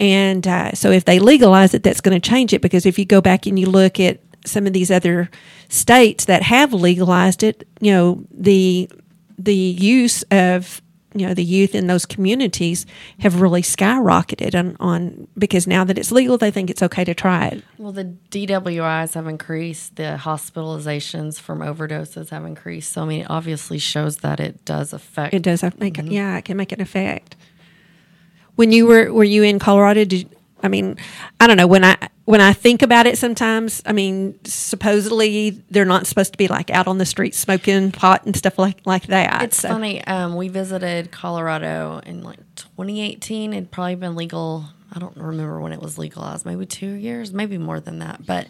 And 0.00 0.48
uh, 0.48 0.72
so 0.72 0.90
if 0.90 1.04
they 1.04 1.18
legalize 1.18 1.74
it, 1.74 1.82
that's 1.82 2.00
going 2.00 2.18
to 2.18 2.28
change 2.28 2.54
it 2.54 2.62
because 2.62 2.86
if 2.86 2.98
you 2.98 3.04
go 3.04 3.20
back 3.20 3.46
and 3.46 3.58
you 3.58 3.66
look 3.66 4.00
at 4.00 4.20
some 4.46 4.66
of 4.66 4.72
these 4.72 4.90
other 4.90 5.30
states 5.68 6.24
that 6.24 6.42
have 6.42 6.72
legalized 6.72 7.42
it, 7.42 7.68
you 7.80 7.92
know, 7.92 8.24
the 8.32 8.90
the 9.38 9.54
use 9.54 10.22
of 10.30 10.82
you 11.14 11.26
know 11.26 11.34
the 11.34 11.44
youth 11.44 11.74
in 11.74 11.86
those 11.86 12.06
communities 12.06 12.86
have 13.18 13.40
really 13.40 13.62
skyrocketed 13.62 14.54
on, 14.58 14.76
on 14.78 15.26
because 15.36 15.66
now 15.66 15.84
that 15.84 15.98
it's 15.98 16.12
legal 16.12 16.38
they 16.38 16.50
think 16.50 16.70
it's 16.70 16.82
okay 16.82 17.04
to 17.04 17.14
try 17.14 17.46
it 17.46 17.64
Well, 17.78 17.92
the 17.92 18.16
DWIs 18.30 19.14
have 19.14 19.26
increased, 19.26 19.96
the 19.96 20.18
hospitalizations 20.20 21.40
from 21.40 21.60
overdoses 21.60 22.30
have 22.30 22.44
increased. 22.44 22.92
So, 22.92 23.02
I 23.02 23.04
mean, 23.06 23.20
it 23.22 23.30
obviously 23.30 23.78
shows 23.78 24.18
that 24.18 24.40
it 24.40 24.64
does 24.64 24.92
affect. 24.92 25.34
it 25.34 25.42
does 25.42 25.62
make 25.78 25.94
mhm. 25.94 26.10
yeah 26.10 26.36
it 26.36 26.44
can 26.44 26.56
make 26.56 26.72
an 26.72 26.80
effect 26.80 27.36
when 28.56 28.72
you 28.72 28.86
were 28.86 29.12
were 29.12 29.24
you 29.24 29.42
in 29.42 29.58
colorado 29.58 30.04
did 30.04 30.28
i 30.62 30.68
mean 30.68 30.96
i 31.40 31.46
don't 31.46 31.56
know 31.56 31.66
when 31.66 31.84
i 31.84 31.96
when 32.30 32.40
i 32.40 32.52
think 32.52 32.80
about 32.82 33.06
it 33.06 33.18
sometimes 33.18 33.82
i 33.86 33.92
mean 33.92 34.38
supposedly 34.44 35.50
they're 35.70 35.84
not 35.84 36.06
supposed 36.06 36.32
to 36.32 36.38
be 36.38 36.48
like 36.48 36.70
out 36.70 36.86
on 36.86 36.98
the 36.98 37.04
street 37.06 37.34
smoking 37.34 37.92
pot 37.92 38.24
and 38.24 38.36
stuff 38.36 38.58
like 38.58 38.80
like 38.86 39.06
that 39.08 39.42
It's 39.42 39.58
So- 39.58 39.68
funny. 39.68 40.02
Um, 40.06 40.36
we 40.36 40.48
visited 40.48 41.10
Colorado 41.10 42.00
in 42.06 42.22
like 42.22 42.38
2018. 42.56 43.52
It'd 43.52 43.70
probably 43.70 43.94
been 43.96 44.14
legal. 44.16 44.64
I 44.92 44.98
don't 44.98 45.16
remember 45.16 45.60
when 45.60 45.72
it 45.72 45.80
was 45.80 45.98
legalized. 45.98 46.46
Maybe 46.46 46.66
two 46.66 46.92
years, 46.94 47.32
maybe 47.32 47.58
more 47.58 47.78
than 47.80 47.98
that. 48.00 48.24
But 48.26 48.46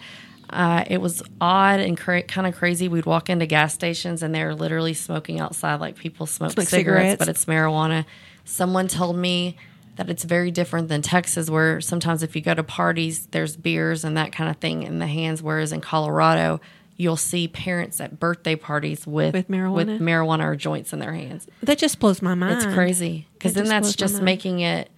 uh, 0.49 0.85
it 0.87 1.01
was 1.01 1.23
odd 1.41 1.81
and 1.81 1.99
cra- 1.99 2.23
kind 2.23 2.47
of 2.47 2.55
crazy. 2.57 2.89
We'd 2.89 3.07
walk 3.07 3.29
into 3.31 3.47
gas 3.47 3.75
stations 3.75 4.23
and 4.23 4.35
they're 4.35 4.55
literally 4.55 4.95
smoking 4.95 5.41
outside, 5.41 5.81
like 5.81 5.97
people 5.97 6.27
smoke, 6.27 6.53
Smoke 6.53 6.67
cigarettes, 6.69 7.03
cigarettes. 7.03 7.19
but 7.19 7.29
it's 7.29 7.45
marijuana. 7.45 8.05
Someone 8.45 8.89
told 8.89 9.17
me 9.17 9.57
that 10.01 10.09
it's 10.11 10.25
very 10.25 10.51
different 10.51 10.89
than 10.89 11.03
Texas, 11.03 11.51
where 11.51 11.79
sometimes 11.81 12.23
if 12.23 12.35
you 12.35 12.41
go 12.41 12.55
to 12.55 12.63
parties, 12.63 13.27
there's 13.33 13.55
beers 13.55 14.03
and 14.03 14.17
that 14.17 14.33
kind 14.33 14.49
of 14.49 14.57
thing 14.57 14.83
in 14.83 14.99
the 14.99 15.07
hands, 15.07 15.43
whereas 15.43 15.73
in 15.73 15.83
Colorado, 15.83 16.59
you'll 16.97 17.19
see 17.19 17.47
parents 17.47 18.01
at 18.01 18.19
birthday 18.19 18.57
parties 18.57 19.07
with 19.07 19.35
With 19.35 19.49
marijuana? 19.49 19.75
with 19.75 19.89
marijuana 20.01 20.45
or 20.45 20.57
joints 20.57 20.95
in 20.95 21.01
their 21.01 21.13
hands. 21.13 21.47
that 21.63 21.77
just 21.77 21.99
blows 21.99 22.23
my 22.23 22.35
mind 22.35 22.57
It's 22.63 22.73
crazy 22.75 23.27
because 23.35 23.53
That 23.53 23.65
then 23.67 23.69
that's 23.83 23.95
just 23.95 24.23
making 24.23 24.61
it, 24.61 24.91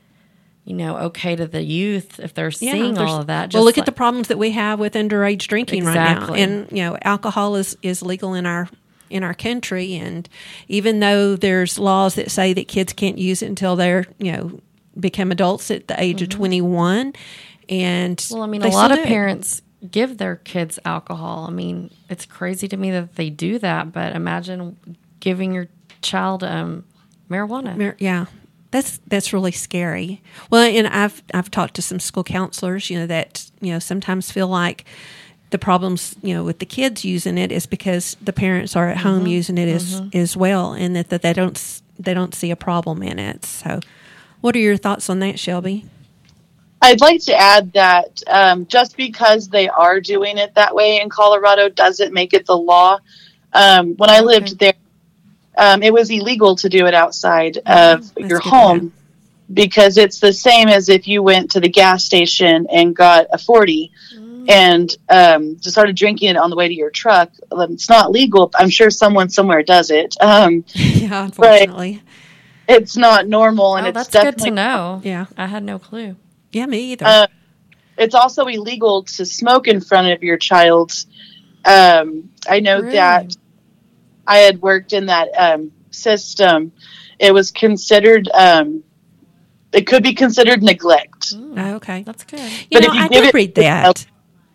you 0.64 0.74
know, 0.76 0.96
okay 0.98 1.34
to 1.34 1.46
the 1.48 1.62
youth 1.64 2.20
if 2.20 2.32
they're 2.32 2.46
Yeah, 2.60 2.72
seeing 2.72 2.96
all 2.96 3.18
of 3.20 3.26
that. 3.26 3.52
well, 3.52 3.64
look 3.64 3.76
like- 3.76 3.82
at 3.82 3.86
the 3.86 3.92
problems 3.92 4.28
that 4.28 4.38
we 4.38 4.52
have 4.52 4.78
with 4.78 4.94
underage 4.94 5.48
drinking 5.48 5.84
right 5.84 5.94
now, 5.94 6.32
and 6.32 6.68
you 6.70 6.84
know, 6.84 6.96
alcohol 7.02 7.56
is 7.56 7.76
is 7.82 8.02
legal 8.02 8.34
in 8.34 8.46
our 8.46 8.68
in 9.10 9.24
our 9.24 9.34
country, 9.34 9.94
and 9.96 10.28
even 10.68 11.00
though 11.00 11.34
there's 11.36 11.76
laws 11.78 12.14
that 12.14 12.30
say 12.30 12.52
that 12.52 12.68
kids 12.68 12.92
can't 12.92 13.18
use 13.18 13.42
it 13.42 13.46
until 13.46 13.74
they're 13.74 14.06
you 14.18 14.30
know 14.30 14.60
become 14.98 15.30
adults 15.32 15.70
at 15.70 15.88
the 15.88 16.00
age 16.02 16.22
of 16.22 16.28
twenty 16.28 16.60
one, 16.60 17.12
and 17.68 18.18
Mm-hmm. 18.18 18.34
Well, 18.34 18.42
I 18.42 18.46
mean, 18.46 18.62
a 18.62 18.68
lot 18.68 18.92
of 18.92 19.02
parents 19.04 19.62
give 19.90 20.18
their 20.18 20.36
kids 20.36 20.78
alcohol. 20.84 21.46
I 21.48 21.52
mean, 21.52 21.90
it's 22.08 22.26
crazy 22.26 22.68
to 22.68 22.76
me 22.76 22.90
that 22.92 23.16
they 23.16 23.30
do 23.30 23.58
that, 23.58 23.92
but 23.92 24.14
imagine 24.14 24.76
giving 25.20 25.52
your 25.52 25.68
child 26.02 26.44
um, 26.44 26.84
marijuana. 27.30 27.76
Mar- 27.76 27.96
yeah, 27.98 28.26
that's 28.70 29.00
that's 29.08 29.32
really 29.32 29.52
scary. 29.52 30.22
Well, 30.50 30.62
and 30.62 30.86
I've 30.86 31.22
I've 31.34 31.50
talked 31.50 31.74
to 31.74 31.82
some 31.82 32.00
school 32.00 32.24
counselors, 32.24 32.90
you 32.90 32.98
know, 32.98 33.06
that 33.06 33.50
you 33.60 33.72
know 33.72 33.78
sometimes 33.78 34.30
feel 34.30 34.48
like 34.48 34.84
the 35.50 35.58
problems 35.58 36.16
you 36.22 36.32
know 36.34 36.44
with 36.44 36.58
the 36.60 36.66
kids 36.66 37.04
using 37.04 37.36
it 37.36 37.52
is 37.52 37.66
because 37.66 38.16
the 38.22 38.32
parents 38.32 38.74
are 38.74 38.88
at 38.88 38.98
home 38.98 39.24
Mhm, 39.24 39.30
using 39.30 39.58
it 39.58 39.68
as 39.68 40.00
mhm. 40.00 40.14
as 40.14 40.36
well, 40.36 40.72
and 40.72 40.96
that, 40.96 41.08
that 41.10 41.22
they 41.22 41.32
don't 41.32 41.82
they 41.98 42.14
don't 42.14 42.34
see 42.34 42.50
a 42.50 42.56
problem 42.56 43.02
in 43.02 43.18
it. 43.18 43.44
So, 43.44 43.80
what 44.42 44.54
are 44.54 44.58
your 44.58 44.76
thoughts 44.76 45.08
on 45.08 45.20
that, 45.20 45.38
Shelby? 45.38 45.86
I'd 46.82 47.00
like 47.00 47.22
to 47.22 47.34
add 47.34 47.72
that 47.74 48.22
um, 48.26 48.66
just 48.66 48.96
because 48.96 49.48
they 49.48 49.68
are 49.68 50.00
doing 50.00 50.36
it 50.36 50.54
that 50.56 50.74
way 50.74 51.00
in 51.00 51.08
Colorado 51.08 51.68
doesn't 51.68 52.12
make 52.12 52.34
it 52.34 52.44
the 52.44 52.56
law. 52.56 52.98
Um, 53.52 53.94
when 53.94 54.10
I 54.10 54.20
lived 54.20 54.58
there, 54.58 54.74
um, 55.56 55.82
it 55.82 55.92
was 55.92 56.10
illegal 56.10 56.56
to 56.56 56.68
do 56.68 56.86
it 56.86 56.94
outside 56.94 57.58
of 57.66 58.12
your 58.18 58.40
home 58.40 58.92
because 59.52 59.96
it's 59.96 60.18
the 60.18 60.32
same 60.32 60.68
as 60.68 60.88
if 60.88 61.06
you 61.06 61.22
went 61.22 61.52
to 61.52 61.60
the 61.60 61.68
gas 61.68 62.04
station 62.04 62.66
and 62.70 62.96
got 62.96 63.26
a 63.32 63.38
40 63.38 63.92
and 64.48 64.96
um, 65.08 65.56
just 65.60 65.74
started 65.74 65.94
drinking 65.94 66.30
it 66.30 66.36
on 66.36 66.50
the 66.50 66.56
way 66.56 66.66
to 66.66 66.74
your 66.74 66.90
truck. 66.90 67.30
Um, 67.52 67.74
It's 67.74 67.88
not 67.88 68.10
legal. 68.10 68.50
I'm 68.56 68.70
sure 68.70 68.90
someone 68.90 69.28
somewhere 69.28 69.62
does 69.62 69.90
it. 69.90 70.16
Um, 70.20 70.64
yeah, 70.74 71.24
unfortunately. 71.24 72.02
It's 72.68 72.96
not 72.96 73.26
normal, 73.28 73.76
and 73.76 73.86
Oh, 73.86 73.90
it's 73.90 74.08
that's 74.08 74.24
good 74.24 74.38
to 74.44 74.50
know. 74.50 75.00
Yeah, 75.04 75.26
I 75.36 75.46
had 75.46 75.62
no 75.62 75.78
clue. 75.78 76.16
Yeah, 76.52 76.66
me 76.66 76.92
either. 76.92 77.06
Uh, 77.06 77.26
it's 77.98 78.14
also 78.14 78.46
illegal 78.46 79.02
to 79.04 79.24
smoke 79.26 79.68
in 79.68 79.80
front 79.80 80.08
of 80.12 80.22
your 80.22 80.36
child. 80.38 80.92
Um, 81.64 82.30
I 82.48 82.60
know 82.60 82.80
Really? 82.80 82.92
that 82.94 83.36
I 84.26 84.38
had 84.38 84.60
worked 84.62 84.92
in 84.92 85.06
that 85.06 85.28
um, 85.38 85.72
system. 85.90 86.72
It 87.18 87.32
was 87.32 87.50
considered. 87.50 88.28
Um, 88.32 88.82
it 89.72 89.86
could 89.86 90.02
be 90.02 90.12
considered 90.14 90.62
neglect. 90.62 91.32
Oh, 91.36 91.74
okay, 91.76 92.02
that's 92.02 92.24
good. 92.24 92.40
You 92.40 92.66
But 92.72 92.82
know, 92.82 92.88
if 92.88 92.94
you 92.94 93.00
I 93.00 93.08
give 93.08 93.22
did 93.22 93.28
it- 93.28 93.34
read 93.34 93.54
that. 93.56 94.06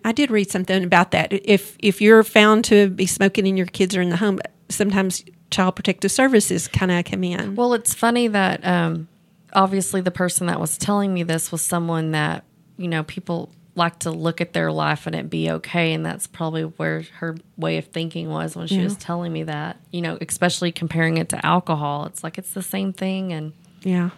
I 0.05 0.11
did 0.13 0.31
read 0.31 0.49
something 0.49 0.83
about 0.85 1.11
that. 1.11 1.33
If 1.33 1.75
if 1.79 1.99
you're 2.01 2.23
found 2.23 2.63
to 2.65 2.89
be 2.89 3.05
smoking 3.05 3.45
and 3.47 3.57
your 3.57 3.67
kids 3.67 3.95
are 3.95 4.01
in 4.01 4.09
the 4.09 4.17
home, 4.17 4.39
sometimes 4.69 5.23
Child 5.51 5.75
Protective 5.75 6.11
Services 6.11 6.67
kind 6.67 6.91
of 6.91 7.05
come 7.05 7.23
in. 7.23 7.55
Well, 7.55 7.73
it's 7.73 7.93
funny 7.93 8.27
that 8.27 8.65
um, 8.65 9.07
obviously 9.53 10.01
the 10.01 10.11
person 10.11 10.47
that 10.47 10.59
was 10.59 10.77
telling 10.77 11.13
me 11.13 11.23
this 11.23 11.51
was 11.51 11.61
someone 11.61 12.11
that 12.11 12.43
you 12.77 12.87
know 12.87 13.03
people 13.03 13.49
like 13.75 13.99
to 13.99 14.09
look 14.09 14.41
at 14.41 14.53
their 14.53 14.71
life 14.71 15.05
and 15.05 15.15
it 15.15 15.29
be 15.29 15.49
okay, 15.51 15.93
and 15.93 16.05
that's 16.05 16.25
probably 16.27 16.63
where 16.63 17.03
her 17.19 17.37
way 17.57 17.77
of 17.77 17.85
thinking 17.85 18.27
was 18.29 18.55
when 18.55 18.65
she 18.67 18.75
Yeah. 18.77 18.83
was 18.85 18.95
telling 18.97 19.31
me 19.31 19.43
that. 19.43 19.77
You 19.91 20.01
know, 20.01 20.17
especially 20.27 20.71
comparing 20.71 21.17
it 21.17 21.29
to 21.29 21.45
alcohol, 21.45 22.05
it's 22.05 22.23
like 22.23 22.37
it's 22.37 22.53
the 22.53 22.63
same 22.63 22.91
thing, 22.91 23.31
and 23.33 23.53
Yeah. 23.83 24.09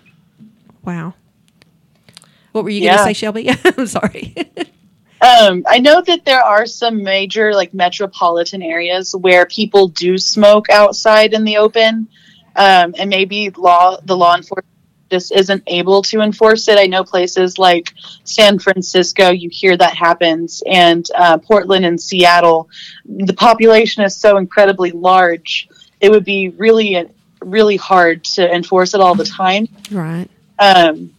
Wow. 0.83 1.13
What 2.53 2.63
were 2.63 2.69
you 2.71 2.81
going 2.81 2.97
to 2.97 3.03
say, 3.03 3.13
Shelby? 3.13 3.49
I'm 3.65 3.85
sorry. 3.85 4.33
Um, 5.21 5.63
I 5.67 5.79
know 5.79 6.01
that 6.01 6.23
there 6.23 6.41
are 6.41 6.65
some 6.65 7.03
major 7.03 7.53
like 7.53 7.73
metropolitan 7.73 8.61
areas 8.61 9.13
where 9.13 9.45
people 9.45 9.89
do 9.89 10.17
smoke 10.17 10.69
outside 10.69 11.33
in 11.33 11.43
the 11.43 11.57
open, 11.57 12.07
um, 12.55 12.95
and 12.97 13.09
maybe 13.09 13.49
law 13.49 13.97
the 14.03 14.15
law 14.15 14.35
enforcement 14.35 14.65
just 15.11 15.31
isn't 15.31 15.63
able 15.67 16.01
to 16.03 16.21
enforce 16.21 16.67
it. 16.67 16.77
I 16.77 16.85
know 16.85 17.03
places 17.03 17.57
like 17.57 17.93
San 18.23 18.59
Francisco, 18.59 19.31
you 19.31 19.49
hear 19.51 19.75
that 19.75 19.95
happens, 19.95 20.63
and 20.65 21.05
uh, 21.15 21.37
Portland 21.37 21.85
and 21.85 21.99
Seattle, 21.99 22.69
the 23.05 23.33
population 23.33 24.03
is 24.03 24.15
so 24.15 24.37
incredibly 24.37 24.91
large. 24.91 25.67
It 25.99 26.11
would 26.11 26.23
be 26.23 26.49
really, 26.49 27.09
really 27.41 27.75
hard 27.75 28.23
to 28.35 28.53
enforce 28.53 28.93
it 28.93 29.01
all 29.01 29.15
the 29.15 29.25
time. 29.25 29.67
right. 29.91 30.29
Um, 30.59 31.13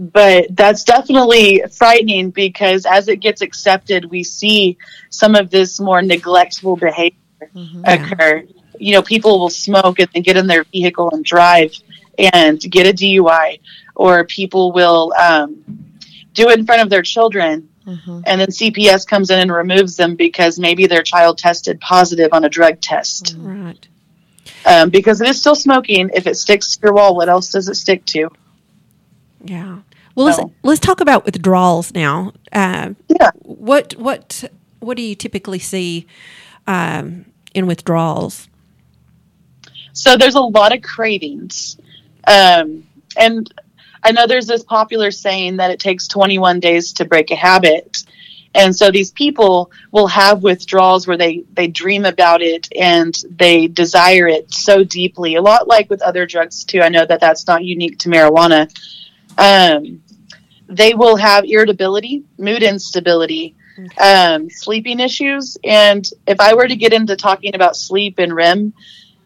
but 0.00 0.56
that's 0.56 0.84
definitely 0.84 1.62
frightening 1.70 2.30
because 2.30 2.86
as 2.86 3.08
it 3.08 3.16
gets 3.16 3.42
accepted, 3.42 4.06
we 4.06 4.22
see 4.22 4.78
some 5.10 5.34
of 5.34 5.50
this 5.50 5.78
more 5.78 6.00
neglectful 6.00 6.76
behavior 6.76 7.18
occur. 7.84 8.44
You 8.78 8.94
know, 8.94 9.02
people 9.02 9.38
will 9.38 9.50
smoke 9.50 9.98
and 9.98 10.08
then 10.14 10.22
get 10.22 10.38
in 10.38 10.46
their 10.46 10.64
vehicle 10.64 11.10
and 11.12 11.22
drive 11.22 11.74
and 12.16 12.58
get 12.58 12.86
a 12.86 12.94
DUI, 12.94 13.60
or 13.94 14.24
people 14.24 14.72
will 14.72 15.12
um, 15.20 15.62
do 16.32 16.48
it 16.48 16.58
in 16.58 16.64
front 16.64 16.80
of 16.80 16.88
their 16.88 17.02
children. 17.02 17.68
And 18.24 18.40
then 18.40 18.48
CPS 18.48 19.06
comes 19.06 19.30
in 19.30 19.38
and 19.38 19.52
removes 19.52 19.96
them 19.96 20.14
because 20.14 20.58
maybe 20.58 20.86
their 20.86 21.02
child 21.02 21.36
tested 21.36 21.78
positive 21.78 22.32
on 22.32 22.44
a 22.44 22.48
drug 22.48 22.80
test. 22.80 23.34
Right. 23.36 23.86
Um, 24.64 24.88
because 24.88 25.20
it 25.20 25.28
is 25.28 25.38
still 25.38 25.54
smoking. 25.54 26.10
If 26.14 26.26
it 26.26 26.36
sticks 26.36 26.76
to 26.76 26.86
your 26.86 26.94
wall, 26.94 27.14
what 27.14 27.28
else 27.28 27.50
does 27.50 27.68
it 27.68 27.74
stick 27.74 28.06
to? 28.06 28.30
Yeah. 29.44 29.80
Well, 30.14 30.26
let's 30.26 30.40
let's 30.62 30.80
talk 30.80 31.00
about 31.00 31.24
withdrawals 31.24 31.94
now. 31.94 32.32
Uh, 32.52 32.94
yeah. 33.08 33.30
What 33.42 33.94
what 33.96 34.44
what 34.80 34.96
do 34.96 35.02
you 35.02 35.14
typically 35.14 35.58
see 35.58 36.06
um, 36.66 37.26
in 37.54 37.66
withdrawals? 37.66 38.48
So 39.92 40.16
there's 40.16 40.34
a 40.34 40.40
lot 40.40 40.74
of 40.74 40.82
cravings. 40.82 41.78
Um, 42.26 42.86
and 43.16 43.52
I 44.02 44.12
know 44.12 44.26
there's 44.26 44.46
this 44.46 44.64
popular 44.64 45.10
saying 45.10 45.58
that 45.58 45.70
it 45.70 45.80
takes 45.80 46.08
21 46.08 46.60
days 46.60 46.92
to 46.94 47.04
break 47.04 47.30
a 47.30 47.36
habit. 47.36 48.04
And 48.54 48.74
so 48.74 48.90
these 48.90 49.12
people 49.12 49.70
will 49.92 50.08
have 50.08 50.42
withdrawals 50.42 51.06
where 51.06 51.16
they, 51.16 51.44
they 51.52 51.68
dream 51.68 52.04
about 52.04 52.42
it 52.42 52.68
and 52.76 53.16
they 53.30 53.68
desire 53.68 54.26
it 54.26 54.52
so 54.52 54.82
deeply. 54.82 55.36
A 55.36 55.42
lot 55.42 55.68
like 55.68 55.88
with 55.88 56.02
other 56.02 56.26
drugs, 56.26 56.64
too. 56.64 56.80
I 56.80 56.88
know 56.88 57.06
that 57.06 57.20
that's 57.20 57.46
not 57.46 57.64
unique 57.64 57.98
to 58.00 58.08
marijuana. 58.08 58.68
Um, 59.38 60.02
they 60.68 60.94
will 60.94 61.16
have 61.16 61.44
irritability, 61.44 62.24
mood 62.38 62.62
instability, 62.62 63.56
um, 64.00 64.50
sleeping 64.50 65.00
issues. 65.00 65.56
And 65.64 66.08
if 66.26 66.40
I 66.40 66.54
were 66.54 66.68
to 66.68 66.76
get 66.76 66.92
into 66.92 67.16
talking 67.16 67.54
about 67.54 67.76
sleep 67.76 68.18
and 68.18 68.34
REM 68.34 68.72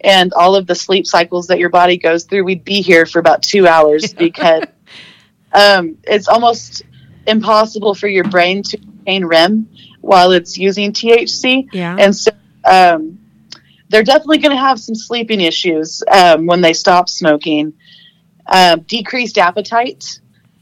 and 0.01 0.33
all 0.35 0.55
of 0.55 0.67
the 0.67 0.75
sleep 0.75 1.07
cycles 1.07 1.49
that 1.49 1.59
your 1.59 1.71
body 1.71 1.97
goes 1.97 2.25
through, 2.25 2.45
we'd 2.45 2.65
be 2.65 2.83
here 2.83 3.07
for 3.07 3.19
about 3.19 3.43
two 3.43 3.67
hours 3.67 4.15
because 4.19 4.65
um, 5.53 5.99
it's 6.05 6.29
almost 6.29 6.83
impossible 7.27 7.95
for 7.95 8.09
your 8.09 8.25
brain 8.25 8.63
to 8.63 8.79
maintain 8.79 9.25
REM 9.25 9.69
while 10.01 10.33
it's 10.33 10.59
using 10.59 10.93
THC. 10.93 11.69
Yeah. 11.73 11.97
And 11.99 12.15
so 12.15 12.31
um, 12.65 13.19
they're 13.89 14.03
definitely 14.03 14.39
going 14.39 14.57
to 14.57 14.63
have 14.63 14.81
some 14.81 14.95
sleeping 14.95 15.41
issues 15.41 16.03
um, 16.11 16.47
when 16.47 16.61
they 16.61 16.73
stop 16.73 17.09
smoking. 17.09 17.75
Um, 18.47 18.81
decreased 18.83 19.39
appetite, 19.39 20.21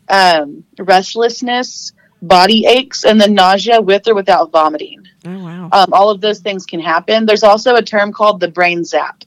um, 0.08 0.64
restlessness, 0.78 1.92
body 2.20 2.64
aches, 2.66 3.04
and 3.04 3.20
then 3.20 3.34
nausea 3.34 3.80
with 3.80 4.06
or 4.06 4.14
without 4.14 4.52
vomiting. 4.52 5.06
Oh 5.24 5.44
wow. 5.44 5.68
Um, 5.72 5.92
all 5.92 6.10
of 6.10 6.20
those 6.20 6.40
things 6.40 6.64
can 6.64 6.80
happen. 6.80 7.26
There's 7.26 7.42
also 7.42 7.74
a 7.74 7.82
term 7.82 8.12
called 8.12 8.40
the 8.40 8.48
brain 8.48 8.84
zap 8.84 9.24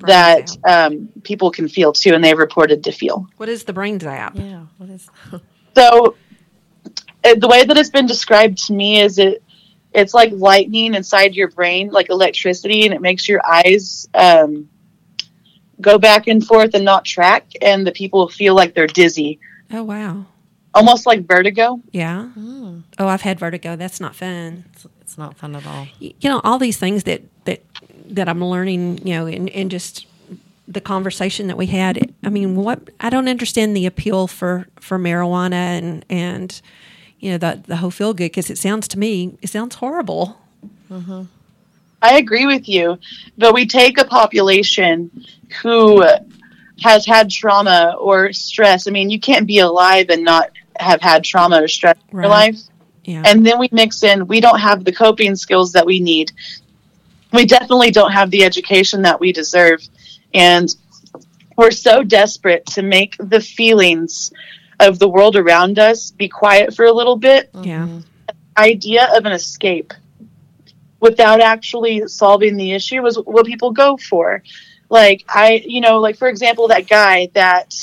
that 0.00 0.56
um, 0.68 1.08
people 1.22 1.50
can 1.50 1.68
feel 1.68 1.92
too, 1.92 2.14
and 2.14 2.22
they've 2.22 2.36
reported 2.36 2.84
to 2.84 2.92
feel. 2.92 3.26
What 3.38 3.48
is 3.48 3.64
the 3.64 3.72
brain 3.72 3.98
zap? 3.98 4.34
Yeah. 4.36 4.66
What 4.78 4.90
is? 4.90 5.08
So 5.76 6.16
uh, 7.22 7.34
the 7.34 7.48
way 7.48 7.64
that 7.64 7.76
it's 7.76 7.90
been 7.90 8.06
described 8.06 8.66
to 8.68 8.72
me 8.72 8.98
is 8.98 9.18
it 9.18 9.42
it's 9.92 10.14
like 10.14 10.30
lightning 10.32 10.94
inside 10.94 11.34
your 11.34 11.50
brain, 11.50 11.90
like 11.90 12.08
electricity, 12.08 12.86
and 12.86 12.94
it 12.94 13.02
makes 13.02 13.28
your 13.28 13.40
eyes 13.46 14.08
um, 14.14 14.70
go 15.80 15.98
back 15.98 16.26
and 16.26 16.44
forth 16.46 16.74
and 16.74 16.84
not 16.84 17.04
track, 17.04 17.46
and 17.60 17.86
the 17.86 17.92
people 17.92 18.28
feel 18.28 18.54
like 18.54 18.74
they're 18.74 18.86
dizzy, 18.86 19.38
Oh 19.72 19.82
wow. 19.84 20.24
almost 20.74 21.06
like 21.06 21.26
vertigo. 21.26 21.80
Yeah. 21.92 22.26
Hmm. 22.28 22.80
Oh, 22.98 23.08
I've 23.08 23.22
had 23.22 23.38
vertigo. 23.38 23.76
That's 23.76 24.00
not 24.00 24.14
fun. 24.14 24.64
It's, 24.72 24.86
it's 25.00 25.18
not 25.18 25.36
fun 25.36 25.54
at 25.56 25.66
all. 25.66 25.86
You 26.00 26.14
know, 26.24 26.40
all 26.44 26.58
these 26.58 26.78
things 26.78 27.04
that 27.04 27.22
that 27.44 27.62
that 28.08 28.28
I'm 28.28 28.44
learning. 28.44 29.06
You 29.06 29.14
know, 29.14 29.26
and 29.26 29.48
and 29.50 29.70
just 29.70 30.06
the 30.68 30.80
conversation 30.80 31.46
that 31.46 31.56
we 31.56 31.66
had. 31.66 32.12
I 32.24 32.28
mean, 32.28 32.56
what 32.56 32.88
I 33.00 33.08
don't 33.10 33.28
understand 33.28 33.76
the 33.76 33.86
appeal 33.86 34.26
for 34.26 34.66
for 34.80 34.98
marijuana 34.98 35.52
and 35.54 36.04
and 36.10 36.60
you 37.20 37.30
know 37.32 37.38
the 37.38 37.62
the 37.66 37.76
whole 37.76 37.90
feel 37.90 38.14
good 38.14 38.24
because 38.32 38.50
it 38.50 38.58
sounds 38.58 38.88
to 38.88 38.98
me 38.98 39.36
it 39.42 39.48
sounds 39.48 39.76
horrible. 39.76 40.40
Mm-hmm. 40.90 41.22
I 42.02 42.18
agree 42.18 42.46
with 42.46 42.68
you, 42.68 42.98
but 43.38 43.54
we 43.54 43.66
take 43.66 43.98
a 43.98 44.04
population 44.04 45.10
who 45.62 46.04
has 46.82 47.06
had 47.06 47.30
trauma 47.30 47.96
or 47.98 48.32
stress. 48.32 48.86
I 48.86 48.90
mean, 48.90 49.10
you 49.10 49.18
can't 49.18 49.46
be 49.46 49.58
alive 49.58 50.10
and 50.10 50.24
not 50.24 50.50
have 50.78 51.00
had 51.00 51.24
trauma 51.24 51.62
or 51.62 51.68
stress 51.68 51.96
in 52.10 52.18
your 52.18 52.28
life. 52.28 52.58
Yeah. 53.04 53.22
And 53.24 53.46
then 53.46 53.58
we 53.58 53.68
mix 53.72 54.02
in, 54.02 54.26
we 54.26 54.40
don't 54.40 54.58
have 54.58 54.84
the 54.84 54.92
coping 54.92 55.36
skills 55.36 55.72
that 55.72 55.86
we 55.86 56.00
need. 56.00 56.32
We 57.32 57.46
definitely 57.46 57.92
don't 57.92 58.12
have 58.12 58.30
the 58.30 58.44
education 58.44 59.02
that 59.02 59.20
we 59.20 59.32
deserve. 59.32 59.80
And 60.34 60.74
we're 61.56 61.70
so 61.70 62.02
desperate 62.02 62.66
to 62.66 62.82
make 62.82 63.16
the 63.18 63.40
feelings 63.40 64.32
of 64.80 64.98
the 64.98 65.08
world 65.08 65.36
around 65.36 65.78
us 65.78 66.10
be 66.10 66.28
quiet 66.28 66.74
for 66.74 66.84
a 66.84 66.92
little 66.92 67.16
bit. 67.16 67.48
Yeah. 67.54 67.86
Mm-hmm. 67.86 68.00
Idea 68.58 69.08
of 69.16 69.24
an 69.24 69.32
escape 69.32 69.94
without 71.06 71.40
actually 71.40 72.08
solving 72.08 72.56
the 72.56 72.72
issue 72.72 73.00
was 73.00 73.16
what 73.16 73.46
people 73.46 73.70
go 73.70 73.96
for. 73.96 74.42
Like 74.88 75.24
I, 75.28 75.62
you 75.64 75.80
know, 75.80 76.00
like 76.00 76.16
for 76.16 76.28
example, 76.28 76.68
that 76.68 76.88
guy 76.88 77.30
that 77.34 77.74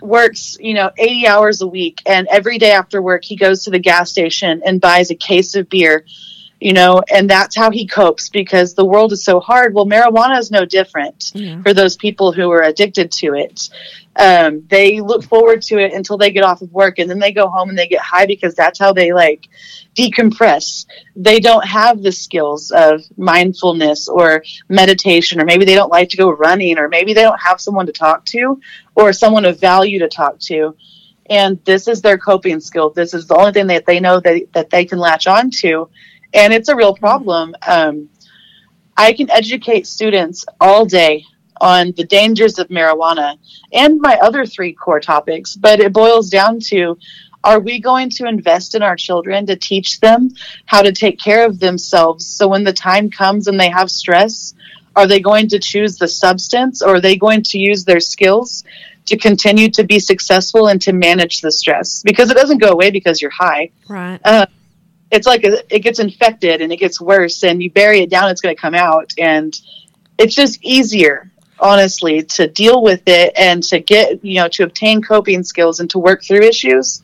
works, 0.00 0.56
you 0.58 0.74
know, 0.74 0.90
80 0.96 1.26
hours 1.26 1.60
a 1.60 1.66
week 1.66 2.02
and 2.06 2.26
every 2.28 2.58
day 2.58 2.72
after 2.72 3.02
work 3.02 3.22
he 3.22 3.36
goes 3.36 3.64
to 3.64 3.70
the 3.70 3.78
gas 3.78 4.10
station 4.10 4.62
and 4.64 4.80
buys 4.80 5.10
a 5.10 5.14
case 5.14 5.54
of 5.54 5.68
beer, 5.68 6.06
you 6.60 6.72
know, 6.72 7.02
and 7.12 7.28
that's 7.28 7.56
how 7.56 7.70
he 7.70 7.86
copes 7.86 8.28
because 8.28 8.74
the 8.74 8.84
world 8.84 9.12
is 9.12 9.24
so 9.24 9.40
hard. 9.40 9.74
Well, 9.74 9.86
marijuana 9.86 10.38
is 10.38 10.50
no 10.50 10.64
different 10.64 11.32
Yeah. 11.34 11.60
for 11.62 11.74
those 11.74 11.96
people 11.96 12.32
who 12.32 12.50
are 12.50 12.62
addicted 12.62 13.12
to 13.12 13.34
it. 13.34 13.68
Um, 14.16 14.62
they 14.68 15.00
look 15.00 15.24
forward 15.24 15.62
to 15.62 15.78
it 15.78 15.92
until 15.92 16.16
they 16.16 16.30
get 16.30 16.44
off 16.44 16.62
of 16.62 16.72
work 16.72 16.98
and 17.00 17.10
then 17.10 17.18
they 17.18 17.32
go 17.32 17.48
home 17.48 17.68
and 17.68 17.76
they 17.76 17.88
get 17.88 18.00
high 18.00 18.26
because 18.26 18.54
that's 18.54 18.78
how 18.78 18.92
they 18.92 19.12
like 19.12 19.48
decompress. 19.96 20.86
They 21.16 21.40
don't 21.40 21.66
have 21.66 22.02
the 22.02 22.12
skills 22.12 22.70
of 22.70 23.02
mindfulness 23.16 24.08
or 24.08 24.44
meditation, 24.68 25.40
or 25.40 25.44
maybe 25.44 25.64
they 25.64 25.74
don't 25.74 25.90
like 25.90 26.10
to 26.10 26.16
go 26.16 26.30
running, 26.30 26.78
or 26.78 26.88
maybe 26.88 27.12
they 27.12 27.22
don't 27.22 27.40
have 27.40 27.60
someone 27.60 27.86
to 27.86 27.92
talk 27.92 28.24
to 28.26 28.60
or 28.94 29.12
someone 29.12 29.44
of 29.44 29.58
value 29.60 29.98
to 29.98 30.08
talk 30.08 30.38
to. 30.40 30.76
And 31.30 31.58
this 31.64 31.88
is 31.88 32.02
their 32.02 32.18
coping 32.18 32.60
skill. 32.60 32.90
This 32.90 33.14
is 33.14 33.26
the 33.26 33.34
only 33.36 33.52
thing 33.52 33.66
that 33.68 33.86
they 33.86 33.98
know 33.98 34.20
that, 34.20 34.52
that 34.52 34.70
they 34.70 34.84
can 34.84 34.98
latch 34.98 35.26
on 35.26 35.50
to. 35.62 35.88
And 36.34 36.52
it's 36.52 36.68
a 36.68 36.76
real 36.76 36.94
problem. 36.94 37.54
Um, 37.66 38.08
I 38.96 39.12
can 39.12 39.30
educate 39.30 39.86
students 39.86 40.44
all 40.60 40.84
day 40.84 41.24
on 41.60 41.92
the 41.96 42.04
dangers 42.04 42.58
of 42.58 42.68
marijuana 42.68 43.38
and 43.72 44.00
my 44.00 44.16
other 44.20 44.44
three 44.44 44.72
core 44.72 45.00
topics, 45.00 45.56
but 45.56 45.80
it 45.80 45.92
boils 45.92 46.28
down 46.28 46.58
to 46.60 46.98
are 47.44 47.60
we 47.60 47.78
going 47.78 48.08
to 48.08 48.26
invest 48.26 48.74
in 48.74 48.82
our 48.82 48.96
children 48.96 49.46
to 49.46 49.54
teach 49.56 50.00
them 50.00 50.30
how 50.66 50.82
to 50.82 50.92
take 50.92 51.18
care 51.20 51.44
of 51.46 51.60
themselves 51.60 52.26
so 52.26 52.48
when 52.48 52.64
the 52.64 52.72
time 52.72 53.10
comes 53.10 53.46
and 53.48 53.60
they 53.60 53.68
have 53.68 53.90
stress, 53.90 54.54
are 54.96 55.06
they 55.06 55.20
going 55.20 55.48
to 55.48 55.58
choose 55.58 55.96
the 55.96 56.08
substance 56.08 56.82
or 56.82 56.96
are 56.96 57.00
they 57.00 57.16
going 57.16 57.42
to 57.42 57.58
use 57.58 57.84
their 57.84 58.00
skills 58.00 58.64
to 59.06 59.16
continue 59.18 59.68
to 59.70 59.84
be 59.84 59.98
successful 59.98 60.68
and 60.68 60.80
to 60.80 60.92
manage 60.92 61.42
the 61.42 61.52
stress? 61.52 62.02
Because 62.02 62.30
it 62.30 62.36
doesn't 62.36 62.58
go 62.58 62.70
away 62.70 62.90
because 62.90 63.20
you're 63.20 63.30
high 63.30 63.70
Right. 63.88 64.20
uh, 64.24 64.46
it's 65.14 65.26
like 65.26 65.42
it 65.44 65.80
gets 65.80 65.98
infected 65.98 66.60
and 66.60 66.72
it 66.72 66.76
gets 66.76 67.00
worse 67.00 67.44
and 67.44 67.62
you 67.62 67.70
bury 67.70 68.00
it 68.00 68.10
down 68.10 68.30
it's 68.30 68.40
going 68.40 68.54
to 68.54 68.60
come 68.60 68.74
out. 68.74 69.12
And 69.18 69.58
it's 70.18 70.34
just 70.34 70.62
easier 70.62 71.30
honestly 71.60 72.22
to 72.22 72.48
deal 72.48 72.82
with 72.82 73.02
it 73.06 73.32
and 73.36 73.62
to 73.62 73.78
get 73.78 74.24
you 74.24 74.34
know 74.40 74.48
to 74.48 74.64
obtain 74.64 75.00
coping 75.00 75.44
skills 75.44 75.78
and 75.80 75.88
to 75.90 75.98
work 75.98 76.22
through 76.22 76.42
issues. 76.42 77.02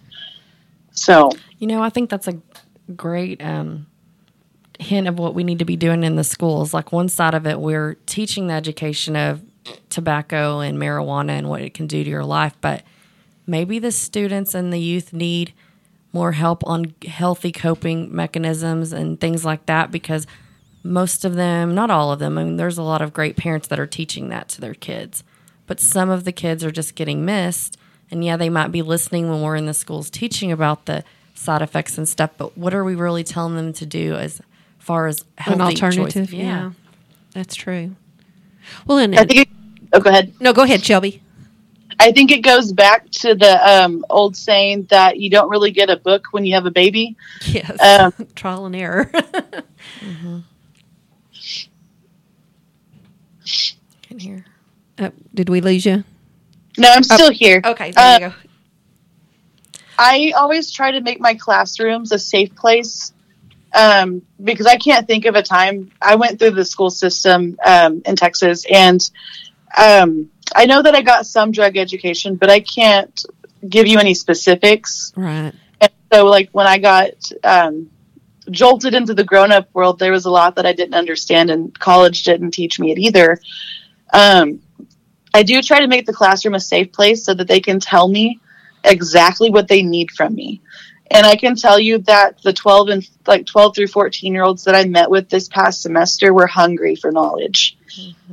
So. 0.93 1.31
You 1.59 1.67
know, 1.67 1.83
I 1.83 1.91
think 1.91 2.09
that's 2.09 2.27
a 2.27 2.41
great 2.97 3.43
um, 3.43 3.87
hint 4.79 5.07
of 5.07 5.19
what 5.19 5.35
we 5.35 5.45
need 5.45 5.59
to 5.59 5.67
be 5.67 5.77
doing 5.77 6.03
in 6.03 6.17
the 6.17 6.25
schools. 6.25 6.73
Like 6.73 6.91
one 6.91 7.09
side 7.09 7.35
of 7.35 7.47
it, 7.47 7.61
we're 7.61 7.95
teaching 8.07 8.47
the 8.47 8.55
education 8.55 9.15
of 9.15 9.43
tobacco 9.91 10.61
and 10.61 10.79
marijuana 10.79 11.33
and 11.33 11.49
what 11.49 11.61
it 11.61 11.75
can 11.75 11.87
do 11.87 12.03
to 12.03 12.09
your 12.09 12.25
life, 12.25 12.55
but 12.63 12.83
maybe 13.47 13.79
the 13.79 13.93
students 13.93 14.55
and 14.55 14.73
the 14.73 14.81
youth 14.81 15.13
need 15.13 15.53
more 16.13 16.33
help 16.33 16.67
on 16.67 16.95
healthy 17.07 17.53
coping 17.53 18.15
mechanisms 18.15 18.93
and 18.93 19.21
things 19.21 19.45
like 19.45 19.67
that 19.67 19.91
because 19.91 20.27
most 20.83 21.25
of 21.25 21.35
them, 21.35 21.75
not 21.75 21.91
all 21.91 22.11
of 22.13 22.19
them, 22.19 22.39
I 22.39 22.45
mean, 22.45 22.57
there's 22.57 22.79
a 22.79 22.83
lot 22.83 23.03
of 23.03 23.13
great 23.13 23.37
parents 23.37 23.69
that 23.69 23.79
are 23.79 23.87
teaching 23.87 24.29
that 24.31 24.49
to 24.51 24.61
their 24.61 24.75
kids, 24.75 25.23
but 25.67 25.79
some 25.79 26.11
of 26.11 26.25
the 26.25 26.33
kids 26.33 26.65
are 26.65 26.71
just 26.71 26.95
getting 26.95 27.25
missed. 27.25 27.77
And 28.11 28.25
yeah, 28.25 28.37
they 28.37 28.49
might 28.51 28.73
be 28.73 28.83
listening 28.83 29.29
when 29.31 29.41
we're 29.41 29.57
in 29.57 29.67
the 29.67 29.75
schools 29.75 30.11
teaching 30.11 30.51
about 30.51 30.87
the 30.87 31.05
side 31.35 31.63
effects 31.63 31.97
and 31.97 32.09
stuff, 32.09 32.31
but 32.37 32.59
what 32.59 32.75
are 32.75 32.83
we 32.83 32.95
really 32.95 33.23
telling 33.25 33.55
them 33.55 33.73
to 33.75 33.87
do 33.87 34.15
as 34.17 34.41
far 34.79 35.07
as 35.07 35.25
healthy 35.39 35.61
An 35.61 35.67
alternative. 35.67 36.13
choices? 36.15 36.33
Yeah. 36.33 36.73
That's 37.33 37.55
true. 37.55 37.95
Well, 38.87 38.99
and 38.99 39.15
I 39.15 39.25
think 39.25 39.41
it, 39.41 39.49
oh 39.93 40.01
go 40.01 40.11
ahead 40.11 40.33
no, 40.41 40.53
go 40.53 40.63
ahead, 40.63 40.83
Shelby. 40.85 41.23
I 42.03 42.13
think 42.13 42.33
it 42.33 42.41
goes 42.41 42.73
back 42.73 43.11
to 43.11 43.35
the 43.35 43.71
um, 43.85 44.05
old 44.09 44.35
saying 44.37 44.87
that 44.91 45.19
you 45.19 45.29
don't 45.29 45.51
really 45.51 45.71
get 45.71 45.91
a 45.91 45.97
book 45.97 46.29
when 46.31 46.47
you 46.47 46.55
have 46.55 46.65
a 46.65 46.71
baby. 46.71 47.17
Yes. 47.47 47.79
Um, 47.81 48.13
Trial 48.35 48.65
and 48.67 48.75
error. 48.75 49.11
Can 54.03 54.19
hear. 54.19 54.45
Uh, 54.99 55.11
did 55.35 55.49
we 55.49 55.61
lose 55.61 55.85
you? 55.87 56.05
no, 56.79 56.91
I'm 56.91 57.03
still 57.03 57.29
Oh, 57.29 57.31
here. 57.31 57.61
Okay, 57.65 57.91
there 57.91 58.21
you 58.21 58.27
Uh, 58.27 58.29
go. 58.31 58.35
I 59.99 60.33
always 60.37 60.71
try 60.71 60.93
to 60.93 61.01
make 61.01 61.21
my 61.21 61.35
classrooms 61.35 62.11
a 62.13 62.19
safe 62.19 62.55
place 62.55 63.13
um, 63.75 64.23
because 64.43 64.67
I 64.67 64.77
can't 64.77 65.07
think 65.07 65.27
of 65.27 65.35
a 65.35 65.43
time. 65.43 65.91
I 66.01 66.15
went 66.17 66.39
through 66.39 66.53
the 66.53 66.65
school 66.65 66.89
system 66.91 67.59
um, 67.65 68.01
in 68.07 68.17
Texas, 68.17 68.65
and 68.71 69.01
um, 69.77 70.31
I 70.55 70.67
know 70.67 70.83
that 70.83 70.95
I 70.95 71.03
got 71.03 71.27
some 71.27 71.53
drug 71.53 71.77
education, 71.77 72.37
but 72.37 72.51
I 72.51 72.61
can't 72.61 73.25
give 73.69 73.87
you 73.87 73.99
any 73.99 74.15
specifics. 74.15 75.13
Right. 75.17 75.53
And 75.81 75.93
so, 76.13 76.27
like 76.27 76.51
when 76.53 76.67
I 76.67 76.79
got 76.79 77.11
um, 77.45 77.91
jolted 78.51 78.95
into 78.95 79.15
the 79.15 79.25
grown-up 79.25 79.69
world, 79.75 79.99
there 79.99 80.13
was 80.13 80.25
a 80.25 80.31
lot 80.31 80.57
that 80.57 80.67
I 80.67 80.73
didn't 80.73 80.95
understand, 80.95 81.51
and 81.51 81.79
college 81.79 82.25
didn't 82.25 82.53
teach 82.53 82.79
me 82.79 82.93
it 82.93 82.99
either. 82.99 83.39
Um, 84.13 84.61
I 85.33 85.43
do 85.43 85.63
try 85.63 85.81
to 85.81 85.87
make 85.87 86.07
the 86.07 86.13
classroom 86.13 86.55
a 86.55 86.61
safe 86.61 86.93
place 86.93 87.25
so 87.25 87.35
that 87.35 87.47
they 87.47 87.61
can 87.61 87.79
tell 87.79 88.09
me 88.09 88.41
exactly 88.83 89.51
what 89.51 89.69
they 89.69 89.83
need 89.83 90.11
from 90.11 90.35
me. 90.35 90.61
And 91.11 91.27
I 91.27 91.37
can 91.37 91.57
tell 91.57 91.79
you 91.79 91.99
that 91.99 92.41
the 92.43 92.53
12 92.53 92.89
and 92.89 93.09
like 93.27 93.47
12 93.47 93.75
through 93.75 93.87
14 93.89 94.33
year 94.33 94.45
olds 94.45 94.65
that 94.65 94.77
I 94.77 94.85
met 94.85 95.11
with 95.11 95.29
this 95.29 95.49
past 95.49 95.83
semester 95.83 96.33
were 96.33 96.47
hungry 96.47 96.95
for 96.95 97.11
knowledge. 97.11 97.77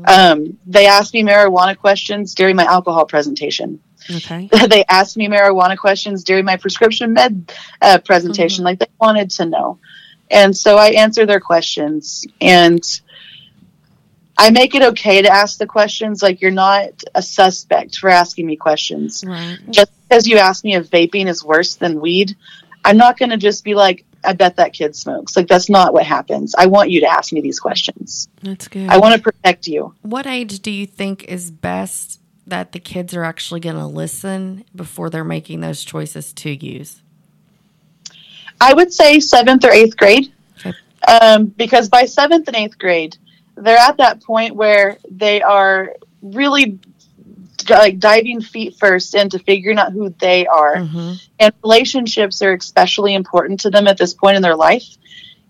Um, 0.05 0.57
they 0.65 0.87
asked 0.87 1.13
me 1.13 1.23
marijuana 1.23 1.77
questions 1.77 2.33
during 2.35 2.55
my 2.55 2.65
alcohol 2.65 3.05
presentation. 3.05 3.79
Okay. 4.09 4.49
they 4.69 4.85
asked 4.85 5.17
me 5.17 5.27
marijuana 5.27 5.77
questions 5.77 6.23
during 6.23 6.45
my 6.45 6.57
prescription 6.57 7.13
med 7.13 7.53
uh, 7.81 7.99
presentation. 7.99 8.63
Like 8.63 8.79
they 8.79 8.87
wanted 8.99 9.31
to 9.31 9.45
know. 9.45 9.79
And 10.29 10.55
so 10.55 10.77
I 10.77 10.89
answer 10.89 11.25
their 11.25 11.39
questions 11.39 12.25
and 12.41 12.83
I 14.37 14.51
make 14.51 14.75
it 14.75 14.83
okay 14.83 15.21
to 15.21 15.29
ask 15.29 15.57
the 15.57 15.65
questions. 15.65 16.21
Like 16.21 16.41
you're 16.41 16.51
not 16.51 17.03
a 17.15 17.21
suspect 17.21 17.97
for 17.97 18.09
asking 18.09 18.45
me 18.45 18.55
questions. 18.55 19.23
Right. 19.25 19.57
Just 19.69 19.91
because 20.07 20.27
you 20.27 20.37
ask 20.37 20.63
me 20.63 20.75
if 20.75 20.89
vaping 20.89 21.27
is 21.27 21.43
worse 21.43 21.75
than 21.75 21.99
weed, 21.99 22.35
I'm 22.85 22.97
not 22.97 23.17
going 23.17 23.31
to 23.31 23.37
just 23.37 23.63
be 23.63 23.73
like, 23.73 24.05
I 24.27 24.33
bet 24.33 24.57
that 24.57 24.73
kid 24.73 24.93
smokes. 24.93 25.37
Like 25.37 25.47
that's 25.47 25.69
not 25.69 25.93
what 25.93 26.05
happens. 26.05 26.53
I 26.53 26.65
want 26.65 26.91
you 26.91 26.99
to 26.99 27.07
ask 27.07 27.31
me 27.31 27.39
these 27.39 27.61
questions. 27.61 28.27
That's 28.43 28.67
good. 28.67 28.89
I 28.89 28.97
want 28.97 29.15
to 29.15 29.21
protect 29.21 29.67
you. 29.67 29.95
What 30.01 30.27
age 30.27 30.59
do 30.59 30.69
you 30.69 30.85
think 30.85 31.23
is 31.23 31.49
best 31.49 32.19
that 32.45 32.73
the 32.73 32.79
kids 32.79 33.13
are 33.13 33.23
actually 33.23 33.61
going 33.61 33.77
to 33.77 33.87
listen 33.87 34.65
before 34.75 35.09
they're 35.09 35.23
making 35.23 35.61
those 35.61 35.81
choices 35.85 36.33
to 36.33 36.49
use? 36.49 37.01
I 38.59 38.73
would 38.73 38.91
say 38.91 39.21
seventh 39.21 39.63
or 39.63 39.71
eighth 39.71 39.95
grade, 39.95 40.33
um, 41.07 41.45
because 41.45 41.87
by 41.87 42.03
seventh 42.03 42.49
and 42.49 42.57
eighth 42.57 42.77
grade, 42.77 43.15
they're 43.55 43.77
at 43.77 43.95
that 43.95 44.21
point 44.21 44.55
where 44.55 44.97
they 45.09 45.41
are 45.41 45.93
really 46.21 46.79
like 47.69 47.99
diving 47.99 48.41
feet 48.41 48.75
first 48.77 49.15
into 49.15 49.39
figuring 49.39 49.77
out 49.77 49.91
who 49.93 50.09
they 50.09 50.47
are, 50.47 50.75
and 51.39 51.53
relationships 51.63 52.41
are 52.41 52.53
especially 52.53 53.13
important 53.15 53.61
to 53.61 53.69
them 53.69 53.87
at 53.87 53.97
this 53.97 54.13
point 54.13 54.35
in 54.35 54.41
their 54.41 54.55
life. 54.55 54.85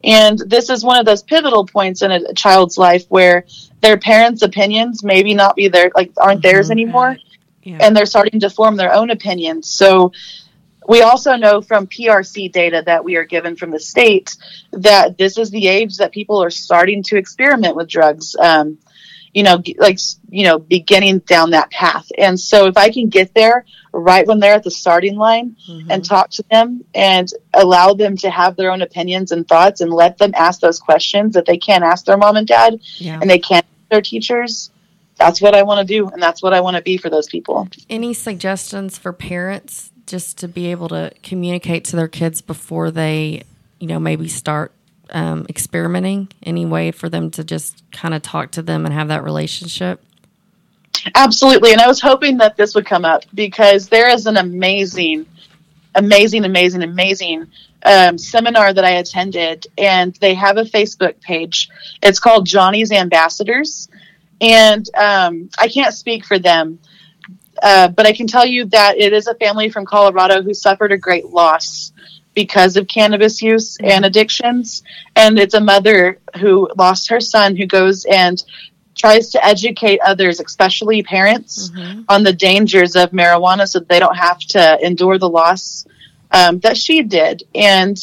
And 0.04 0.38
this 0.38 0.70
is 0.70 0.84
one 0.84 1.00
of 1.00 1.06
those 1.06 1.24
pivotal 1.24 1.66
points 1.66 2.02
in 2.02 2.12
a, 2.12 2.34
child's 2.34 2.78
life 2.78 3.06
where 3.10 3.46
their 3.82 3.98
parents' 3.98 4.42
opinions 4.44 5.04
maybe 5.04 5.34
not 5.34 5.56
be 5.56 5.68
their 5.68 5.92
like 5.96 6.12
aren't 6.18 6.42
theirs 6.44 6.72
anymore, 6.72 7.18
and 7.82 7.96
they're 7.96 8.06
starting 8.06 8.40
to 8.42 8.50
form 8.50 8.76
their 8.76 8.94
own 8.94 9.10
opinions. 9.10 9.70
So 9.70 10.12
we 10.88 11.02
also 11.02 11.36
know 11.36 11.62
from 11.62 11.88
PRC 11.88 12.52
data 12.52 12.82
that 12.86 13.04
we 13.04 13.18
are 13.18 13.26
given 13.26 13.56
from 13.58 13.72
the 13.72 13.80
state 13.80 14.38
that 14.72 15.18
this 15.18 15.38
is 15.38 15.50
the 15.50 15.68
age 15.68 15.98
that 15.98 16.14
people 16.14 16.42
are 16.42 16.50
starting 16.50 17.04
to 17.04 17.18
experiment 17.18 17.76
with 17.76 17.90
drugs. 17.90 18.36
Um, 18.40 18.78
you 19.38 19.44
know, 19.44 19.62
like 19.78 20.00
you 20.30 20.44
know, 20.46 20.58
beginning 20.58 21.20
down 21.20 21.52
that 21.52 21.70
path. 21.70 22.08
And 22.18 22.40
so, 22.40 22.66
if 22.66 22.76
I 22.76 22.90
can 22.90 23.08
get 23.08 23.36
there 23.36 23.66
right 23.94 24.26
when 24.26 24.40
they're 24.40 24.56
at 24.56 24.64
the 24.64 24.72
starting 24.72 25.16
line 25.16 25.56
mm-hmm. 25.70 25.92
and 25.92 26.04
talk 26.04 26.32
to 26.32 26.44
them 26.50 26.84
and 26.96 27.32
allow 27.54 27.94
them 27.94 28.18
to 28.18 28.32
have 28.32 28.56
their 28.56 28.72
own 28.72 28.82
opinions 28.82 29.32
and 29.32 29.48
thoughts, 29.48 29.80
and 29.80 29.94
let 29.94 30.18
them 30.18 30.32
ask 30.34 30.60
those 30.60 30.80
questions 30.80 31.36
that 31.36 31.46
they 31.46 31.58
can't 31.58 31.84
ask 31.84 32.06
their 32.06 32.18
mom 32.18 32.36
and 32.36 32.48
dad, 32.48 32.80
Yeah. 32.96 33.20
and 33.22 33.30
they 33.30 33.38
can't 33.38 33.64
ask 33.64 33.90
their 33.92 34.02
teachers. 34.02 34.72
That's 35.18 35.40
what 35.40 35.54
I 35.54 35.62
want 35.62 35.88
to 35.88 35.94
do, 35.94 36.08
and 36.08 36.20
that's 36.20 36.42
what 36.42 36.56
I 36.56 36.62
want 36.62 36.78
to 36.78 36.82
be 36.82 36.98
for 36.98 37.12
those 37.12 37.28
people. 37.28 37.68
Any 37.92 38.16
suggestions 38.16 38.98
for 38.98 39.14
parents 39.14 39.92
just 40.08 40.40
to 40.40 40.48
be 40.48 40.72
able 40.72 40.88
to 40.90 41.14
communicate 41.22 41.86
to 41.86 41.96
their 41.96 42.08
kids 42.08 42.42
before 42.42 42.90
they, 42.90 43.44
you 43.80 43.86
know, 43.86 44.00
maybe 44.00 44.28
start 44.30 44.72
um, 45.12 45.46
experimenting? 45.50 46.30
Any 46.44 46.66
way 46.66 46.92
for 46.92 47.10
them 47.10 47.32
to 47.32 47.44
just 47.44 47.84
kind 47.92 48.14
of 48.14 48.22
talk 48.22 48.52
to 48.52 48.62
them 48.62 48.86
and 48.86 48.94
have 48.94 49.08
that 49.10 49.24
relationship? 49.24 50.04
Absolutely. 51.16 51.72
And 51.72 51.82
I 51.82 51.88
was 51.88 52.02
hoping 52.02 52.38
that 52.38 52.58
this 52.58 52.76
would 52.76 52.86
come 52.86 53.06
up 53.06 53.24
because 53.34 53.88
there 53.88 54.10
is 54.10 54.26
an 54.26 54.38
amazing, 54.38 55.26
amazing, 55.96 56.46
amazing, 56.46 56.84
amazing 56.84 57.48
um, 57.84 58.18
seminar 58.18 58.74
that 58.74 58.84
I 58.84 58.92
attended, 58.92 59.68
and 59.78 60.16
they 60.16 60.34
have 60.34 60.58
a 60.58 60.64
Facebook 60.64 61.22
page. 61.22 61.70
It's 62.02 62.20
called 62.20 62.46
Johnny's 62.46 62.92
Ambassadors. 62.92 63.88
And 64.42 64.88
um, 64.96 65.50
I 65.58 65.68
can't 65.68 65.94
speak 65.94 66.26
for 66.26 66.38
them, 66.38 66.80
uh, 67.62 67.88
but 67.88 68.06
I 68.06 68.14
can 68.14 68.28
tell 68.28 68.46
you 68.46 68.66
that 68.66 68.98
it 68.98 69.14
is 69.14 69.28
a 69.28 69.36
family 69.36 69.70
from 69.70 69.86
Colorado 69.86 70.44
who 70.44 70.54
suffered 70.54 70.92
a 70.92 70.98
great 70.98 71.26
loss 71.28 71.92
because 72.38 72.78
of 72.78 72.88
cannabis 72.88 73.42
use 73.42 73.78
and 73.84 74.06
addictions. 74.06 74.84
And 75.16 75.40
it's 75.40 75.56
a 75.56 75.60
mother 75.60 76.20
who 76.40 76.70
lost 76.78 77.10
her 77.10 77.20
son 77.20 77.56
who 77.56 77.66
goes 77.66 78.06
and 78.06 78.44
tries 78.96 79.32
to 79.32 79.44
educate 79.44 80.00
others, 80.06 80.40
especially 80.40 81.02
parents, 81.02 81.72
on 82.08 82.22
the 82.22 82.32
dangers 82.34 82.96
of 82.96 83.10
marijuana 83.10 83.68
so 83.68 83.80
that 83.80 83.90
they 83.90 84.00
don't 84.00 84.16
have 84.16 84.38
to 84.38 84.78
endure 84.86 85.18
the 85.18 85.28
loss 85.28 85.88
um, 86.32 86.60
that 86.60 86.78
she 86.78 87.02
did. 87.02 87.42
And 87.56 87.98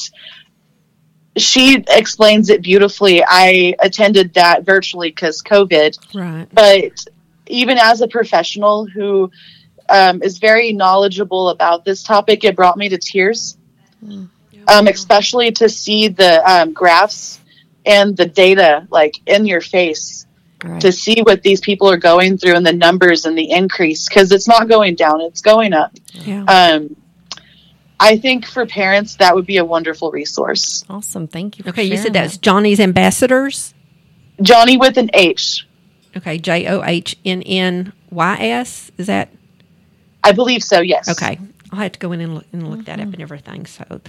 she 1.37 1.85
explains 1.89 2.51
it 2.51 2.61
beautifully. 2.61 3.23
I 3.25 3.77
attended 3.79 4.35
that 4.35 4.65
virtually 4.65 5.11
because 5.11 5.43
COVID 5.43 5.97
Right. 6.13 6.49
but 6.53 7.07
even 7.47 7.79
as 7.79 8.01
a 8.01 8.09
professional 8.09 8.87
who 8.87 9.31
um, 9.89 10.23
is 10.25 10.39
very 10.39 10.73
knowledgeable 10.73 11.51
about 11.51 11.85
this 11.85 12.03
topic, 12.03 12.43
it 12.43 12.57
brought 12.57 12.77
me 12.77 12.89
to 12.89 12.99
tears, 12.99 13.57
um, 14.69 14.87
especially 14.87 15.53
to 15.53 15.69
see 15.69 16.09
the 16.09 16.51
um, 16.51 16.73
graphs 16.73 17.41
and 17.87 18.17
the 18.17 18.27
data 18.27 18.87
like 18.91 19.21
in 19.27 19.47
your 19.47 19.61
face 19.61 20.27
to 20.81 20.93
see 20.93 21.21
what 21.23 21.43
these 21.43 21.61
people 21.61 21.91
are 21.91 21.97
going 21.97 22.39
through 22.39 22.55
and 22.55 22.67
the 22.67 22.73
numbers 22.73 23.25
and 23.27 23.37
the 23.37 23.51
increase 23.51 24.09
because 24.09 24.33
it's 24.33 24.49
not 24.49 24.69
going 24.69 24.95
down, 24.95 25.21
it's 25.21 25.41
going 25.41 25.73
up. 25.73 25.93
Yeah. 26.13 26.45
Um, 26.45 26.97
I 28.01 28.17
think 28.19 28.47
for 28.47 28.67
parents 28.67 29.17
that 29.17 29.35
would 29.35 29.47
be 29.47 29.59
a 29.59 29.65
wonderful 29.65 30.11
resource. 30.11 30.85
Awesome, 30.89 31.29
thank 31.29 31.59
you. 31.59 31.65
Okay, 31.69 31.85
you 31.85 31.97
said 31.97 32.13
that's 32.13 32.39
Johnny's 32.39 32.81
Ambassadors? 32.81 33.75
Johnny 34.43 34.77
with 34.77 34.97
an 34.97 35.11
H. 35.15 35.67
Okay, 36.17 36.39
J 36.39 36.67
O 36.67 36.83
H 36.83 37.17
N 37.25 37.43
N 37.43 37.93
Y 38.11 38.37
S. 38.41 38.91
Is 38.99 39.07
that? 39.07 39.31
I 40.23 40.33
believe 40.33 40.63
so, 40.63 40.81
yes. 40.81 41.09
Okay. 41.09 41.39
I'll 41.75 41.83
have 41.83 41.93
to 41.93 41.99
go 41.99 42.13
in 42.13 42.21
and 42.21 42.35
look, 42.37 42.47
and 42.53 42.71
look 42.71 42.85
that 42.87 43.01
up 43.01 43.13
and 43.13 43.21
everything. 43.21 43.67
So 43.67 44.01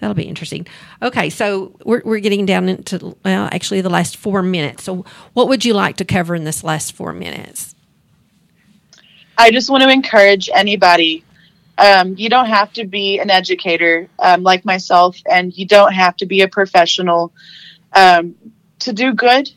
that'll 0.00 0.14
be 0.14 0.24
interesting. 0.24 0.66
Okay, 1.00 1.30
so 1.30 1.76
we're, 1.84 2.02
we're 2.04 2.18
getting 2.18 2.44
down 2.44 2.68
into, 2.68 3.16
well, 3.24 3.48
actually 3.52 3.80
the 3.80 3.90
last 3.90 4.16
four 4.16 4.42
minutes. 4.42 4.82
So 4.82 5.04
what 5.32 5.48
would 5.48 5.64
you 5.64 5.74
like 5.74 5.96
to 5.98 6.04
cover 6.04 6.34
in 6.34 6.44
this 6.44 6.64
last 6.64 6.92
four 6.92 7.12
minutes? 7.12 7.74
I 9.38 9.50
just 9.52 9.70
want 9.70 9.84
to 9.84 9.88
encourage 9.88 10.50
anybody. 10.52 11.24
Um, 11.78 12.16
you 12.16 12.28
don't 12.28 12.46
have 12.46 12.72
to 12.74 12.84
be 12.84 13.20
an 13.20 13.30
educator 13.30 14.08
um, 14.18 14.42
like 14.42 14.64
myself, 14.64 15.16
and 15.30 15.56
you 15.56 15.66
don't 15.66 15.92
have 15.92 16.16
to 16.16 16.26
be 16.26 16.42
a 16.42 16.48
professional 16.48 17.32
um, 17.92 18.34
to 18.80 18.92
do 18.92 19.14
good. 19.14 19.50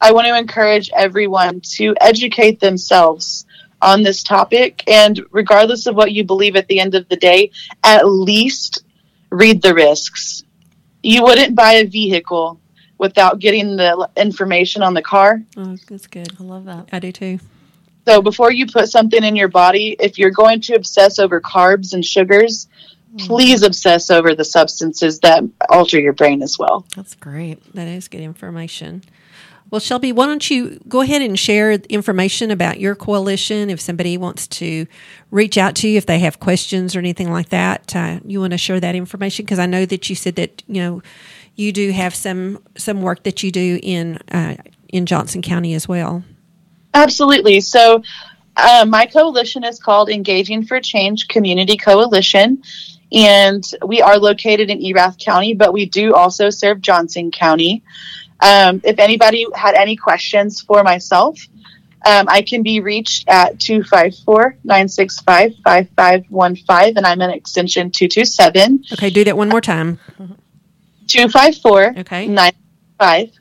I 0.00 0.12
want 0.12 0.26
to 0.26 0.36
encourage 0.36 0.90
everyone 0.94 1.60
to 1.76 1.96
educate 2.00 2.60
themselves 2.60 3.45
on 3.82 4.02
this 4.02 4.22
topic, 4.22 4.82
and 4.86 5.20
regardless 5.30 5.86
of 5.86 5.94
what 5.94 6.12
you 6.12 6.24
believe 6.24 6.56
at 6.56 6.66
the 6.68 6.80
end 6.80 6.94
of 6.94 7.08
the 7.08 7.16
day, 7.16 7.50
at 7.84 8.08
least 8.08 8.84
read 9.30 9.62
the 9.62 9.74
risks. 9.74 10.42
You 11.02 11.22
wouldn't 11.22 11.54
buy 11.54 11.72
a 11.72 11.86
vehicle 11.86 12.60
without 12.98 13.38
getting 13.38 13.76
the 13.76 14.08
information 14.16 14.82
on 14.82 14.94
the 14.94 15.02
car. 15.02 15.42
Oh, 15.56 15.76
that's 15.88 16.06
good. 16.06 16.28
I 16.40 16.42
love 16.42 16.64
that. 16.64 16.88
I 16.92 16.98
do 16.98 17.12
too. 17.12 17.38
So 18.06 18.22
before 18.22 18.52
you 18.52 18.66
put 18.66 18.88
something 18.88 19.22
in 19.22 19.36
your 19.36 19.48
body, 19.48 19.96
if 19.98 20.18
you're 20.18 20.30
going 20.30 20.60
to 20.62 20.74
obsess 20.74 21.18
over 21.18 21.40
carbs 21.40 21.92
and 21.92 22.04
sugars, 22.04 22.68
mm. 23.14 23.26
please 23.26 23.62
obsess 23.62 24.10
over 24.10 24.34
the 24.34 24.44
substances 24.44 25.20
that 25.20 25.42
alter 25.68 25.98
your 25.98 26.12
brain 26.12 26.42
as 26.42 26.58
well. 26.58 26.86
That's 26.94 27.14
great. 27.16 27.60
That 27.74 27.88
is 27.88 28.08
good 28.08 28.20
information. 28.20 29.02
Well, 29.68 29.80
Shelby, 29.80 30.12
why 30.12 30.26
don't 30.26 30.48
you 30.48 30.78
go 30.86 31.00
ahead 31.00 31.22
and 31.22 31.36
share 31.36 31.72
information 31.72 32.52
about 32.52 32.78
your 32.78 32.94
coalition 32.94 33.68
if 33.68 33.80
somebody 33.80 34.16
wants 34.16 34.46
to 34.48 34.86
reach 35.32 35.58
out 35.58 35.74
to 35.76 35.88
you 35.88 35.96
if 35.98 36.06
they 36.06 36.20
have 36.20 36.38
questions 36.38 36.94
or 36.94 37.00
anything 37.00 37.32
like 37.32 37.48
that. 37.48 37.94
Uh, 37.94 38.20
you 38.24 38.40
want 38.40 38.52
to 38.52 38.58
share 38.58 38.78
that 38.78 38.94
information 38.94 39.44
because 39.44 39.58
I 39.58 39.66
know 39.66 39.84
that 39.84 40.08
you 40.08 40.14
said 40.14 40.36
that 40.36 40.62
you 40.68 40.80
know 40.80 41.02
you 41.56 41.72
do 41.72 41.90
have 41.90 42.14
some 42.14 42.62
some 42.76 43.02
work 43.02 43.24
that 43.24 43.42
you 43.42 43.50
do 43.50 43.80
in 43.82 44.18
uh, 44.30 44.56
in 44.88 45.04
Johnson 45.04 45.42
County 45.42 45.74
as 45.74 45.88
well. 45.88 46.22
Absolutely. 46.94 47.60
So, 47.60 48.02
uh, 48.56 48.86
my 48.88 49.06
coalition 49.06 49.64
is 49.64 49.80
called 49.80 50.08
Engaging 50.08 50.64
for 50.64 50.80
Change 50.80 51.26
Community 51.26 51.76
Coalition, 51.76 52.62
and 53.10 53.64
we 53.84 54.00
are 54.00 54.18
located 54.18 54.70
in 54.70 54.80
Erath 54.80 55.18
County, 55.18 55.54
but 55.54 55.72
we 55.72 55.86
do 55.86 56.14
also 56.14 56.50
serve 56.50 56.80
Johnson 56.80 57.32
County. 57.32 57.82
Um, 58.40 58.80
if 58.84 58.98
anybody 58.98 59.46
had 59.54 59.74
any 59.74 59.96
questions 59.96 60.60
for 60.60 60.82
myself, 60.82 61.38
um, 62.04 62.26
I 62.28 62.42
can 62.42 62.62
be 62.62 62.80
reached 62.80 63.28
at 63.28 63.58
254 63.58 64.58
965 64.62 65.54
5515, 65.64 66.98
and 66.98 67.06
I'm 67.06 67.20
in 67.20 67.30
extension 67.30 67.90
227. 67.90 68.84
Okay, 68.92 69.10
do 69.10 69.24
that 69.24 69.36
one 69.36 69.48
more 69.48 69.60
time. 69.60 69.98
254 71.08 71.94
okay. 71.98 72.26
965 72.26 73.32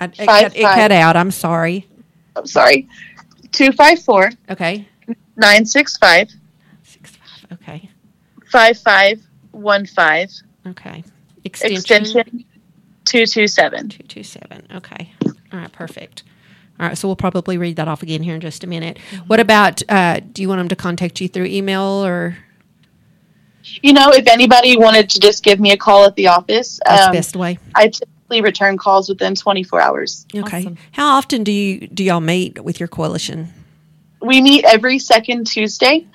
it, 0.00 0.26
cut, 0.26 0.56
it 0.56 0.62
cut 0.62 0.92
out. 0.92 1.16
I'm 1.16 1.30
sorry. 1.30 1.86
I'm 2.36 2.46
sorry. 2.46 2.88
254 3.52 4.30
Okay. 4.50 4.86
965 5.36 6.30
Okay. 7.52 7.88
5515. 8.46 10.28
Okay. 10.66 11.04
Extension, 11.44 11.76
Extension? 11.76 12.44
227. 13.04 13.88
227. 13.90 14.66
Okay. 14.76 15.12
All 15.52 15.58
right, 15.58 15.72
perfect. 15.72 16.22
All 16.80 16.88
right, 16.88 16.98
so 16.98 17.06
we'll 17.06 17.16
probably 17.16 17.56
read 17.56 17.76
that 17.76 17.86
off 17.86 18.02
again 18.02 18.22
here 18.22 18.34
in 18.34 18.40
just 18.40 18.64
a 18.64 18.66
minute. 18.66 18.98
What 19.28 19.38
about, 19.38 19.82
uh, 19.88 20.20
do 20.20 20.42
you 20.42 20.48
want 20.48 20.58
them 20.58 20.68
to 20.68 20.76
contact 20.76 21.20
you 21.20 21.28
through 21.28 21.46
email 21.46 22.04
or? 22.04 22.36
You 23.82 23.92
know, 23.92 24.10
if 24.10 24.26
anybody 24.26 24.76
wanted 24.76 25.08
to 25.10 25.20
just 25.20 25.44
give 25.44 25.60
me 25.60 25.70
a 25.70 25.76
call 25.76 26.04
at 26.04 26.16
the 26.16 26.26
office, 26.26 26.80
That's 26.84 27.02
um, 27.02 27.12
the 27.12 27.18
best 27.18 27.36
way. 27.36 27.58
I 27.74 27.88
typically 27.88 28.40
return 28.40 28.76
calls 28.76 29.08
within 29.08 29.34
24 29.34 29.80
hours. 29.80 30.26
Okay. 30.34 30.76
How 30.92 31.16
often 31.16 31.44
do 31.44 31.52
you 31.52 31.86
do 31.86 32.02
y'all 32.02 32.20
meet 32.20 32.62
with 32.62 32.80
your 32.80 32.88
coalition? 32.88 33.52
We 34.24 34.40
meet 34.40 34.64
every 34.64 34.98
second 34.98 35.46
Tuesday 35.46 36.06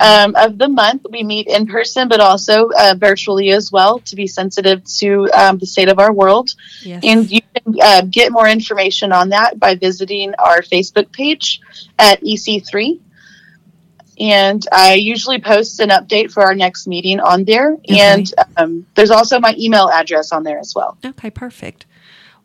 um, 0.00 0.34
of 0.36 0.58
the 0.58 0.68
month. 0.68 1.06
We 1.10 1.22
meet 1.22 1.46
in 1.46 1.66
person, 1.66 2.08
but 2.08 2.20
also 2.20 2.70
uh, 2.76 2.94
virtually 2.98 3.50
as 3.50 3.70
well 3.70 3.98
to 4.00 4.16
be 4.16 4.26
sensitive 4.26 4.84
to 4.98 5.28
um, 5.32 5.58
the 5.58 5.66
state 5.66 5.88
of 5.88 5.98
our 5.98 6.12
world. 6.12 6.54
Yes. 6.82 7.02
And 7.04 7.30
you 7.30 7.40
can 7.54 7.74
uh, 7.80 8.02
get 8.02 8.32
more 8.32 8.48
information 8.48 9.12
on 9.12 9.30
that 9.30 9.58
by 9.58 9.74
visiting 9.74 10.34
our 10.38 10.62
Facebook 10.62 11.12
page 11.12 11.60
at 11.98 12.22
EC3. 12.22 13.00
And 14.20 14.66
I 14.72 14.94
usually 14.94 15.40
post 15.40 15.78
an 15.78 15.90
update 15.90 16.32
for 16.32 16.42
our 16.42 16.54
next 16.54 16.88
meeting 16.88 17.20
on 17.20 17.44
there. 17.44 17.76
And 17.88 18.32
um, 18.56 18.86
there's 18.96 19.12
also 19.12 19.38
my 19.38 19.54
email 19.56 19.88
address 19.88 20.32
on 20.32 20.42
there 20.42 20.58
as 20.58 20.74
well. 20.74 20.98
Okay, 21.04 21.30
perfect. 21.30 21.86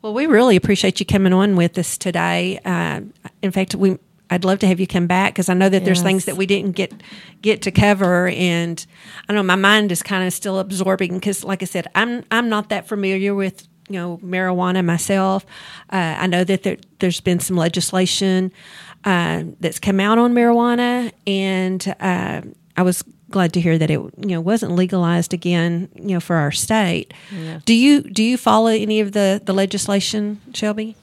Well, 0.00 0.14
we 0.14 0.26
really 0.26 0.54
appreciate 0.54 1.00
you 1.00 1.06
coming 1.06 1.32
on 1.32 1.56
with 1.56 1.78
us 1.78 1.96
today. 1.96 2.60
Uh, 2.64 3.00
in 3.42 3.50
fact, 3.50 3.74
we 3.74 3.98
I'd 4.34 4.44
love 4.44 4.58
to 4.58 4.66
have 4.66 4.80
you 4.80 4.86
come 4.88 5.06
back 5.06 5.32
because 5.32 5.48
I 5.48 5.54
know 5.54 5.68
that 5.68 5.84
there's 5.84 6.02
things 6.02 6.24
that 6.24 6.36
we 6.36 6.44
didn't 6.44 6.72
get 6.72 6.92
get 7.40 7.62
to 7.62 7.70
cover, 7.70 8.28
and 8.28 8.84
I 9.28 9.32
don't 9.32 9.36
know 9.36 9.44
my 9.44 9.54
mind 9.54 9.92
is 9.92 10.02
kind 10.02 10.26
of 10.26 10.32
still 10.32 10.58
absorbing 10.58 11.14
because, 11.14 11.44
like 11.44 11.62
I 11.62 11.66
said, 11.66 11.86
I'm 11.94 12.24
I'm 12.32 12.48
not 12.48 12.68
that 12.70 12.88
familiar 12.88 13.32
with 13.32 13.68
you 13.88 13.94
know 13.94 14.18
marijuana 14.24 14.84
myself. 14.84 15.46
Uh, 15.88 16.16
I 16.18 16.26
know 16.26 16.42
that 16.42 16.64
there, 16.64 16.78
there's 16.98 17.20
been 17.20 17.38
some 17.38 17.56
legislation 17.56 18.52
uh, 19.04 19.44
that's 19.60 19.78
come 19.78 20.00
out 20.00 20.18
on 20.18 20.34
marijuana, 20.34 21.12
and 21.28 21.94
uh, 22.00 22.40
I 22.76 22.82
was 22.82 23.04
glad 23.30 23.52
to 23.52 23.60
hear 23.60 23.78
that 23.78 23.90
it 23.90 24.00
you 24.00 24.12
know 24.16 24.40
wasn't 24.40 24.72
legalized 24.72 25.32
again 25.32 25.88
you 25.94 26.14
know 26.14 26.20
for 26.20 26.34
our 26.34 26.50
state. 26.50 27.14
Yeah. 27.30 27.60
Do 27.64 27.72
you 27.72 28.00
do 28.00 28.24
you 28.24 28.36
follow 28.36 28.66
any 28.66 28.98
of 28.98 29.12
the 29.12 29.40
the 29.44 29.52
legislation, 29.52 30.40
Shelby? 30.52 30.96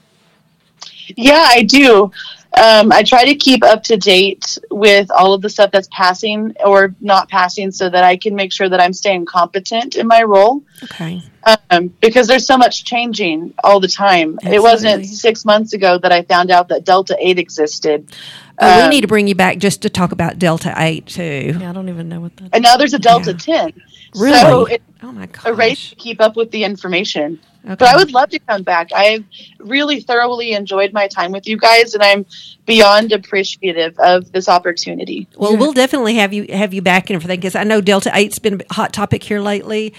Yeah, 1.16 1.48
I 1.50 1.64
do. 1.64 2.12
Um, 2.58 2.92
I 2.92 3.04
try 3.04 3.24
to 3.26 3.36
keep 3.36 3.64
up 3.64 3.82
to 3.84 3.96
date 3.96 4.58
with 4.70 5.10
all 5.10 5.34
of 5.34 5.42
the 5.42 5.50
stuff 5.50 5.72
that's 5.72 5.88
passing 5.92 6.54
or 6.66 6.94
not 7.00 7.30
passing 7.30 7.72
so 7.72 7.90
that 7.90 8.04
I 8.04 8.18
can 8.18 8.36
make 8.36 8.52
sure 8.52 8.68
that 8.68 8.82
I'm 8.82 8.92
staying 8.92 9.26
competent 9.26 9.96
in 9.96 10.06
my 10.06 10.24
role. 10.24 10.62
Okay. 10.84 11.22
Um, 11.70 11.88
because 12.02 12.28
there's 12.28 12.46
so 12.46 12.58
much 12.58 12.84
changing 12.84 13.54
all 13.64 13.80
the 13.80 13.88
time. 13.88 14.38
It 14.44 14.62
wasn't 14.62 15.06
six 15.06 15.46
months 15.46 15.72
ago 15.74 15.98
that 16.00 16.12
I 16.12 16.24
found 16.24 16.52
out 16.52 16.68
that 16.68 16.84
Delta 16.84 17.16
8 17.20 17.40
existed. 17.40 18.12
Well, 18.60 18.78
we 18.80 18.84
Um, 18.84 18.90
need 18.90 19.02
to 19.02 19.08
bring 19.08 19.28
you 19.28 19.36
back 19.36 19.58
just 19.58 19.82
to 19.84 19.90
talk 19.90 20.12
about 20.12 20.38
Delta 20.38 20.74
Eight 20.78 21.08
too. 21.08 21.58
Yeah, 21.60 21.70
I 21.70 21.74
don't 21.74 21.90
even 21.90 22.10
know 22.10 22.20
what 22.20 22.36
that. 22.38 22.50
and 22.54 22.62
now 22.62 22.76
there's 22.78 22.94
a 22.94 23.00
Delta 23.00 23.34
10. 23.34 23.74
So 24.14 24.22
Really? 24.22 24.74
it's 24.74 24.84
oh 25.02 25.12
my 25.14 25.26
gosh. 25.26 25.46
a 25.46 25.54
race 25.54 25.90
to 25.92 25.96
keep 25.96 26.20
up 26.22 26.36
with 26.36 26.52
the 26.52 26.64
information. 26.66 27.40
Okay. 27.64 27.76
But 27.76 27.90
I 27.90 27.96
would 27.96 28.12
love 28.12 28.30
to 28.32 28.40
come 28.40 28.64
back. 28.64 28.90
I 28.94 29.24
really 29.60 30.02
thoroughly 30.02 30.54
enjoyed 30.54 30.94
my 30.94 31.08
time 31.08 31.32
with 31.32 31.48
you 31.48 31.58
guys, 31.58 31.94
and 31.94 32.02
I'm 32.02 32.26
beyond 32.66 33.12
appreciative 33.12 33.98
of 34.00 34.32
this 34.32 34.50
opportunity. 34.50 35.28
Well, 35.38 35.56
we'll 35.58 35.74
definitely 35.74 36.16
have 36.16 36.34
you 36.34 36.48
have 36.50 36.74
you 36.74 36.82
back 36.82 37.10
and 37.10 37.16
everything 37.16 37.40
because 37.40 37.56
I 37.56 37.64
know 37.64 37.80
Delta 37.80 38.12
Eight's 38.14 38.40
been 38.40 38.62
a 38.68 38.74
hot 38.74 38.94
topic 38.94 39.24
here 39.24 39.40
lately. 39.40 39.94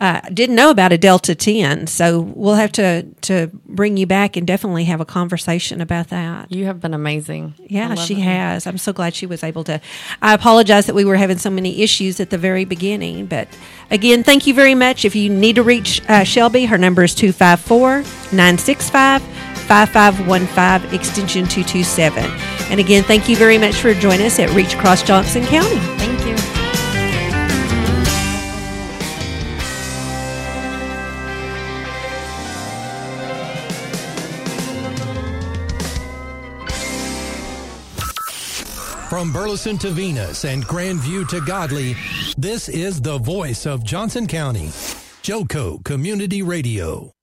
Uh, 0.00 0.20
didn't 0.32 0.54
know 0.54 0.70
about 0.70 0.92
a 0.92 0.98
Delta 0.98 1.34
Ten, 1.34 1.88
so 1.88 2.20
we'll 2.20 2.54
have 2.54 2.70
to 2.72 3.02
to 3.22 3.50
bring 3.66 3.96
you 3.96 4.06
back 4.06 4.36
and 4.36 4.46
definitely 4.46 4.84
have 4.84 5.00
a 5.00 5.04
conversation 5.04 5.80
about 5.80 6.08
that. 6.08 6.52
You 6.52 6.66
have 6.66 6.80
been 6.80 6.94
amazing. 6.94 7.54
Yeah, 7.58 7.96
she 7.96 8.14
it. 8.14 8.22
has. 8.22 8.66
I'm 8.68 8.78
so 8.78 8.92
glad 8.92 9.16
she 9.16 9.26
was 9.26 9.42
able 9.42 9.64
to. 9.64 9.80
I 10.22 10.34
apologize 10.34 10.86
that 10.86 10.94
we 10.94 11.04
were 11.04 11.16
having 11.16 11.38
so 11.38 11.50
many 11.50 11.82
issues 11.82 12.20
at 12.20 12.30
the 12.30 12.38
very 12.38 12.64
beginning, 12.64 13.26
but 13.26 13.48
again, 13.90 14.22
thank 14.22 14.46
you 14.46 14.54
very 14.54 14.74
much. 14.74 15.04
If 15.04 15.14
you 15.14 15.28
need 15.28 15.56
to 15.56 15.62
reach 15.62 16.02
uh, 16.08 16.24
Shelby, 16.24 16.66
her 16.66 16.78
number 16.78 17.04
is 17.04 17.14
254 17.14 18.02
965 18.32 19.22
5515, 19.22 20.94
extension 20.94 21.46
227. 21.46 22.24
And 22.70 22.80
again, 22.80 23.02
thank 23.04 23.28
you 23.28 23.36
very 23.36 23.58
much 23.58 23.76
for 23.76 23.92
joining 23.94 24.26
us 24.26 24.38
at 24.38 24.50
Reach 24.50 24.74
Across 24.74 25.02
Johnson 25.02 25.44
County. 25.44 25.97
From 39.08 39.32
Burleson 39.32 39.78
to 39.78 39.90
Venus 39.90 40.44
and 40.44 40.66
Grandview 40.66 41.26
to 41.28 41.40
Godley, 41.40 41.96
this 42.36 42.68
is 42.68 43.00
the 43.00 43.16
voice 43.16 43.64
of 43.64 43.82
Johnson 43.82 44.26
County. 44.26 44.66
Joco 45.22 45.82
Community 45.82 46.42
Radio. 46.42 47.17